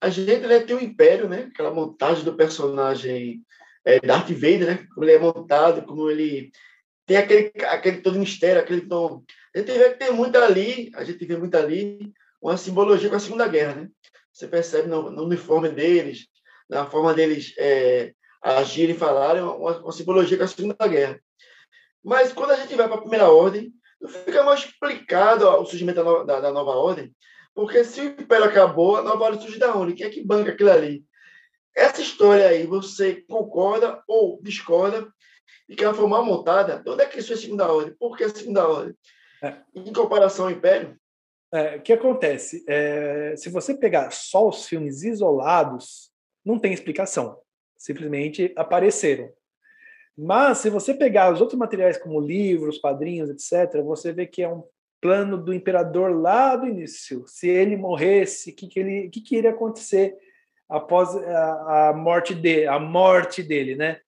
A 0.00 0.08
gente 0.08 0.46
né, 0.46 0.60
tem 0.60 0.74
o 0.74 0.82
Império, 0.82 1.28
né? 1.28 1.50
Aquela 1.52 1.70
montagem 1.72 2.24
do 2.24 2.34
personagem 2.34 3.44
é, 3.84 4.00
Darth 4.00 4.30
Vader, 4.30 4.66
né? 4.66 4.86
Como 4.94 5.04
ele 5.04 5.12
é 5.12 5.18
montado, 5.18 5.82
como 5.82 6.10
ele 6.10 6.50
tem 7.06 7.18
aquele, 7.18 7.52
aquele 7.66 8.00
todo 8.00 8.18
mistério, 8.18 8.60
aquele 8.60 8.86
tom. 8.86 9.22
A 9.54 9.58
gente 9.58 9.72
vê 9.72 9.90
que 9.90 9.98
tem 9.98 10.12
muito 10.12 10.36
ali, 10.38 10.90
a 10.94 11.04
gente 11.04 11.24
vê 11.24 11.36
muito 11.36 11.54
ali 11.54 12.12
uma 12.40 12.56
simbologia 12.56 13.10
com 13.10 13.16
a 13.16 13.20
Segunda 13.20 13.46
Guerra, 13.46 13.74
né? 13.74 13.88
Você 14.32 14.48
percebe 14.48 14.88
no, 14.88 15.10
no 15.10 15.24
uniforme 15.24 15.68
deles, 15.68 16.26
na 16.70 16.86
forma 16.86 17.12
deles 17.12 17.52
é, 17.58 18.14
agirem 18.42 18.94
e 18.94 18.98
falarem, 18.98 19.42
uma, 19.42 19.78
uma 19.78 19.92
simbologia 19.92 20.38
com 20.38 20.44
a 20.44 20.48
Segunda 20.48 20.88
Guerra. 20.88 21.20
Mas 22.02 22.32
quando 22.32 22.52
a 22.52 22.56
gente 22.56 22.74
vai 22.74 22.86
para 22.86 22.96
a 22.96 23.00
Primeira 23.00 23.28
Ordem, 23.28 23.72
fica 24.24 24.42
mais 24.42 24.60
explicado 24.60 25.46
ó, 25.46 25.60
o 25.60 25.66
surgimento 25.66 26.02
da, 26.02 26.22
da, 26.22 26.40
da, 26.40 26.52
Nova 26.52 26.70
Ordem, 26.70 27.14
porque 27.54 27.84
se 27.84 28.00
o 28.00 28.04
Império 28.04 28.46
acabou, 28.46 28.96
a 28.96 29.02
Nova 29.02 29.24
Ordem 29.24 29.40
surge 29.40 29.58
da 29.58 29.76
onde? 29.76 29.94
Quem 29.94 30.06
é 30.06 30.10
que 30.10 30.24
banca 30.24 30.52
aquilo 30.52 30.70
ali? 30.70 31.04
Essa 31.76 32.00
história 32.00 32.46
aí, 32.46 32.66
você 32.66 33.22
concorda 33.28 34.02
ou 34.08 34.40
discorda 34.42 35.12
e 35.68 35.74
que 35.74 35.84
ela 35.84 35.94
foi 35.94 36.08
mal 36.08 36.24
montada? 36.24 36.82
Onde 36.86 37.02
é 37.02 37.06
que 37.06 37.18
isso 37.18 37.32
é 37.32 37.36
segunda 37.36 37.70
ordem? 37.70 37.94
Por 37.98 38.16
que 38.16 38.24
a 38.24 38.28
segunda 38.28 38.66
ordem? 38.66 38.94
É. 39.42 39.56
Em 39.74 39.92
comparação 39.92 40.46
ao 40.46 40.50
Império? 40.50 40.96
É, 41.52 41.76
o 41.76 41.82
que 41.82 41.92
acontece? 41.92 42.64
É, 42.68 43.34
se 43.36 43.50
você 43.50 43.74
pegar 43.74 44.10
só 44.12 44.48
os 44.48 44.66
filmes 44.66 45.02
isolados, 45.02 46.09
não 46.44 46.58
tem 46.58 46.72
explicação. 46.72 47.38
Simplesmente 47.76 48.52
apareceram. 48.56 49.30
Mas, 50.16 50.58
se 50.58 50.68
você 50.68 50.92
pegar 50.92 51.32
os 51.32 51.40
outros 51.40 51.58
materiais, 51.58 51.96
como 51.96 52.20
livros, 52.20 52.78
quadrinhos, 52.78 53.30
etc., 53.30 53.82
você 53.82 54.12
vê 54.12 54.26
que 54.26 54.42
é 54.42 54.48
um 54.48 54.62
plano 55.00 55.38
do 55.38 55.54
imperador 55.54 56.14
lá 56.20 56.56
do 56.56 56.66
início. 56.66 57.24
Se 57.26 57.48
ele 57.48 57.76
morresse, 57.76 58.50
o 58.50 58.54
que, 58.54 58.68
que, 58.68 58.80
ele, 58.80 59.08
que, 59.08 59.20
que 59.20 59.36
iria 59.36 59.50
acontecer? 59.50 60.14
após 60.70 61.16
a, 61.16 61.88
a 61.88 61.92
morte 61.92 62.32
dele, 62.32 62.66
a 62.68 62.78
morte 62.78 63.42
dele, 63.42 63.74
né? 63.74 63.98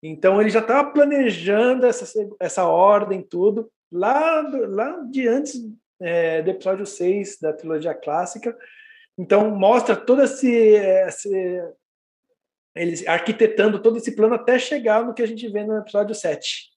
Então 0.00 0.40
ele 0.40 0.50
já 0.50 0.60
estava 0.60 0.90
planejando 0.90 1.84
essa, 1.84 2.06
essa 2.38 2.64
ordem, 2.64 3.20
tudo, 3.20 3.68
lá, 3.90 4.40
lá 4.68 5.00
de 5.10 5.26
antes 5.26 5.60
é, 6.00 6.40
do 6.42 6.50
episódio 6.50 6.86
6 6.86 7.40
da 7.40 7.52
trilogia 7.52 7.94
clássica. 7.94 8.56
Então 9.16 9.50
mostra 9.50 9.94
todo 9.96 10.22
esse, 10.22 10.50
esse 10.50 11.62
eles 12.74 13.06
arquitetando 13.06 13.80
todo 13.80 13.98
esse 13.98 14.14
plano 14.14 14.34
até 14.34 14.58
chegar 14.58 15.04
no 15.04 15.14
que 15.14 15.22
a 15.22 15.26
gente 15.26 15.48
vê 15.48 15.64
no 15.64 15.78
episódio 15.78 16.14
7. 16.14 16.72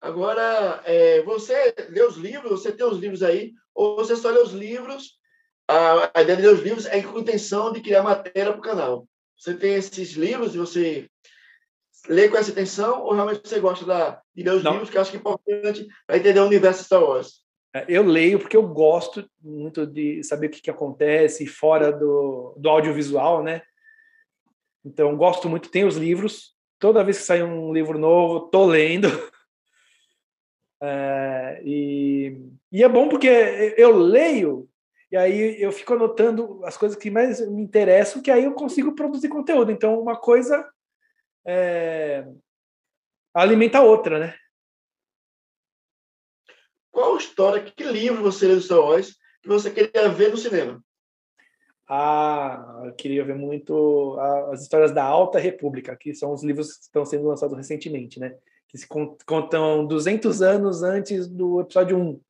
Agora, 0.00 0.82
é, 0.84 1.22
você 1.22 1.72
lê 1.88 2.02
os 2.02 2.16
livros, 2.16 2.62
você 2.62 2.72
tem 2.72 2.84
os 2.84 2.98
livros 2.98 3.22
aí, 3.22 3.52
ou 3.72 3.94
você 3.94 4.16
só 4.16 4.30
lê 4.30 4.40
os 4.40 4.52
livros 4.52 5.20
a, 5.68 6.18
a 6.18 6.22
ideia 6.22 6.36
de 6.36 6.42
ler 6.42 6.54
os 6.54 6.60
livros 6.60 6.86
é 6.86 7.02
com 7.02 7.16
a 7.16 7.20
intenção 7.20 7.72
de 7.72 7.80
criar 7.80 8.02
matéria 8.02 8.52
para 8.52 8.58
o 8.58 8.62
canal. 8.62 9.08
Você 9.38 9.54
tem 9.54 9.74
esses 9.74 10.12
livros 10.12 10.54
e 10.54 10.58
você 10.58 11.08
lê 12.08 12.28
com 12.28 12.36
essa 12.36 12.50
intenção 12.50 13.02
ou 13.02 13.14
realmente 13.14 13.48
você 13.48 13.60
gosta 13.60 13.84
da, 13.84 14.20
de 14.34 14.42
ler 14.42 14.54
os 14.54 14.62
Não. 14.62 14.72
livros, 14.72 14.90
que 14.90 14.96
eu 14.96 15.02
acho 15.02 15.10
que 15.10 15.16
é 15.16 15.20
importante 15.20 15.86
para 16.06 16.16
entender 16.16 16.40
o 16.40 16.46
universo 16.46 16.84
Star 16.84 17.02
Wars? 17.02 17.41
É, 17.74 17.84
eu 17.88 18.02
leio 18.02 18.38
porque 18.38 18.56
eu 18.56 18.66
gosto 18.66 19.28
muito 19.40 19.86
de 19.86 20.22
saber 20.22 20.48
o 20.48 20.50
que, 20.50 20.60
que 20.60 20.70
acontece 20.70 21.46
fora 21.46 21.90
do, 21.90 22.54
do 22.56 22.68
audiovisual, 22.68 23.42
né? 23.42 23.62
Então, 24.84 25.16
gosto 25.16 25.48
muito. 25.48 25.70
Tem 25.70 25.84
os 25.84 25.96
livros, 25.96 26.54
toda 26.78 27.04
vez 27.04 27.18
que 27.18 27.24
sai 27.24 27.42
um 27.42 27.72
livro 27.72 27.98
novo, 27.98 28.48
tô 28.48 28.66
lendo. 28.66 29.08
É, 30.84 31.62
e, 31.64 32.36
e 32.72 32.82
é 32.82 32.88
bom 32.88 33.08
porque 33.08 33.28
eu 33.78 33.96
leio 33.96 34.68
e 35.12 35.16
aí 35.16 35.60
eu 35.60 35.70
fico 35.70 35.92
anotando 35.92 36.64
as 36.64 36.78
coisas 36.78 36.96
que 36.96 37.10
mais 37.10 37.46
me 37.46 37.62
interessam, 37.62 38.22
que 38.22 38.30
aí 38.30 38.44
eu 38.44 38.54
consigo 38.54 38.94
produzir 38.94 39.28
conteúdo. 39.28 39.70
Então, 39.70 40.00
uma 40.00 40.16
coisa 40.16 40.66
é, 41.46 42.26
alimenta 43.34 43.76
a 43.76 43.82
outra, 43.82 44.18
né? 44.18 44.34
Qual 46.92 47.16
história, 47.16 47.62
que 47.62 47.84
livro 47.84 48.22
você 48.22 48.46
leu 48.46 48.56
do 48.56 48.62
Star 48.62 48.78
Wars 48.78 49.16
que 49.42 49.48
você 49.48 49.70
queria 49.70 50.10
ver 50.10 50.30
no 50.30 50.36
cinema? 50.36 50.84
Ah, 51.88 52.82
eu 52.84 52.92
queria 52.92 53.24
ver 53.24 53.34
muito 53.34 54.16
as 54.52 54.62
histórias 54.62 54.92
da 54.92 55.02
Alta 55.02 55.38
República, 55.38 55.96
que 55.96 56.14
são 56.14 56.32
os 56.32 56.44
livros 56.44 56.76
que 56.76 56.82
estão 56.82 57.04
sendo 57.04 57.26
lançados 57.26 57.56
recentemente, 57.56 58.20
né? 58.20 58.36
Que 58.68 58.78
se 58.78 58.86
contam 58.86 59.86
200 59.86 60.42
anos 60.42 60.82
antes 60.82 61.26
do 61.26 61.60
episódio 61.60 61.98
1. 61.98 62.20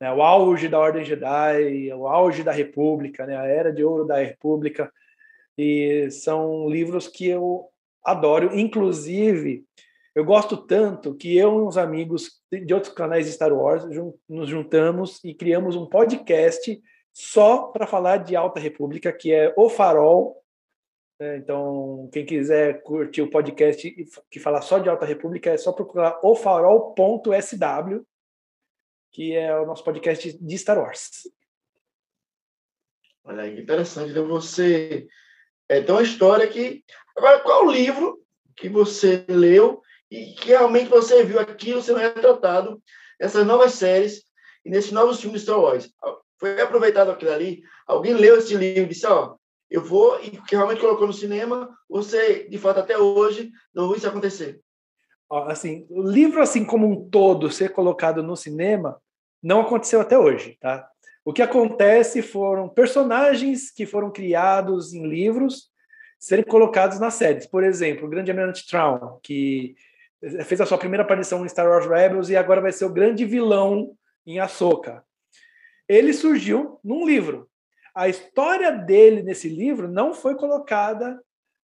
Né? 0.00 0.12
O 0.12 0.22
auge 0.22 0.68
da 0.68 0.78
Ordem 0.78 1.04
Jedi, 1.04 1.92
o 1.92 2.06
auge 2.06 2.42
da 2.42 2.52
República, 2.52 3.26
né? 3.26 3.36
A 3.36 3.44
Era 3.44 3.72
de 3.72 3.84
Ouro 3.84 4.06
da 4.06 4.16
República. 4.16 4.90
E 5.56 6.10
são 6.10 6.68
livros 6.68 7.06
que 7.06 7.28
eu 7.28 7.68
adoro. 8.02 8.58
Inclusive, 8.58 9.64
eu 10.14 10.24
gosto 10.24 10.56
tanto 10.56 11.14
que 11.14 11.36
eu 11.36 11.58
e 11.58 11.62
uns 11.62 11.76
amigos 11.76 12.40
de 12.50 12.74
outros 12.74 12.92
canais 12.92 13.26
de 13.26 13.32
Star 13.32 13.52
Wars 13.52 13.84
nos 14.28 14.48
juntamos 14.48 15.22
e 15.22 15.34
criamos 15.34 15.76
um 15.76 15.86
podcast 15.86 16.80
só 17.12 17.68
para 17.68 17.86
falar 17.86 18.18
de 18.18 18.36
Alta 18.36 18.60
República, 18.60 19.12
que 19.12 19.32
é 19.32 19.52
O 19.56 19.68
Farol. 19.68 20.42
É, 21.20 21.36
então, 21.36 22.08
quem 22.12 22.24
quiser 22.24 22.80
curtir 22.82 23.22
o 23.22 23.30
podcast 23.30 23.92
que 24.30 24.38
fala 24.38 24.60
só 24.60 24.78
de 24.78 24.88
Alta 24.88 25.04
República, 25.04 25.50
é 25.50 25.56
só 25.56 25.72
procurar 25.72 26.20
ofarol.sw, 26.22 28.04
que 29.10 29.34
é 29.34 29.58
o 29.58 29.66
nosso 29.66 29.82
podcast 29.82 30.32
de 30.32 30.58
Star 30.58 30.78
Wars. 30.78 31.28
Olha 33.24 33.42
aí, 33.42 33.60
interessante. 33.60 34.12
Então, 34.12 34.28
você. 34.28 35.08
É, 35.68 35.82
tem 35.82 35.92
uma 35.92 36.02
história 36.02 36.46
que. 36.46 36.84
Agora, 37.16 37.40
qual 37.40 37.66
o 37.66 37.72
livro 37.72 38.22
que 38.56 38.68
você 38.68 39.24
leu 39.28 39.82
e 40.10 40.32
que 40.32 40.48
realmente 40.48 40.88
você 40.88 41.24
viu 41.24 41.38
aquilo 41.38 41.82
sendo 41.82 41.98
retratado 41.98 42.82
nessas 43.20 43.46
novas 43.46 43.74
séries 43.74 44.22
e 44.64 44.70
nesses 44.70 44.92
novos 44.92 45.20
filmes 45.20 45.40
de 45.40 45.46
Star 45.46 45.60
Wars? 45.60 45.90
foi 46.38 46.60
aproveitado 46.60 47.10
aquilo 47.10 47.32
ali, 47.32 47.62
alguém 47.86 48.14
leu 48.14 48.38
esse 48.38 48.56
livro 48.56 48.84
e 48.84 48.88
disse, 48.88 49.06
ó, 49.06 49.34
eu 49.70 49.82
vou, 49.84 50.18
e 50.22 50.30
que 50.30 50.54
realmente 50.54 50.80
colocou 50.80 51.06
no 51.06 51.12
cinema, 51.12 51.68
você, 51.88 52.48
de 52.48 52.56
fato, 52.56 52.80
até 52.80 52.96
hoje, 52.96 53.50
não 53.74 53.88
viu 53.88 53.96
isso 53.96 54.08
acontecer. 54.08 54.60
Assim, 55.30 55.86
o 55.90 56.00
livro, 56.00 56.40
assim 56.40 56.64
como 56.64 56.88
um 56.88 57.08
todo, 57.10 57.50
ser 57.50 57.70
colocado 57.70 58.22
no 58.22 58.36
cinema, 58.36 59.00
não 59.42 59.60
aconteceu 59.60 60.00
até 60.00 60.18
hoje, 60.18 60.56
tá? 60.58 60.88
O 61.24 61.32
que 61.32 61.42
acontece 61.42 62.22
foram 62.22 62.68
personagens 62.68 63.70
que 63.70 63.84
foram 63.84 64.10
criados 64.10 64.94
em 64.94 65.06
livros 65.06 65.68
serem 66.18 66.44
colocados 66.44 66.98
nas 66.98 67.14
séries. 67.14 67.46
Por 67.46 67.62
exemplo, 67.62 68.06
o 68.06 68.08
Grande 68.08 68.30
Almirante 68.30 68.66
Traum, 68.66 69.18
que 69.22 69.76
fez 70.44 70.60
a 70.60 70.66
sua 70.66 70.78
primeira 70.78 71.02
aparição 71.02 71.44
em 71.44 71.48
Star 71.48 71.68
Wars 71.68 71.86
Rebels 71.86 72.28
e 72.28 72.36
agora 72.36 72.60
vai 72.60 72.72
ser 72.72 72.84
o 72.84 72.92
grande 72.92 73.24
vilão 73.24 73.92
em 74.26 74.38
Ahsoka 74.38 75.04
ele 75.88 76.12
surgiu 76.12 76.78
num 76.84 77.06
livro. 77.06 77.48
A 77.94 78.08
história 78.08 78.70
dele 78.70 79.22
nesse 79.22 79.48
livro 79.48 79.88
não 79.88 80.12
foi 80.12 80.36
colocada 80.36 81.20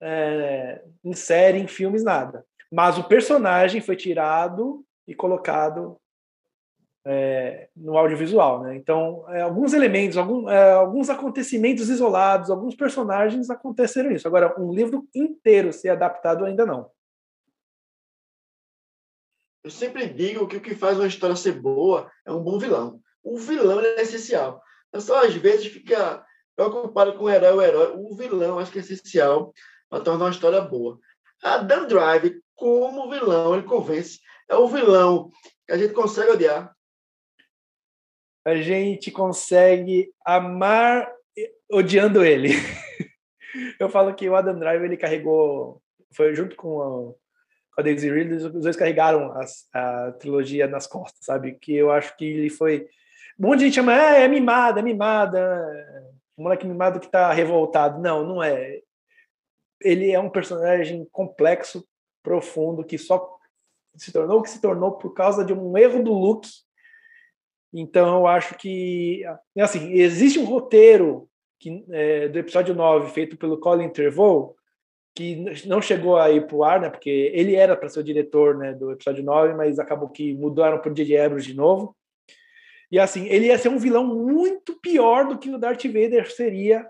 é, 0.02 0.84
em 1.04 1.14
série, 1.14 1.58
em 1.58 1.68
filmes, 1.68 2.04
nada. 2.04 2.46
Mas 2.72 2.98
o 2.98 3.04
personagem 3.06 3.82
foi 3.82 3.96
tirado 3.96 4.86
e 5.08 5.16
colocado 5.16 5.98
é, 7.06 7.68
no 7.76 7.98
audiovisual. 7.98 8.62
Né? 8.64 8.76
Então, 8.78 9.26
é, 9.30 9.42
alguns 9.42 9.74
elementos, 9.74 10.18
algum, 10.18 10.50
é, 10.50 10.72
alguns 10.72 11.10
acontecimentos 11.10 11.90
isolados, 11.90 12.50
alguns 12.50 12.76
personagens 12.76 13.50
aconteceram 13.50 14.12
isso. 14.12 14.28
Agora, 14.28 14.54
um 14.62 14.72
livro 14.72 15.06
inteiro 15.14 15.74
ser 15.74 15.90
adaptado 15.90 16.46
ainda 16.46 16.66
não. 16.66 16.90
Eu 19.64 19.72
sempre 19.72 20.08
digo 20.08 20.48
que 20.48 20.58
o 20.58 20.62
que 20.62 20.76
faz 20.76 20.98
uma 20.98 21.08
história 21.08 21.36
ser 21.36 21.54
boa 21.54 22.12
é 22.26 22.32
um 22.32 22.44
bom 22.44 22.60
vilão 22.60 23.02
o 23.24 23.38
vilão 23.38 23.80
é 23.80 24.02
essencial. 24.02 24.62
Eu 24.92 25.00
só 25.00 25.26
às 25.26 25.34
vezes 25.34 25.68
fica 25.68 26.24
preocupado 26.56 27.18
com 27.18 27.26
o 27.26 27.30
herói, 27.30 27.54
o 27.54 27.62
herói. 27.62 27.94
O 27.96 28.16
vilão 28.16 28.60
acho 28.60 28.72
que 28.72 28.80
é 28.80 28.82
essencial 28.82 29.54
para 29.90 30.04
tornar 30.04 30.26
uma 30.26 30.32
história 30.32 30.62
boa. 30.62 31.00
A 31.42 31.58
Dan 31.58 31.88
Drive, 31.88 32.42
como 32.54 33.10
vilão, 33.10 33.56
ele 33.56 33.64
convence. 33.64 34.20
É 34.50 34.56
o 34.56 34.68
vilão 34.68 35.32
que 35.66 35.74
a 35.74 35.78
gente 35.78 35.94
consegue 35.94 36.32
odiar. 36.32 36.76
A 38.46 38.56
gente 38.56 39.10
consegue 39.10 40.14
amar 40.26 41.10
odiando 41.72 42.24
ele. 42.24 42.50
Eu 43.80 43.90
falo 43.90 44.14
que 44.14 44.28
o 44.28 44.36
Adam 44.36 44.60
Driver 44.60 44.86
ele 44.86 44.98
carregou, 44.98 45.82
foi 46.14 46.36
junto 46.36 46.56
com 46.56 47.16
com 47.74 47.82
a 47.82 47.84
Daisy 47.84 48.10
Ridley, 48.10 48.38
os 48.38 48.64
dois 48.64 48.76
carregaram 48.76 49.34
a, 49.34 49.46
a 49.74 50.12
trilogia 50.14 50.68
nas 50.68 50.88
costas, 50.88 51.26
sabe? 51.26 51.54
Que 51.54 51.76
eu 51.76 51.92
acho 51.92 52.16
que 52.16 52.26
ele 52.26 52.50
foi 52.50 52.88
um 53.40 53.48
monte 53.48 53.60
de 53.60 53.66
gente 53.66 53.76
chama, 53.76 53.94
ah, 53.94 54.18
é 54.18 54.28
mimada, 54.28 54.80
é 54.80 54.84
mimada, 54.84 56.14
um 56.38 56.44
moleque 56.44 56.68
mimado 56.68 57.00
que 57.00 57.10
tá 57.10 57.32
revoltado. 57.32 58.00
Não, 58.00 58.26
não 58.26 58.44
é. 58.44 58.80
Ele 59.82 60.12
é 60.12 60.20
um 60.20 60.30
personagem 60.30 61.08
complexo, 61.12 61.86
profundo, 62.22 62.84
que 62.84 62.98
só 62.98 63.38
se 63.96 64.12
tornou 64.12 64.40
o 64.40 64.44
que 64.44 64.50
se 64.50 64.62
tornou 64.62 64.94
por 64.94 65.14
causa 65.14 65.44
de 65.44 65.54
um 65.54 65.78
erro 65.78 66.04
do 66.04 66.14
Luke. 66.14 66.50
Então, 67.74 68.20
eu 68.20 68.28
acho 68.28 68.56
que, 68.56 69.24
assim, 69.58 69.94
existe 69.94 70.40
um 70.40 70.46
roteiro 70.46 71.28
que, 71.60 71.84
é, 71.90 72.28
do 72.28 72.38
episódio 72.38 72.76
9, 72.76 73.12
feito 73.12 73.36
pelo 73.36 73.60
Colin 73.60 73.90
Trevorrow, 73.90 74.56
que 75.16 75.68
não 75.68 75.82
chegou 75.82 76.18
a 76.18 76.32
ir 76.32 76.48
o 76.52 76.64
ar, 76.64 76.82
né, 76.82 76.90
porque 76.90 77.32
ele 77.34 77.56
era 77.56 77.76
para 77.76 77.88
ser 77.88 78.00
o 78.00 78.04
diretor 78.04 78.58
né, 78.58 78.74
do 78.74 78.92
episódio 78.92 79.24
9, 79.24 79.54
mas 79.54 79.78
acabou 79.78 80.10
que 80.10 80.34
mudaram 80.34 80.80
para 80.80 80.92
o 80.92 80.94
J.J. 80.94 81.18
Abrams 81.20 81.46
de 81.46 81.54
novo. 81.54 81.96
E 82.92 83.00
assim, 83.00 83.28
ele 83.28 83.48
ia 83.48 83.58
ser 83.58 83.70
um 83.70 83.78
vilão 83.78 84.06
muito 84.06 84.80
pior 84.80 85.28
do 85.28 85.38
que 85.38 85.50
o 85.50 85.58
Darth 85.58 85.84
Vader 85.86 86.32
seria 86.32 86.88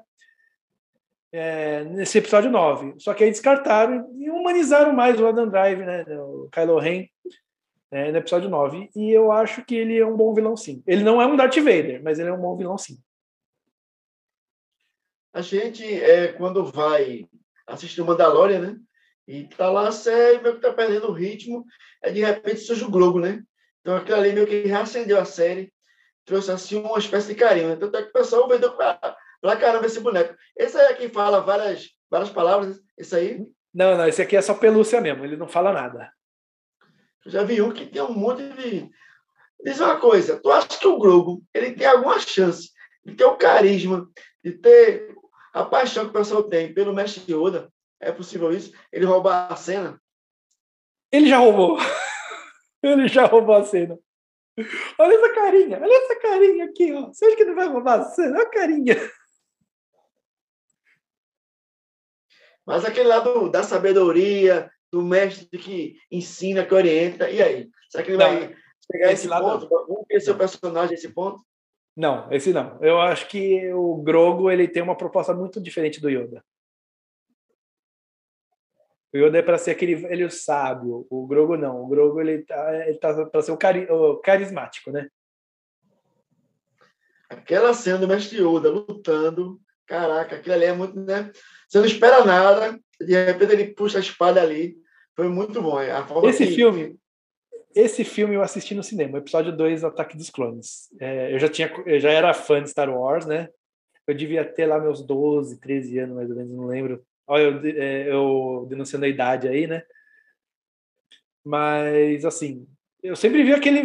é, 1.34 1.84
nesse 1.86 2.18
episódio 2.18 2.50
9. 2.50 2.96
Só 2.98 3.14
que 3.14 3.24
aí 3.24 3.30
descartaram 3.30 4.10
e 4.16 4.30
humanizaram 4.30 4.94
mais 4.94 5.20
o 5.20 5.28
Adam 5.28 5.50
Drive, 5.50 5.80
né, 5.80 6.06
o 6.20 6.48
Kylo 6.50 6.80
Ren, 6.80 7.08
né, 7.92 8.12
no 8.12 8.18
episódio 8.18 8.50
9. 8.50 8.90
E 8.96 9.12
eu 9.12 9.32
acho 9.34 9.66
que 9.66 9.76
ele 9.76 9.98
é 9.98 10.06
um 10.06 10.16
bom 10.16 10.34
vilão, 10.34 10.56
sim. 10.56 10.82
Ele 10.88 11.04
não 11.04 11.22
é 11.22 11.28
um 11.28 11.36
Darth 11.36 11.58
Vader, 11.58 12.02
mas 12.02 12.20
ele 12.20 12.30
é 12.30 12.34
um 12.34 12.42
bom 12.42 12.56
vilão, 12.56 12.78
sim. 12.78 12.98
A 15.34 15.42
gente, 15.42 15.84
é, 15.84 16.32
quando 16.32 16.64
vai 16.64 17.28
assistir 17.68 18.02
o 18.02 18.06
Mandalorian, 18.06 18.60
né? 18.60 18.78
E 19.28 19.46
tá 19.46 19.70
lá 19.70 19.88
a 19.88 19.92
série, 19.92 20.42
meio 20.42 20.56
que 20.56 20.62
tá 20.62 20.74
perdendo 20.74 21.08
o 21.08 21.14
ritmo, 21.14 21.66
é 22.02 22.12
de 22.12 22.20
repente 22.20 22.60
surge 22.60 22.84
o 22.84 22.92
Globo, 22.92 23.20
né? 23.20 23.42
Então 23.82 23.96
aquilo 23.96 24.18
ali 24.18 24.34
meio 24.34 24.48
que 24.48 24.64
reacendeu 24.64 25.20
a 25.20 25.26
série 25.26 25.74
trouxe 26.26 26.52
assim 26.52 26.78
uma 26.78 27.00
espécie 27.00 27.28
de 27.28 27.36
carinho. 27.36 27.70
Né? 27.70 27.76
Tanto 27.76 27.98
é 27.98 28.04
que 28.04 28.10
o 28.10 28.14
pessoal 28.14 28.48
vendeu 28.48 28.76
para 28.76 29.58
caramba 29.60 29.86
esse 29.86 30.00
boneco. 30.00 30.36
Esse 30.56 30.78
aí 30.78 30.94
é 30.94 30.94
quem 30.94 31.10
fala 31.10 31.42
várias, 31.42 31.90
várias 32.10 32.30
palavras, 32.30 32.80
esse 32.98 33.16
aí? 33.16 33.46
Não, 33.74 33.98
não, 33.98 34.08
esse 34.08 34.22
aqui 34.22 34.36
é 34.36 34.42
só 34.42 34.54
pelúcia 34.54 35.02
mesmo, 35.02 35.26
ele 35.26 35.38
não 35.38 35.48
fala 35.48 35.74
nada. 35.74 36.12
Eu 37.26 37.32
já 37.32 37.44
vi 37.44 37.62
um 37.62 37.72
que 37.72 37.86
tem 37.86 38.02
um 38.02 38.14
monte 38.14 38.44
de. 38.50 38.90
Diz 39.64 39.80
uma 39.80 39.98
coisa, 39.98 40.40
tu 40.42 40.52
acha 40.52 40.68
que 40.68 40.88
o 40.88 41.00
Grogu 41.00 41.42
ele 41.54 41.72
tem 41.72 41.88
alguma 41.88 42.20
chance 42.20 42.70
de 43.06 43.16
ter 43.16 43.24
o 43.24 43.38
carisma, 43.38 44.10
de 44.44 44.52
ter 44.52 45.16
a 45.54 45.64
paixão 45.64 46.06
que 46.06 46.10
o 46.10 46.14
pessoal 46.14 46.44
tem 46.44 46.74
pelo 46.74 46.94
mestre 46.94 47.32
Yoda? 47.32 47.72
É 48.00 48.12
possível 48.12 48.52
isso? 48.52 48.74
Ele 48.92 49.06
roubar 49.06 49.52
a 49.52 49.56
cena? 49.56 50.02
Ele 51.12 51.30
já 51.30 51.38
roubou. 51.38 51.78
ele 52.82 53.08
já 53.08 53.26
roubou 53.26 53.56
a 53.56 53.64
cena. 53.64 53.98
Olha 55.00 55.16
essa 55.16 55.34
carinha, 55.34 55.80
olha 55.80 56.04
essa 56.04 56.20
carinha 56.20 56.66
aqui, 56.66 56.94
ó. 56.94 57.08
Você 57.08 57.26
acha 57.26 57.36
que 57.36 57.46
não 57.46 57.56
vai 57.56 57.68
roubar 57.68 58.04
Olha 58.20 58.42
a 58.42 58.50
carinha. 58.50 58.96
Mas 62.66 62.86
aquele 62.86 63.08
lado 63.08 63.50
da 63.50 63.62
sabedoria, 63.64 64.72
do 64.92 65.02
mestre 65.02 65.58
que 65.58 65.98
ensina, 66.12 66.66
que 66.66 66.74
orienta, 66.74 67.30
e 67.30 67.42
aí? 67.42 67.70
Será 67.90 68.04
que 68.04 68.12
ele 68.12 68.18
não, 68.18 68.28
vai 68.28 68.56
chegar 68.92 69.10
a 69.10 69.12
esse 69.12 69.28
lado, 69.28 69.68
ponto? 69.68 69.88
Vamos 69.88 70.08
conhecer 70.08 70.32
o 70.32 70.38
personagem 70.38 70.94
esse 70.94 71.14
ponto? 71.14 71.44
Não, 71.96 72.32
esse 72.32 72.52
não. 72.52 72.78
Eu 72.82 73.00
acho 73.00 73.28
que 73.28 73.72
o 73.72 73.98
Grogo 73.98 74.50
ele 74.50 74.68
tem 74.68 74.82
uma 74.82 74.98
proposta 74.98 75.34
muito 75.34 75.62
diferente 75.62 76.02
do 76.02 76.10
Yoda. 76.10 76.44
O 79.14 79.18
Yoda 79.18 79.38
é 79.38 79.44
para 79.44 79.60
ser 79.60 79.72
aquele 79.72 79.96
velho 79.96 80.30
sábio. 80.32 81.06
O 81.10 81.28
Grogo 81.28 81.56
não. 81.56 81.84
O 81.84 81.88
Grogo 81.88 82.20
ele 82.20 82.44
tá, 82.44 82.88
ele 82.88 82.98
tá 82.98 83.26
para 83.28 83.42
ser 83.44 83.52
o, 83.52 83.58
cari 83.58 83.86
o 83.92 84.18
carismático, 84.18 84.92
né? 84.92 85.08
Aquela 87.30 87.74
cena 87.74 88.00
do 88.00 88.08
mestre 88.08 88.40
Yoda 88.40 88.70
lutando, 88.72 89.60
caraca, 89.86 90.36
aquilo 90.36 90.56
ali 90.56 90.66
é 90.66 90.74
muito, 90.74 91.00
né? 91.00 91.32
Você 91.68 91.78
não 91.78 91.86
espera 91.86 92.26
nada, 92.26 92.80
de 93.00 93.26
repente 93.26 93.54
ele 93.54 93.74
puxa 93.74 93.98
a 93.98 94.02
espada 94.02 94.42
ali, 94.42 94.76
foi 95.16 95.28
muito 95.28 95.62
bom. 95.62 95.80
Esse 96.28 96.48
que... 96.48 96.56
filme, 96.56 96.98
esse 97.76 98.04
filme 98.04 98.36
eu 98.36 98.42
assisti 98.42 98.76
no 98.76 98.84
cinema, 98.84 99.18
episódio 99.18 99.56
2, 99.56 99.84
Ataque 99.84 100.18
dos 100.18 100.30
Clones. 100.30 100.90
É, 101.00 101.34
eu 101.34 101.40
já 101.40 101.50
tinha, 101.50 101.72
eu 101.86 102.00
já 102.00 102.12
era 102.12 102.34
fã 102.34 102.62
de 102.62 102.70
Star 102.70 102.90
Wars, 102.90 103.26
né? 103.26 103.50
Eu 104.06 104.14
devia 104.14 104.44
ter 104.44 104.66
lá 104.66 104.80
meus 104.80 105.06
12, 105.06 105.60
13 105.60 106.00
anos, 106.00 106.16
mais 106.16 106.30
ou 106.30 106.36
menos, 106.36 106.52
não 106.54 106.66
lembro. 106.66 107.04
Olha, 107.26 107.44
eu, 107.44 107.82
é, 107.82 108.12
eu 108.12 108.66
denunciando 108.70 109.06
a 109.06 109.10
idade 109.10 109.48
aí, 109.48 109.66
né? 109.66 109.84
Mas, 111.44 112.24
assim, 112.26 112.68
eu 113.02 113.16
sempre 113.16 113.44
vi 113.44 113.54
aquele, 113.54 113.82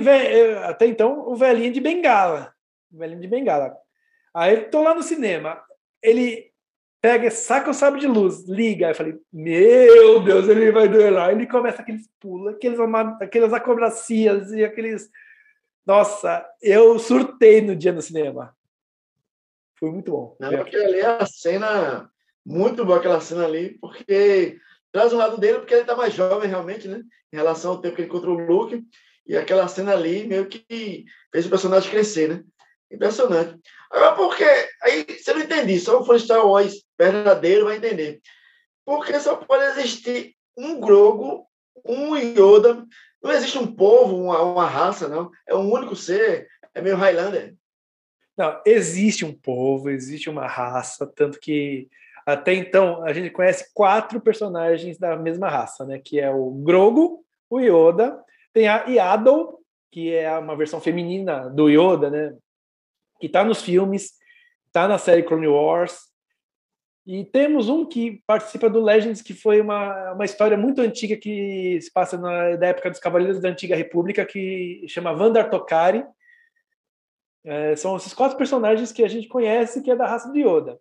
até 0.64 0.86
então, 0.86 1.28
o 1.28 1.34
velhinho 1.34 1.72
de 1.72 1.80
bengala. 1.80 2.54
O 2.92 2.98
velhinho 2.98 3.20
de 3.20 3.28
bengala. 3.28 3.76
Aí 4.34 4.62
tô 4.66 4.82
lá 4.82 4.94
no 4.94 5.02
cinema, 5.02 5.62
ele 6.02 6.52
pega, 7.00 7.30
saca 7.30 7.70
o 7.70 7.74
sábio 7.74 8.00
de 8.00 8.06
luz, 8.06 8.46
liga. 8.48 8.86
Aí 8.86 8.92
eu 8.92 8.96
falei, 8.96 9.18
meu 9.32 10.22
Deus, 10.22 10.48
ele 10.48 10.70
vai 10.72 10.88
doer 10.88 11.12
lá. 11.12 11.32
Ele 11.32 11.46
começa 11.46 11.82
aqueles 11.82 12.08
pulos, 12.20 12.54
aqueles, 12.54 12.78
aquelas 13.20 13.52
acrobacias 13.52 14.52
e 14.52 14.64
aqueles. 14.64 15.10
Nossa, 15.86 16.46
eu 16.60 16.98
surtei 16.98 17.60
no 17.60 17.74
dia 17.74 17.92
no 17.92 18.02
cinema. 18.02 18.54
Foi 19.78 19.90
muito 19.90 20.10
bom. 20.10 20.36
Não, 20.40 20.50
porque 20.50 20.76
ali 20.76 20.98
é 20.98 21.06
a 21.06 21.26
cena, 21.26 22.10
muito 22.44 22.84
boa 22.84 22.98
aquela 22.98 23.20
cena 23.20 23.44
ali, 23.44 23.78
porque 23.80 24.58
traz 24.92 25.12
o 25.12 25.16
lado 25.16 25.38
dele, 25.38 25.60
porque 25.60 25.74
ele 25.74 25.84
tá 25.84 25.96
mais 25.96 26.12
jovem 26.12 26.48
realmente, 26.48 26.88
né? 26.88 27.02
Em 27.32 27.36
relação 27.36 27.72
ao 27.72 27.80
tempo 27.80 27.94
que 27.94 28.02
ele 28.02 28.08
encontrou 28.08 28.36
o 28.36 28.40
Luke. 28.44 28.84
E 29.26 29.36
aquela 29.36 29.68
cena 29.68 29.92
ali 29.92 30.26
meio 30.26 30.46
que 30.46 31.04
fez 31.30 31.46
o 31.46 31.50
personagem 31.50 31.90
crescer, 31.90 32.28
né? 32.28 32.44
Impressionante. 32.90 33.60
Agora, 33.90 34.14
porque 34.16 34.44
aí 34.82 35.04
você 35.04 35.32
não 35.34 35.42
entende, 35.42 35.78
só 35.78 36.00
um 36.00 36.04
fã 36.04 36.18
Star 36.18 36.46
Wars 36.46 36.82
verdadeiro 36.98 37.66
vai 37.66 37.76
entender. 37.76 38.20
Porque 38.84 39.18
só 39.20 39.36
pode 39.36 39.64
existir 39.64 40.34
um 40.56 40.80
Grogu, 40.80 41.46
um 41.84 42.16
Yoda. 42.16 42.84
Não 43.22 43.32
existe 43.32 43.58
um 43.58 43.66
povo, 43.66 44.16
uma, 44.16 44.40
uma 44.42 44.66
raça, 44.66 45.08
não. 45.08 45.30
É 45.46 45.54
um 45.54 45.70
único 45.70 45.94
ser. 45.94 46.48
É 46.74 46.80
meio 46.80 46.96
Highlander. 46.96 47.54
Não, 48.36 48.60
existe 48.64 49.24
um 49.24 49.32
povo, 49.32 49.90
existe 49.90 50.30
uma 50.30 50.46
raça, 50.46 51.04
tanto 51.06 51.40
que 51.40 51.88
até 52.24 52.54
então 52.54 53.02
a 53.04 53.12
gente 53.12 53.30
conhece 53.30 53.72
quatro 53.74 54.20
personagens 54.20 54.96
da 54.96 55.16
mesma 55.16 55.48
raça, 55.48 55.84
né? 55.84 55.98
Que 55.98 56.20
é 56.20 56.30
o 56.30 56.50
Grogu, 56.50 57.24
o 57.50 57.58
Yoda, 57.58 58.22
tem 58.52 58.68
a 58.68 58.84
Yaddle, 58.84 59.58
que 59.90 60.14
é 60.14 60.38
uma 60.38 60.54
versão 60.54 60.80
feminina 60.80 61.48
do 61.48 61.68
Yoda, 61.68 62.10
né? 62.10 62.36
Que 63.18 63.26
está 63.26 63.44
nos 63.44 63.62
filmes, 63.62 64.12
está 64.66 64.86
na 64.86 64.98
série 64.98 65.22
Clone 65.22 65.48
Wars. 65.48 66.08
E 67.06 67.24
temos 67.24 67.68
um 67.70 67.86
que 67.86 68.22
participa 68.26 68.68
do 68.68 68.82
Legends, 68.82 69.22
que 69.22 69.32
foi 69.32 69.62
uma, 69.62 70.12
uma 70.12 70.24
história 70.24 70.58
muito 70.58 70.82
antiga 70.82 71.16
que 71.16 71.80
se 71.80 71.90
passa 71.90 72.18
na 72.18 72.54
da 72.56 72.66
época 72.66 72.90
dos 72.90 73.00
Cavaleiros 73.00 73.40
da 73.40 73.48
Antiga 73.48 73.74
República, 73.74 74.26
que 74.26 74.84
chama 74.88 75.14
Vandar 75.14 75.48
Tokari. 75.48 76.04
É, 77.44 77.74
são 77.76 77.96
esses 77.96 78.12
quatro 78.12 78.36
personagens 78.36 78.92
que 78.92 79.02
a 79.02 79.08
gente 79.08 79.26
conhece, 79.26 79.82
que 79.82 79.90
é 79.90 79.96
da 79.96 80.06
raça 80.06 80.30
de 80.30 80.40
Yoda. 80.40 80.78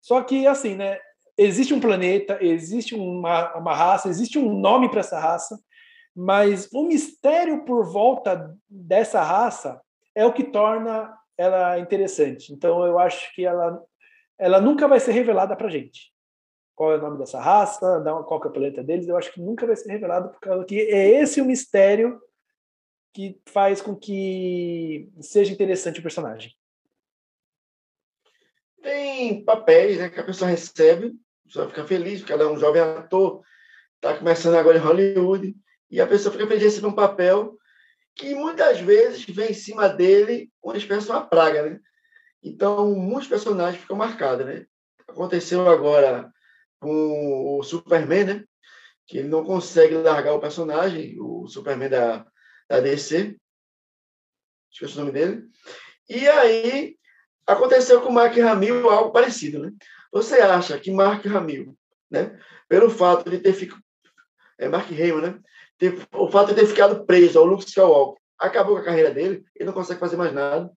Só 0.00 0.22
que, 0.22 0.46
assim, 0.46 0.74
né? 0.74 0.98
Existe 1.36 1.74
um 1.74 1.80
planeta, 1.80 2.38
existe 2.40 2.94
uma, 2.94 3.54
uma 3.56 3.74
raça, 3.74 4.08
existe 4.08 4.38
um 4.38 4.58
nome 4.58 4.88
para 4.90 5.00
essa 5.00 5.20
raça, 5.20 5.56
mas 6.16 6.68
o 6.72 6.82
mistério 6.82 7.64
por 7.64 7.84
volta 7.84 8.56
dessa 8.68 9.22
raça 9.22 9.80
é 10.14 10.24
o 10.26 10.32
que 10.32 10.42
torna 10.42 11.14
ela 11.38 11.76
é 11.76 11.80
interessante. 11.80 12.52
Então 12.52 12.84
eu 12.84 12.98
acho 12.98 13.32
que 13.34 13.46
ela, 13.46 13.80
ela 14.36 14.60
nunca 14.60 14.88
vai 14.88 14.98
ser 14.98 15.12
revelada 15.12 15.56
para 15.56 15.70
gente. 15.70 16.12
Qual 16.74 16.92
é 16.92 16.96
o 16.96 17.00
nome 17.00 17.18
dessa 17.18 17.40
raça, 17.40 18.02
qual 18.26 18.42
é 18.42 18.46
o 18.46 18.52
planeta 18.52 18.82
deles, 18.82 19.08
eu 19.08 19.16
acho 19.16 19.32
que 19.32 19.40
nunca 19.40 19.66
vai 19.66 19.76
ser 19.76 19.90
revelado 19.90 20.30
por 20.30 20.40
causa 20.40 20.64
que 20.64 20.80
é 20.80 21.20
esse 21.20 21.40
o 21.40 21.44
mistério 21.44 22.20
que 23.14 23.40
faz 23.46 23.80
com 23.80 23.96
que 23.96 25.10
seja 25.20 25.52
interessante 25.52 26.00
o 26.00 26.02
personagem. 26.02 26.52
Tem 28.82 29.44
papéis 29.44 29.98
né, 29.98 30.08
que 30.08 30.20
a 30.20 30.24
pessoa 30.24 30.50
recebe, 30.50 31.16
a 31.44 31.48
pessoa 31.48 31.68
fica 31.68 31.84
feliz, 31.84 32.20
porque 32.20 32.32
ela 32.32 32.44
é 32.44 32.46
um 32.46 32.56
jovem 32.56 32.80
ator, 32.80 33.42
está 33.96 34.16
começando 34.16 34.54
agora 34.54 34.76
em 34.76 34.80
Hollywood, 34.80 35.56
e 35.90 36.00
a 36.00 36.06
pessoa 36.06 36.32
fica 36.32 36.46
feliz 36.46 36.60
de 36.60 36.66
receber 36.66 36.86
um 36.86 36.94
papel 36.94 37.57
que 38.18 38.34
muitas 38.34 38.80
vezes 38.80 39.24
vem 39.24 39.52
em 39.52 39.54
cima 39.54 39.88
dele 39.88 40.50
uma 40.60 40.76
espécie 40.76 41.06
de 41.06 41.12
uma 41.12 41.24
praga, 41.24 41.62
né? 41.62 41.80
Então, 42.42 42.92
muitos 42.94 43.28
personagens 43.28 43.80
ficam 43.80 43.96
marcados, 43.96 44.44
né? 44.44 44.66
Aconteceu 45.06 45.68
agora 45.68 46.30
com 46.80 47.58
o 47.58 47.62
Superman, 47.62 48.24
né? 48.24 48.44
Que 49.06 49.18
ele 49.18 49.28
não 49.28 49.44
consegue 49.44 49.94
largar 49.94 50.34
o 50.34 50.40
personagem, 50.40 51.16
o 51.20 51.46
Superman 51.46 51.88
da, 51.88 52.26
da 52.68 52.80
DC. 52.80 53.36
Esqueci 54.70 54.96
o 54.96 55.00
nome 55.00 55.12
dele. 55.12 55.44
E 56.08 56.28
aí, 56.28 56.96
aconteceu 57.46 58.00
com 58.02 58.08
o 58.08 58.12
Mark 58.12 58.36
Hamill 58.36 58.90
algo 58.90 59.12
parecido, 59.12 59.60
né? 59.60 59.72
Você 60.12 60.40
acha 60.40 60.78
que 60.78 60.90
Mark 60.90 61.24
Hamill, 61.24 61.76
né? 62.10 62.36
Pelo 62.68 62.90
fato 62.90 63.30
de 63.30 63.38
ter 63.38 63.52
ficado... 63.52 63.82
É 64.58 64.68
Mark 64.68 64.90
Hamill, 64.90 65.20
né? 65.20 65.40
O 66.12 66.30
fato 66.30 66.48
de 66.48 66.54
ter 66.54 66.66
ficado 66.66 67.04
preso 67.04 67.38
ao 67.38 67.44
Luke 67.44 67.64
Skywalker 67.64 68.20
acabou 68.38 68.76
com 68.76 68.82
a 68.82 68.84
carreira 68.84 69.10
dele, 69.10 69.44
ele 69.56 69.66
não 69.66 69.72
consegue 69.72 70.00
fazer 70.00 70.16
mais 70.16 70.32
nada. 70.32 70.70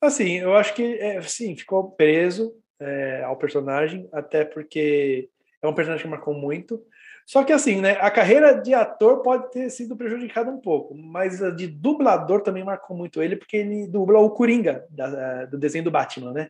Assim, 0.00 0.38
eu 0.38 0.54
acho 0.54 0.74
que 0.74 0.98
é, 0.98 1.20
sim, 1.22 1.56
ficou 1.56 1.90
preso 1.92 2.54
é, 2.80 3.22
ao 3.24 3.36
personagem, 3.36 4.08
até 4.12 4.44
porque 4.44 5.28
é 5.62 5.68
um 5.68 5.74
personagem 5.74 6.04
que 6.04 6.10
marcou 6.10 6.34
muito. 6.34 6.82
Só 7.26 7.42
que 7.42 7.52
assim, 7.52 7.80
né, 7.80 7.92
a 7.92 8.10
carreira 8.10 8.60
de 8.60 8.74
ator 8.74 9.22
pode 9.22 9.50
ter 9.50 9.70
sido 9.70 9.96
prejudicada 9.96 10.50
um 10.50 10.60
pouco, 10.60 10.94
mas 10.94 11.42
a 11.42 11.50
de 11.50 11.66
dublador 11.66 12.42
também 12.42 12.62
marcou 12.62 12.94
muito 12.96 13.22
ele, 13.22 13.36
porque 13.36 13.56
ele 13.56 13.86
dubla 13.86 14.18
o 14.18 14.30
Coringa 14.30 14.86
da, 14.90 15.46
do 15.46 15.56
desenho 15.56 15.84
do 15.84 15.90
Batman, 15.90 16.32
né? 16.32 16.48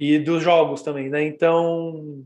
E 0.00 0.18
dos 0.18 0.42
jogos 0.42 0.82
também, 0.82 1.10
né? 1.10 1.22
Então, 1.22 2.24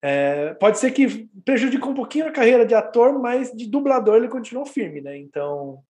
é, 0.00 0.54
pode 0.54 0.78
ser 0.78 0.92
que 0.92 1.28
prejudicou 1.44 1.90
um 1.90 1.94
pouquinho 1.94 2.28
a 2.28 2.32
carreira 2.32 2.64
de 2.64 2.74
ator, 2.74 3.18
mas 3.18 3.50
de 3.52 3.66
dublador 3.66 4.16
ele 4.16 4.28
continuou 4.28 4.64
firme, 4.64 5.00
né? 5.00 5.16
Então. 5.16 5.82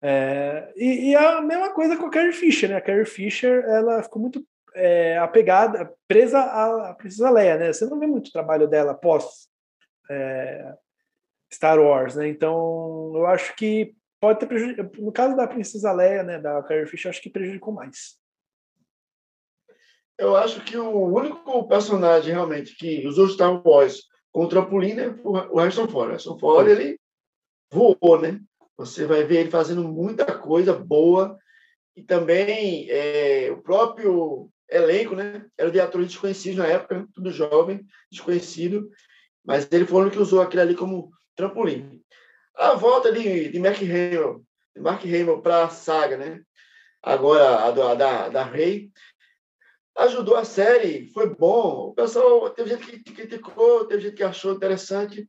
É, 0.00 0.72
e, 0.76 1.10
e, 1.10 1.16
a 1.16 1.40
mesma 1.40 1.72
coisa 1.72 1.96
com 1.96 2.06
a 2.06 2.10
Carrie 2.10 2.32
Fisher, 2.32 2.70
né? 2.70 2.76
A 2.76 2.80
Carrie 2.80 3.06
Fisher 3.06 3.64
ela 3.64 4.02
ficou 4.02 4.22
muito 4.22 4.46
é, 4.74 5.18
apegada, 5.18 5.92
presa 6.06 6.38
à, 6.38 6.94
Princesa 6.94 7.30
Leia, 7.30 7.56
né? 7.56 7.72
Você 7.72 7.86
não 7.86 7.98
vê 7.98 8.06
muito 8.06 8.30
trabalho 8.30 8.68
dela 8.68 8.92
após 8.92 9.48
é, 10.08 10.74
Star 11.52 11.80
Wars, 11.80 12.14
né? 12.14 12.28
Então 12.28 13.12
eu 13.16 13.26
acho 13.26 13.56
que 13.56 13.96
pode 14.20 14.38
ter 14.38 14.46
prejudicado. 14.46 14.92
No 15.02 15.10
caso 15.10 15.34
da 15.34 15.48
Princesa 15.48 15.90
Leia, 15.92 16.22
né? 16.22 16.38
Da 16.38 16.62
Carrie 16.62 16.86
Fisher, 16.86 17.10
acho 17.10 17.22
que 17.22 17.30
prejudicou 17.30 17.74
mais 17.74 18.16
eu 20.18 20.36
acho 20.36 20.62
que 20.64 20.76
o 20.76 21.06
único 21.06 21.66
personagem 21.68 22.32
realmente 22.32 22.74
que 22.76 23.06
usou 23.06 23.28
Star 23.28 23.66
Wars 23.66 24.04
com 24.32 24.48
trampolim 24.48 24.98
é 24.98 25.14
o 25.24 25.58
Harrison 25.58 25.88
Ford. 25.88 26.08
O 26.08 26.10
Harrison 26.10 26.38
Ford, 26.38 26.68
ele 26.68 26.98
voou, 27.72 28.20
né? 28.20 28.40
Você 28.76 29.06
vai 29.06 29.24
ver 29.24 29.40
ele 29.40 29.50
fazendo 29.50 29.82
muita 29.84 30.24
coisa 30.38 30.72
boa 30.72 31.38
e 31.96 32.02
também 32.02 32.86
é, 32.90 33.50
o 33.50 33.62
próprio 33.62 34.50
elenco, 34.70 35.14
né? 35.14 35.46
Era 35.56 35.70
de 35.70 35.80
atores 35.80 36.08
desconhecidos 36.08 36.58
na 36.58 36.66
época, 36.66 37.06
tudo 37.14 37.30
jovem, 37.30 37.84
desconhecido, 38.10 38.90
mas 39.44 39.68
ele 39.70 39.86
foi 39.86 39.98
o 39.98 40.00
único 40.02 40.16
que 40.16 40.22
usou 40.22 40.40
aquele 40.40 40.62
ali 40.62 40.74
como 40.74 41.10
trampolim. 41.34 42.02
A 42.54 42.74
volta 42.74 43.12
de, 43.12 43.48
de 43.50 43.58
Mark 43.58 43.80
Hamill, 43.80 44.44
de 44.74 44.82
Mark 44.82 45.02
Hamill 45.04 45.40
para 45.40 45.64
a 45.64 45.68
saga, 45.68 46.16
né? 46.16 46.42
Agora 47.02 47.44
a, 47.44 47.68
a 47.68 47.94
da, 47.94 48.28
da 48.28 48.42
Rey, 48.44 48.90
ajudou 49.96 50.36
a 50.36 50.44
série, 50.44 51.08
foi 51.12 51.34
bom. 51.34 51.88
O 51.88 51.94
pessoal, 51.94 52.50
teve 52.50 52.70
gente 52.70 53.02
que 53.02 53.12
criticou, 53.12 53.86
teve 53.86 54.02
gente 54.02 54.16
que 54.16 54.22
achou 54.22 54.52
interessante. 54.52 55.28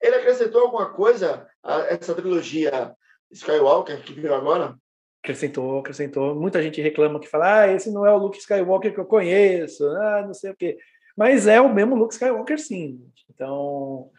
Ele 0.00 0.16
acrescentou 0.16 0.62
alguma 0.62 0.92
coisa 0.92 1.46
a 1.62 1.80
essa 1.82 2.14
trilogia 2.14 2.94
Skywalker 3.30 4.02
que 4.02 4.12
viu 4.12 4.34
agora? 4.34 4.76
Acrescentou, 5.22 5.78
acrescentou. 5.78 6.34
Muita 6.34 6.60
gente 6.62 6.82
reclama 6.82 7.20
que 7.20 7.28
fala, 7.28 7.60
ah, 7.60 7.72
esse 7.72 7.92
não 7.92 8.04
é 8.04 8.12
o 8.12 8.18
Luke 8.18 8.38
Skywalker 8.38 8.92
que 8.92 9.00
eu 9.00 9.06
conheço, 9.06 9.86
ah, 9.88 10.24
não 10.26 10.34
sei 10.34 10.50
o 10.50 10.56
quê. 10.56 10.76
Mas 11.16 11.46
é 11.46 11.60
o 11.60 11.72
mesmo 11.72 11.94
Luke 11.94 12.14
Skywalker, 12.14 12.58
sim. 12.58 13.00
Então, 13.30 14.10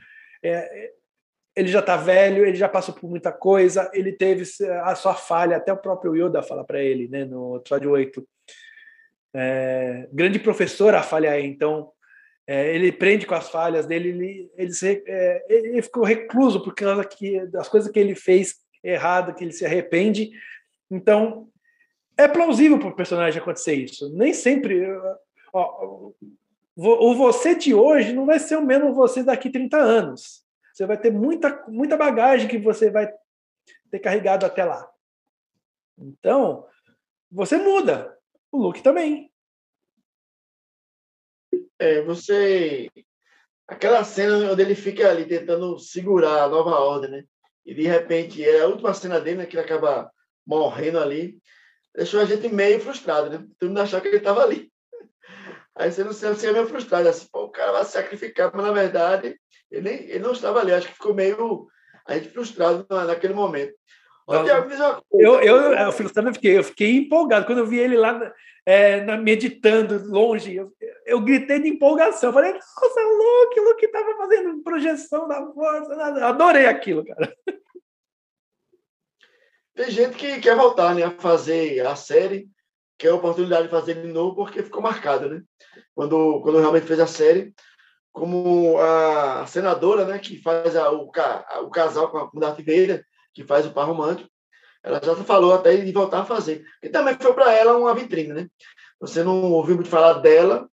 é, 0.42 0.94
ele 1.56 1.68
já 1.68 1.80
está 1.80 1.98
velho, 1.98 2.46
ele 2.46 2.56
já 2.56 2.70
passou 2.70 2.96
por 2.96 3.10
muita 3.10 3.32
coisa, 3.32 3.92
ele 3.94 4.14
teve 4.14 4.44
a 4.84 4.96
sua 4.96 5.14
falha, 5.14 5.58
até 5.58 5.74
o 5.74 5.78
próprio 5.78 6.16
Yoda 6.16 6.42
fala 6.42 6.64
para 6.64 6.82
ele, 6.82 7.08
né, 7.10 7.26
no 7.26 7.58
episódio 7.58 7.92
8 7.92 8.26
é, 9.34 10.08
grande 10.12 10.40
professor 10.40 10.94
a 10.94 11.02
falhar. 11.04 11.40
Então, 11.40 11.92
é, 12.46 12.76
ele 12.76 12.92
prende 12.92 13.26
com 13.26 13.36
as 13.36 13.50
falhas 13.50 13.86
dele, 13.86 14.10
ele, 14.10 14.52
ele, 14.58 14.74
se, 14.74 15.04
é, 15.08 15.46
ele 15.50 15.82
ficou 15.82 16.04
recluso 16.04 16.62
por 16.62 16.76
causa 16.76 17.04
que, 17.06 17.46
das 17.48 17.70
coisas 17.70 17.92
que 17.92 18.00
ele 18.00 18.16
fez 18.16 18.56
errado, 18.84 19.34
que 19.34 19.44
ele 19.44 19.54
se 19.54 19.66
arrepende. 19.66 20.32
Então, 20.92 21.50
é 22.18 22.28
plausível 22.28 22.78
para 22.78 22.90
o 22.90 22.96
personagem 22.96 23.42
acontecer 23.42 23.76
isso. 23.76 24.14
Nem 24.16 24.34
sempre. 24.34 24.86
Ó, 25.52 26.12
o 26.76 27.16
você 27.16 27.56
de 27.56 27.74
hoje 27.74 28.14
não 28.14 28.26
vai 28.26 28.40
ser 28.40 28.58
o 28.58 28.66
mesmo 28.66 28.94
você 28.94 29.24
daqui 29.24 29.50
30 29.50 29.78
anos. 29.78 30.44
Você 30.74 30.86
vai 30.86 30.98
ter 30.98 31.12
muita, 31.12 31.64
muita 31.68 31.96
bagagem 31.96 32.48
que 32.48 32.58
você 32.58 32.90
vai 32.90 33.12
ter 33.92 34.00
carregado 34.00 34.46
até 34.46 34.66
lá. 34.66 34.90
Então, 35.98 36.66
você 37.32 37.58
muda. 37.58 38.18
O 38.54 38.60
look 38.60 38.84
também. 38.84 39.32
É, 41.80 42.04
você. 42.04 42.88
Aquela 43.68 44.04
cena 44.04 44.52
onde 44.52 44.62
ele 44.62 44.76
fica 44.76 45.10
ali 45.10 45.26
tentando 45.26 45.80
segurar 45.80 46.44
a 46.44 46.50
nova 46.50 46.80
ordem, 46.80 47.10
né? 47.10 47.24
E 47.66 47.74
de 47.74 47.82
repente 47.82 48.48
é 48.48 48.62
a 48.62 48.68
última 48.68 48.94
cena 48.94 49.20
dele, 49.20 49.38
né, 49.38 49.46
que 49.48 49.56
ele 49.56 49.66
acaba 49.66 50.12
morrendo 50.46 51.00
ali. 51.00 51.42
Deixou 51.96 52.20
a 52.20 52.26
gente 52.26 52.48
meio 52.48 52.80
frustrado, 52.80 53.32
né? 53.32 53.44
Todo 53.58 53.70
mundo 53.70 53.82
achava 53.82 54.02
que 54.04 54.10
ele 54.10 54.18
estava 54.18 54.44
ali. 54.44 54.72
Aí 55.76 55.92
você 55.92 56.04
não 56.04 56.14
se 56.14 56.52
meio 56.52 56.68
frustrado, 56.68 57.10
assim, 57.10 57.28
pô, 57.32 57.46
o 57.46 57.52
cara 57.52 57.72
vai 57.72 57.86
sacrificar, 57.86 58.52
mas 58.54 58.64
na 58.64 58.72
verdade 58.72 59.40
ele, 59.72 59.90
ele 59.90 60.20
não 60.20 60.34
estava 60.34 60.60
ali. 60.60 60.74
Acho 60.74 60.90
que 60.90 60.94
ficou 60.94 61.16
meio 61.16 61.68
a 62.06 62.14
gente 62.14 62.30
frustrado 62.30 62.86
naquele 62.88 63.34
momento. 63.34 63.74
Eu, 65.12 65.42
eu, 65.42 65.74
eu, 65.74 65.92
frustrado, 65.92 66.30
eu 66.30 66.34
fiquei, 66.34 66.58
eu 66.58 66.64
fiquei 66.64 66.96
empolgado 66.96 67.46
quando 67.46 67.60
eu 67.60 67.68
vi 67.68 67.78
ele 67.80 67.98
lá 67.98 68.34
é, 68.66 69.02
na, 69.02 69.18
meditando 69.18 70.02
longe. 70.10 70.56
Eu, 70.56 70.72
eu 71.06 71.22
gritei 71.22 71.60
de 71.60 71.70
empolgação. 71.70 72.30
Eu 72.30 72.34
falei, 72.34 72.54
nossa, 72.54 73.02
o 73.02 73.18
Luke, 73.18 73.60
o 73.60 73.64
Luke 73.64 73.86
estava 73.86 74.16
fazendo 74.18 74.64
projeção 74.64 75.28
da 75.28 75.46
força. 75.52 75.94
Adorei 76.26 76.66
aquilo, 76.66 77.06
cara. 77.06 77.36
Tem 79.76 79.90
gente 79.90 80.16
que 80.16 80.40
quer 80.40 80.56
voltar 80.56 80.94
né, 80.94 81.04
a 81.04 81.12
fazer 81.12 81.86
a 81.86 81.96
série, 81.96 82.48
quer 82.98 83.10
a 83.10 83.16
oportunidade 83.16 83.64
de 83.64 83.72
fazer 83.72 83.96
de 83.96 84.08
novo, 84.08 84.36
porque 84.36 84.62
ficou 84.62 84.82
marcado, 84.82 85.28
né? 85.28 85.42
Quando, 85.96 86.42
quando 86.42 86.60
realmente 86.60 86.86
fez 86.86 87.00
a 87.00 87.08
série, 87.08 87.54
como 88.12 88.78
a 88.78 89.46
senadora, 89.48 90.06
né, 90.06 90.20
que 90.20 90.40
faz 90.40 90.76
a, 90.76 90.92
o, 90.92 91.10
o 91.10 91.70
casal 91.72 92.12
com 92.12 92.20
a 92.20 92.30
Darth 92.40 92.60
Vader, 92.60 93.04
que 93.34 93.44
faz 93.44 93.66
o 93.66 93.74
par 93.74 93.88
romântico, 93.88 94.30
ela 94.84 95.00
já 95.04 95.16
falou 95.16 95.54
até 95.54 95.76
de 95.78 95.92
voltar 95.92 96.22
a 96.22 96.26
fazer. 96.26 96.66
E 96.82 96.90
também 96.90 97.16
foi 97.16 97.34
para 97.34 97.54
ela 97.54 97.78
uma 97.78 97.96
vitrine, 97.96 98.34
né? 98.34 98.48
Você 99.00 99.24
não 99.24 99.52
ouviu 99.52 99.76
muito 99.76 99.90
falar 99.90 100.14
dela 100.14 100.70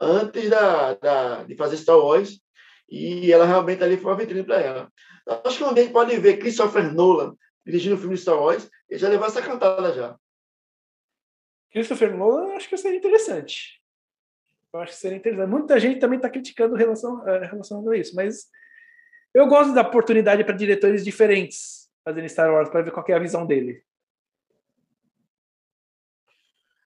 antes 0.00 0.50
da, 0.50 0.94
da, 0.94 1.44
de 1.44 1.54
fazer 1.54 1.76
Star 1.76 1.96
Wars, 1.96 2.40
e 2.90 3.32
ela 3.32 3.46
realmente 3.46 3.82
ali 3.82 3.96
foi 3.96 4.10
uma 4.10 4.18
vitrine 4.18 4.42
para 4.42 4.60
ela. 4.60 4.92
Acho 5.44 5.58
que 5.58 5.64
dia 5.64 5.82
a 5.82 5.84
gente 5.84 5.92
pode 5.92 6.16
ver 6.18 6.38
Christopher 6.38 6.92
Nolan 6.92 7.34
dirigindo 7.64 7.94
o 7.94 7.98
filme 7.98 8.16
Star 8.16 8.38
Wars, 8.38 8.68
ele 8.88 8.98
já 8.98 9.08
levou 9.08 9.26
essa 9.26 9.40
cantada 9.40 9.92
já. 9.92 10.16
Christopher 11.70 12.14
Nolan, 12.14 12.54
acho 12.54 12.68
que 12.68 12.76
seria 12.76 12.98
interessante. 12.98 13.80
Eu 14.72 14.80
acho 14.80 14.92
que 14.92 14.98
seria 14.98 15.16
interessante. 15.16 15.48
Muita 15.48 15.80
gente 15.80 15.98
também 15.98 16.18
está 16.18 16.28
criticando 16.28 16.76
relação, 16.76 17.26
eh, 17.26 17.46
relacionado 17.46 17.90
a 17.90 17.96
isso, 17.96 18.14
mas 18.14 18.48
eu 19.32 19.46
gosto 19.46 19.72
da 19.72 19.80
oportunidade 19.80 20.44
para 20.44 20.54
diretores 20.54 21.04
diferentes 21.04 21.83
fazendo 22.04 22.28
Star 22.28 22.52
Wars, 22.52 22.68
para 22.68 22.82
ver 22.82 22.90
qual 22.90 23.04
é 23.08 23.12
a 23.14 23.18
visão 23.18 23.46
dele. 23.46 23.82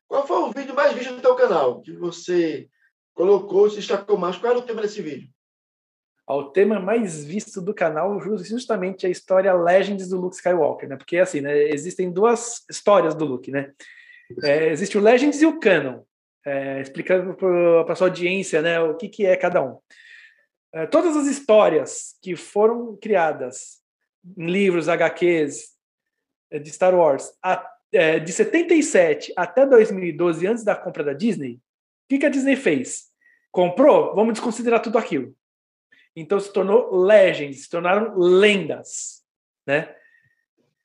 Qual 0.06 0.26
foi 0.26 0.36
o 0.36 0.52
vídeo 0.52 0.74
mais 0.74 0.94
visto 0.94 1.14
do 1.14 1.20
teu 1.20 1.34
canal? 1.34 1.82
Que 1.82 1.92
você 1.92 2.68
colocou, 3.14 3.68
se 3.68 3.76
destacou 3.76 4.16
mais? 4.16 4.36
Qual 4.36 4.52
era 4.52 4.60
o 4.60 4.66
tema 4.66 4.82
desse 4.82 5.02
vídeo? 5.02 5.28
ao 6.28 6.50
tema 6.50 6.78
mais 6.78 7.24
visto 7.24 7.58
do 7.58 7.72
canal, 7.72 8.20
justamente 8.20 9.06
a 9.06 9.08
história 9.08 9.54
Legends 9.54 10.10
do 10.10 10.20
Luke 10.20 10.36
Skywalker, 10.36 10.86
né? 10.86 10.96
Porque 10.96 11.16
assim, 11.16 11.40
né, 11.40 11.70
existem 11.70 12.12
duas 12.12 12.66
histórias 12.70 13.14
do 13.14 13.24
Luke, 13.24 13.50
né? 13.50 13.72
É, 14.42 14.68
existe 14.68 14.98
o 14.98 15.00
Legends 15.00 15.40
e 15.40 15.46
o 15.46 15.58
Canon, 15.58 16.02
é, 16.44 16.82
explicando 16.82 17.34
para 17.34 17.90
a 17.90 17.96
sua 17.96 18.08
audiência, 18.08 18.60
né, 18.60 18.78
o 18.78 18.94
que, 18.94 19.08
que 19.08 19.24
é 19.24 19.34
cada 19.36 19.64
um. 19.64 19.78
É, 20.74 20.86
todas 20.86 21.16
as 21.16 21.26
histórias 21.26 22.18
que 22.22 22.36
foram 22.36 22.94
criadas 23.00 23.78
livros, 24.36 24.88
HQs 24.88 25.76
é, 26.50 26.58
de 26.58 26.70
Star 26.70 26.94
Wars, 26.94 27.32
a, 27.42 27.68
é, 27.92 28.18
de 28.18 28.32
77 28.32 29.32
até 29.36 29.66
2012, 29.66 30.46
antes 30.46 30.64
da 30.64 30.74
compra 30.74 31.04
da 31.04 31.12
Disney, 31.12 31.54
o 31.54 31.60
que, 32.08 32.18
que 32.18 32.26
a 32.26 32.30
Disney 32.30 32.56
fez? 32.56 33.08
Comprou? 33.50 34.14
Vamos 34.14 34.34
desconsiderar 34.34 34.80
tudo 34.80 34.98
aquilo. 34.98 35.34
Então 36.14 36.40
se 36.40 36.52
tornou 36.52 36.94
legends, 36.94 37.62
se 37.62 37.70
tornaram 37.70 38.16
lendas, 38.18 39.22
né? 39.66 39.94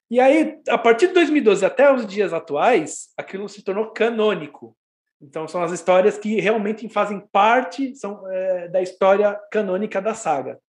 E 0.09 0.19
aí, 0.19 0.61
a 0.69 0.77
partir 0.77 1.07
de 1.07 1.13
2012 1.13 1.65
até 1.65 1.91
os 1.91 2.05
dias 2.05 2.33
atuais, 2.33 3.09
aquilo 3.17 3.49
se 3.49 3.63
tornou 3.63 3.91
canônico. 3.91 4.77
Então 5.19 5.47
são 5.47 5.63
as 5.63 5.71
histórias 5.71 6.17
que 6.17 6.39
realmente 6.39 6.87
fazem 6.89 7.19
parte 7.31 7.95
são, 7.95 8.29
é, 8.29 8.67
da 8.67 8.81
história 8.81 9.39
canônica 9.49 10.01
da 10.01 10.13
saga. 10.13 10.59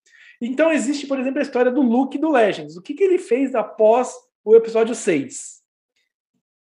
Então 0.46 0.70
existe, 0.70 1.06
por 1.06 1.18
exemplo, 1.18 1.38
a 1.38 1.42
história 1.42 1.70
do 1.70 1.80
Luke 1.80 2.18
do 2.18 2.30
Legends. 2.30 2.76
O 2.76 2.82
que, 2.82 2.94
que 2.94 3.02
ele 3.02 3.18
fez 3.18 3.54
após 3.54 4.12
o 4.44 4.54
episódio 4.54 4.94
6? 4.94 5.62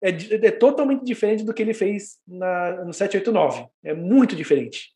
É, 0.04 0.10
é 0.48 0.52
totalmente 0.52 1.06
diferente 1.06 1.44
do 1.44 1.54
que 1.54 1.62
ele 1.62 1.74
fez 1.74 2.18
na, 2.28 2.84
no 2.84 2.94
789. 2.94 3.68
É 3.84 3.94
muito 3.94 4.36
diferente. 4.36 4.90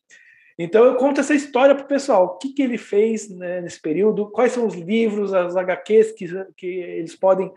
Então 0.57 0.83
eu 0.83 0.95
conto 0.95 1.19
essa 1.19 1.35
história 1.35 1.75
para 1.75 1.83
o 1.83 1.87
pessoal, 1.87 2.25
o 2.25 2.37
que, 2.37 2.53
que 2.53 2.61
ele 2.61 2.77
fez 2.77 3.29
né, 3.29 3.61
nesse 3.61 3.81
período, 3.81 4.31
quais 4.31 4.53
são 4.53 4.65
os 4.65 4.73
livros, 4.73 5.33
as 5.33 5.55
HQs 5.55 6.13
que, 6.13 6.27
que 6.55 6.67
eles 6.67 7.15
podem 7.15 7.51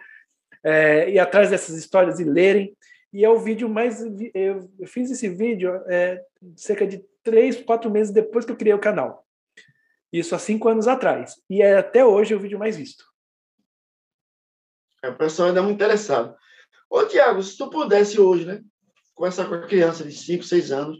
é, 0.64 1.10
ir 1.10 1.18
atrás 1.18 1.50
dessas 1.50 1.76
histórias 1.76 2.20
e 2.20 2.24
lerem. 2.24 2.76
E 3.12 3.24
é 3.24 3.28
o 3.28 3.38
vídeo 3.38 3.68
mais. 3.68 4.04
Eu, 4.34 4.68
fiz 4.86 5.10
esse 5.10 5.28
vídeo 5.28 5.80
é, 5.86 6.22
cerca 6.54 6.86
de 6.86 7.02
três, 7.22 7.56
quatro 7.56 7.90
meses 7.90 8.12
depois 8.12 8.44
que 8.44 8.52
eu 8.52 8.56
criei 8.56 8.74
o 8.74 8.80
canal. 8.80 9.24
Isso 10.12 10.34
há 10.34 10.38
cinco 10.38 10.68
anos 10.68 10.88
atrás. 10.88 11.34
E 11.48 11.62
é 11.62 11.78
até 11.78 12.04
hoje 12.04 12.34
o 12.34 12.40
vídeo 12.40 12.58
mais 12.58 12.76
visto. 12.76 13.04
É, 15.02 15.08
o 15.08 15.16
pessoal 15.16 15.48
ainda 15.48 15.60
é 15.60 15.62
muito 15.62 15.76
interessado. 15.76 16.34
Ô, 16.90 17.04
Tiago, 17.04 17.42
se 17.42 17.56
tu 17.56 17.68
pudesse 17.70 18.20
hoje, 18.20 18.46
né, 18.46 18.62
conversar 19.14 19.48
com 19.48 19.54
a 19.54 19.66
criança 19.66 20.04
de 20.04 20.12
5, 20.12 20.42
6 20.42 20.72
anos, 20.72 20.98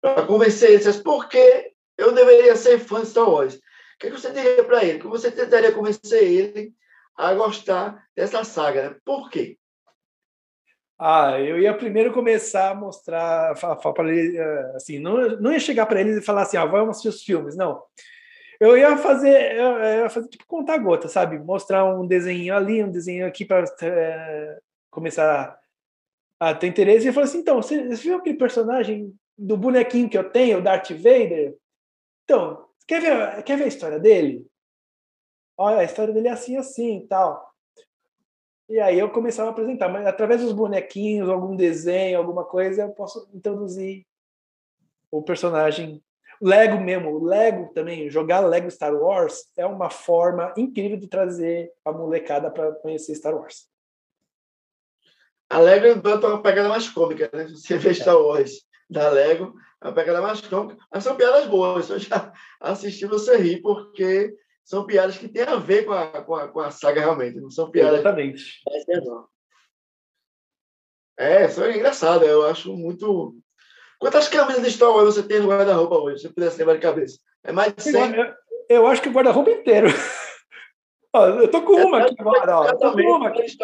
para 0.00 0.26
convencer 0.26 0.70
ele, 0.70 1.02
por 1.02 1.28
que 1.28 1.72
eu 1.96 2.12
deveria 2.12 2.54
ser 2.56 2.78
fã 2.78 3.00
de 3.00 3.08
Star 3.08 3.28
Wars? 3.28 3.54
O 3.54 3.60
que, 3.98 4.10
você 4.10 4.30
diria 4.30 4.62
para 4.64 4.84
ele? 4.84 4.98
Que 4.98 5.06
você 5.06 5.30
tentaria 5.30 5.72
convencer 5.72 6.22
ele 6.22 6.74
a 7.16 7.32
gostar 7.32 8.06
dessa 8.14 8.44
saga? 8.44 8.90
Né? 8.90 8.96
Por 9.04 9.30
quê? 9.30 9.56
Ah, 10.98 11.40
eu 11.40 11.58
ia 11.58 11.76
primeiro 11.76 12.12
começar 12.12 12.70
a 12.70 12.74
mostrar, 12.74 13.54
para 13.94 14.14
ele, 14.14 14.36
eh, 14.36 14.72
assim, 14.76 14.98
não, 14.98 15.16
não 15.40 15.52
ia 15.52 15.58
chegar 15.58 15.86
para 15.86 16.00
ele 16.00 16.18
e 16.18 16.22
falar 16.22 16.42
assim, 16.42 16.56
ah, 16.56 16.64
vamos 16.64 16.90
assistir 16.90 17.08
os 17.08 17.22
filmes, 17.22 17.56
não. 17.56 17.82
Eu 18.64 18.78
ia 18.78 18.96
fazer, 18.96 19.56
eu 19.56 19.78
ia 20.04 20.08
fazer 20.08 20.26
tipo 20.26 20.46
contar 20.46 20.78
gota, 20.78 21.06
sabe? 21.06 21.38
Mostrar 21.38 21.84
um 21.84 22.06
desenho 22.06 22.56
ali, 22.56 22.82
um 22.82 22.90
desenho 22.90 23.26
aqui 23.26 23.44
para 23.44 23.62
é, 23.82 24.58
começar 24.90 25.60
a 26.40 26.54
ter 26.54 26.68
interesse. 26.68 27.06
E 27.06 27.12
falar 27.12 27.26
assim, 27.26 27.40
então, 27.40 27.60
você, 27.60 27.86
você 27.86 28.02
viu 28.02 28.16
aquele 28.16 28.38
personagem 28.38 29.14
do 29.36 29.54
bonequinho 29.58 30.08
que 30.08 30.16
eu 30.16 30.30
tenho, 30.30 30.58
o 30.58 30.62
Darth 30.62 30.92
Vader. 30.92 31.54
Então, 32.24 32.66
quer 32.88 33.02
ver, 33.02 33.42
quer 33.42 33.58
ver 33.58 33.64
a 33.64 33.68
história 33.68 34.00
dele? 34.00 34.46
Olha, 35.58 35.80
a 35.80 35.84
história 35.84 36.14
dele 36.14 36.28
é 36.28 36.32
assim, 36.32 36.56
assim 36.56 37.00
e 37.00 37.06
tal. 37.06 37.54
E 38.70 38.80
aí 38.80 38.98
eu 38.98 39.10
começava 39.10 39.50
a 39.50 39.52
apresentar, 39.52 39.90
mas 39.90 40.06
através 40.06 40.40
dos 40.40 40.52
bonequinhos, 40.52 41.28
algum 41.28 41.54
desenho, 41.54 42.16
alguma 42.16 42.46
coisa, 42.46 42.84
eu 42.84 42.92
posso 42.92 43.28
introduzir 43.34 44.06
o 45.10 45.22
personagem. 45.22 46.02
Lego 46.40 46.80
mesmo, 46.80 47.24
Lego 47.24 47.72
também, 47.72 48.10
jogar 48.10 48.40
Lego 48.40 48.70
Star 48.70 48.94
Wars 48.94 49.50
é 49.56 49.64
uma 49.66 49.90
forma 49.90 50.52
incrível 50.56 50.96
de 50.98 51.08
trazer 51.08 51.70
a 51.84 51.92
molecada 51.92 52.50
para 52.50 52.72
conhecer 52.72 53.14
Star 53.14 53.34
Wars. 53.34 53.68
A 55.48 55.58
Lego 55.58 55.86
é 55.86 56.26
uma 56.26 56.42
pegada 56.42 56.68
mais 56.68 56.88
cômica, 56.88 57.30
né? 57.32 57.46
Você 57.48 57.76
vê 57.78 57.94
Star 57.94 58.18
Wars 58.18 58.66
da 58.88 59.08
Lego, 59.10 59.54
é 59.82 59.86
uma 59.86 59.94
pegada 59.94 60.20
mais 60.20 60.40
cômica, 60.40 60.76
mas 60.92 61.04
são 61.04 61.16
piadas 61.16 61.46
boas. 61.46 61.88
Eu 61.90 61.98
já 61.98 62.32
assisti 62.60 63.06
você 63.06 63.36
rir, 63.36 63.60
porque 63.60 64.34
são 64.64 64.86
piadas 64.86 65.18
que 65.18 65.28
têm 65.28 65.42
a 65.42 65.56
ver 65.56 65.84
com 65.84 65.92
a, 65.92 66.22
com 66.22 66.34
a, 66.34 66.48
com 66.48 66.60
a 66.60 66.70
saga 66.70 67.00
realmente, 67.00 67.40
não 67.40 67.50
são 67.50 67.70
piadas. 67.70 68.00
Exatamente. 68.00 68.62
É, 71.16 71.46
isso 71.46 71.62
é 71.62 71.76
engraçado, 71.76 72.24
eu 72.24 72.44
acho 72.46 72.74
muito. 72.74 73.36
Quantas 74.04 74.28
camisas 74.28 74.62
de 74.62 74.70
Star 74.70 74.90
Wars 74.90 75.14
você 75.14 75.22
tem 75.22 75.40
no 75.40 75.48
guarda-roupa 75.48 75.96
hoje, 75.96 76.20
se 76.20 76.28
pudesse 76.28 76.58
lembrar 76.58 76.74
de 76.74 76.82
cabeça? 76.82 77.18
É 77.42 77.50
mais 77.50 77.72
de 77.72 77.84
100? 77.84 78.14
Eu, 78.14 78.34
eu 78.68 78.86
acho 78.86 79.00
que 79.00 79.08
o 79.08 79.12
guarda-roupa 79.12 79.50
inteiro. 79.50 79.86
eu 81.40 81.50
tô 81.50 81.62
com 81.62 81.72
uma 81.72 82.02
aqui 82.02 82.14
agora, 82.18 82.58
ó. 82.58 82.66
Eu 82.66 82.78
tô 82.78 82.92
com 82.92 83.00
uma 83.00 83.28
aqui. 83.28 83.46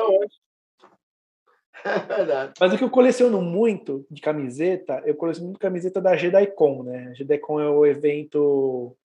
É 1.84 1.99
verdade. 1.99 2.53
Mas 2.59 2.72
o 2.72 2.78
que 2.78 2.84
eu 2.84 2.91
coleciono 2.91 3.41
muito 3.41 4.07
de 4.11 4.20
camiseta, 4.22 5.03
eu 5.05 5.14
coleciono 5.14 5.49
muito 5.49 5.61
camiseta 5.61 6.01
da 6.01 6.16
JediCon, 6.16 6.84
né? 6.84 7.09
A 7.11 7.14
JediCon 7.14 7.61
é 7.61 7.68
o 7.68 7.84
evento 7.84 8.97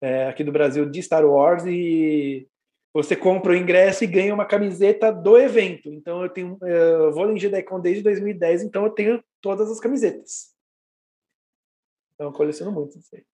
é, 0.00 0.28
aqui 0.28 0.44
do 0.44 0.52
Brasil 0.52 0.88
de 0.88 1.02
Star 1.02 1.24
Wars 1.24 1.64
e 1.64 2.46
você 2.94 3.16
compra 3.16 3.52
o 3.52 3.56
ingresso 3.56 4.04
e 4.04 4.08
ganha 4.08 4.34
uma 4.34 4.44
camiseta 4.44 5.12
do 5.12 5.36
evento. 5.36 5.92
Então 5.92 6.22
eu 6.22 6.28
tenho, 6.28 6.56
eu 6.62 7.12
vou 7.12 7.30
em 7.30 7.38
JediCon 7.38 7.80
desde 7.80 8.02
2010, 8.02 8.62
então 8.62 8.84
eu 8.84 8.90
tenho 8.90 9.22
todas 9.40 9.70
as 9.70 9.80
camisetas. 9.80 10.51
Eu 12.22 12.32
coleciono 12.32 12.72
muito 12.72 12.98
isso 12.98 13.14
aí. 13.14 13.24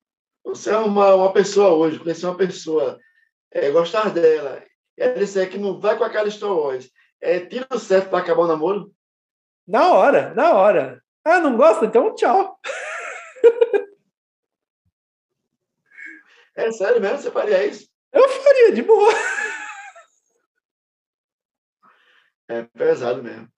Você 0.45 0.71
é 0.71 0.79
uma, 0.79 1.15
uma 1.15 1.33
pessoa 1.33 1.71
hoje, 1.75 1.99
conhecer 1.99 2.27
uma 2.27 2.37
pessoa, 2.37 2.99
é, 3.51 3.71
gostar 3.71 4.11
dela, 4.11 4.63
é 4.97 5.13
dizer 5.13 5.51
que 5.51 5.59
não 5.59 5.79
vai 5.79 5.97
com 5.97 6.05
aquela 6.05 6.31
Star 6.31 6.51
Wars, 6.51 6.91
é 7.21 7.41
tiro 7.41 7.79
certo 7.79 8.09
para 8.09 8.19
acabar 8.19 8.43
o 8.43 8.47
namoro? 8.47 8.93
Na 9.67 9.93
hora, 9.93 10.35
na 10.35 10.55
hora. 10.55 11.03
Ah, 11.25 11.41
não 11.41 11.57
gosta? 11.57 11.85
Então 11.85 12.15
tchau. 12.15 12.59
É 16.55 16.73
sério 16.73 17.01
mesmo? 17.01 17.19
Você 17.19 17.31
faria 17.31 17.65
isso? 17.65 17.89
Eu 18.13 18.29
faria, 18.29 18.73
de 18.73 18.83
boa. 18.83 19.13
É 22.49 22.63
pesado 22.63 23.23
mesmo. 23.23 23.49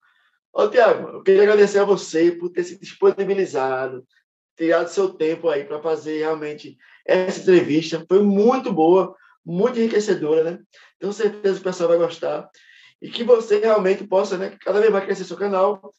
Ô, 0.53 0.69
Tiago, 0.69 1.09
eu 1.09 1.23
queria 1.23 1.43
agradecer 1.43 1.79
a 1.79 1.85
você 1.85 2.33
por 2.33 2.51
ter 2.51 2.65
se 2.65 2.79
disponibilizado, 2.79 4.05
tirado 4.61 4.89
seu 4.89 5.09
tempo 5.09 5.49
aí 5.49 5.65
para 5.65 5.81
fazer 5.81 6.19
realmente 6.19 6.77
essa 7.07 7.41
entrevista. 7.41 8.05
Foi 8.07 8.23
muito 8.23 8.71
boa, 8.71 9.17
muito 9.45 9.79
enriquecedora, 9.79 10.45
né? 10.45 10.59
Tenho 10.99 11.15
certeza 11.15 11.55
que 11.55 11.61
o 11.63 11.65
pessoal 11.65 11.89
vai 11.89 11.97
gostar. 11.97 12.47
E 13.01 13.09
que 13.09 13.25
você 13.25 13.59
realmente 13.59 14.07
possa, 14.07 14.37
né, 14.37 14.55
cada 14.61 14.79
vez 14.79 14.93
mais 14.93 15.07
crescer 15.07 15.25
seu 15.25 15.39
canal. 15.39 15.95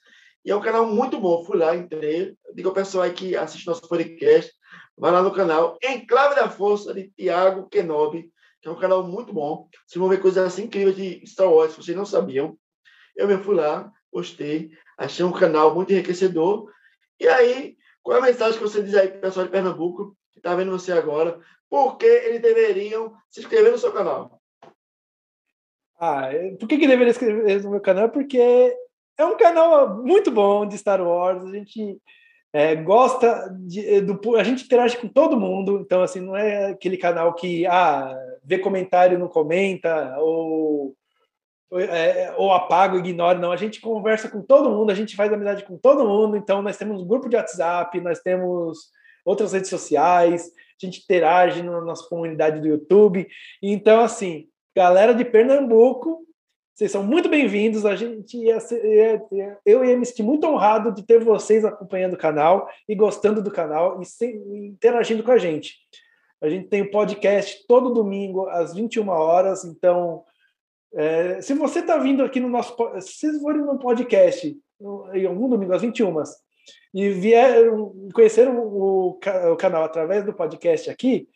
E 0.46 0.52
é 0.52 0.56
um 0.56 0.62
canal 0.62 0.86
muito 0.86 1.20
bom. 1.20 1.44
Fui 1.44 1.58
lá, 1.58 1.76
entrei. 1.76 2.36
Digo 2.54 2.70
ao 2.70 2.76
pessoal 2.76 3.04
aí 3.04 3.14
que 3.14 3.36
assiste 3.36 3.66
nosso 3.66 3.90
podcast, 3.90 4.52
vai 4.96 5.12
lá 5.12 5.24
no 5.24 5.32
canal 5.32 5.76
Enclave 5.84 6.36
da 6.36 6.48
Força 6.48 6.94
de 6.94 7.12
Tiago 7.18 7.68
Kenobi, 7.68 8.32
que 8.62 8.68
é 8.68 8.72
um 8.72 8.80
canal 8.80 9.04
muito 9.04 9.34
bom. 9.34 9.68
Vocês 9.88 10.00
vão 10.00 10.08
ver 10.08 10.22
coisas 10.22 10.46
assim 10.46 10.66
incríveis 10.66 10.96
de 10.96 11.26
Star 11.26 11.52
Wars, 11.52 11.74
que 11.74 11.84
vocês 11.84 11.98
não 11.98 12.06
sabiam. 12.06 12.56
Eu 13.16 13.28
mesmo 13.28 13.44
fui 13.44 13.56
lá, 13.56 13.92
gostei, 14.14 14.70
achei 15.00 15.26
um 15.26 15.32
canal 15.32 15.74
muito 15.74 15.92
enriquecedor. 15.92 16.70
E 17.20 17.28
aí, 17.28 17.76
qual 18.04 18.18
é 18.18 18.20
a 18.20 18.24
mensagem 18.24 18.58
que 18.58 18.64
você 18.64 18.82
diz 18.82 18.96
aí 18.96 19.08
para 19.08 19.18
o 19.18 19.22
pessoal 19.22 19.46
de 19.46 19.52
Pernambuco, 19.52 20.16
que 20.32 20.40
está 20.40 20.56
vendo 20.56 20.72
você 20.72 20.92
agora, 20.92 21.40
por 21.70 21.98
que 21.98 22.06
eles 22.06 22.42
deveriam 22.42 23.14
se 23.30 23.42
inscrever 23.42 23.72
no 23.72 23.78
seu 23.78 23.92
canal? 23.92 24.42
Ah, 26.00 26.30
por 26.60 26.68
que, 26.68 26.78
que 26.78 26.88
deveria 26.88 27.14
se 27.14 27.24
inscrever 27.24 27.64
no 27.64 27.72
meu 27.72 27.82
canal? 27.82 28.10
Porque 28.10 28.76
é 29.18 29.26
um 29.26 29.38
canal 29.38 30.02
muito 30.04 30.32
bom 30.32 30.66
de 30.66 30.78
Star 30.78 31.02
Wars, 31.02 31.44
a 31.44 31.52
gente 31.52 32.02
é, 32.54 32.76
gosta 32.76 33.50
de, 33.60 34.02
do, 34.02 34.36
a 34.36 34.44
gente 34.44 34.66
interage 34.66 34.98
com 34.98 35.08
todo 35.08 35.40
mundo, 35.40 35.80
então 35.80 36.02
assim 36.02 36.20
não 36.20 36.36
é 36.36 36.72
aquele 36.72 36.98
canal 36.98 37.34
que 37.34 37.66
ah 37.66 38.14
vê 38.44 38.58
comentário 38.58 39.20
não 39.20 39.28
comenta 39.28 40.18
ou 40.20 40.96
é, 41.80 42.34
ou 42.38 42.52
apaga, 42.52 42.98
ignora, 42.98 43.40
não. 43.40 43.52
A 43.52 43.58
gente 43.58 43.80
conversa 43.80 44.30
com 44.30 44.42
todo 44.42 44.70
mundo, 44.70 44.92
a 44.92 44.96
gente 44.96 45.16
faz 45.16 45.32
amizade 45.32 45.64
com 45.64 45.78
todo 45.78 46.08
mundo. 46.08 46.36
Então, 46.36 46.62
nós 46.62 46.78
temos 46.78 47.02
um 47.02 47.08
grupo 47.08 47.30
de 47.30 47.36
WhatsApp, 47.36 48.00
nós 48.02 48.20
temos 48.20 48.90
outras 49.24 49.54
redes 49.54 49.70
sociais, 49.70 50.52
a 50.82 50.86
gente 50.86 51.02
interage 51.02 51.62
na 51.62 51.80
nossa 51.82 52.08
comunidade 52.10 52.60
do 52.60 52.68
YouTube. 52.68 53.28
Então, 53.62 54.02
assim, 54.02 54.48
galera 54.76 55.14
de 55.14 55.24
Pernambuco, 55.24 56.26
vocês 56.74 56.92
são 56.92 57.04
muito 57.04 57.30
bem-vindos. 57.30 57.86
A 57.86 57.96
gente 57.96 58.38
ia 58.38 58.58
ia, 58.84 59.58
eu 59.66 59.86
ia 59.86 59.98
me 59.98 60.06
sentir 60.06 60.24
muito 60.24 60.48
honrado 60.48 60.92
de 60.92 61.04
ter 61.04 61.24
vocês 61.24 61.64
acompanhando 61.64 62.14
o 62.14 62.18
canal 62.18 62.68
e 62.90 62.96
gostando 62.96 63.42
do 63.42 63.52
canal 63.52 64.02
e, 64.02 64.06
se, 64.06 64.26
interagindo 64.26 65.24
com 65.24 65.32
a 65.32 65.38
gente. 65.38 65.76
A 66.42 66.50
gente 66.50 66.68
tem 66.68 66.82
o 66.82 66.86
um 66.86 66.92
podcast 66.92 67.66
todo 67.68 67.94
domingo 67.94 68.48
às 68.50 68.74
21 68.74 69.08
horas, 69.10 69.64
então 69.64 70.24
é, 70.94 71.42
se 71.42 71.54
você 71.54 71.80
está 71.80 71.98
vindo 71.98 72.24
aqui 72.24 72.40
no 72.40 72.50
nosso. 72.50 72.76
Se 73.00 73.14
vocês 73.14 73.42
forem 73.42 73.62
no 73.62 73.80
podcast 73.80 74.58
em 75.14 75.26
algum 75.26 75.48
domingo 75.48 75.74
às 75.74 75.82
21 75.82 76.24
e 76.94 77.10
vieram 77.10 78.10
conhecer 78.14 78.48
o, 78.50 79.18
o, 79.20 79.56
canal 79.58 79.84
através 79.84 80.26
do 80.26 80.34
podcast 80.34 80.90
aqui, 80.90 81.30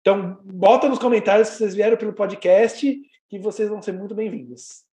então 0.00 0.38
bota 0.44 0.88
nos 0.88 0.98
comentários 0.98 1.48
se 1.48 1.58
vocês 1.58 1.74
vieram 1.74 1.96
pelo 1.96 2.12
podcast 2.12 3.00
que 3.28 3.38
vocês 3.38 3.68
vão 3.68 3.82
ser 3.82 3.92
muito 3.92 4.14
bem-vindos. 4.14 4.89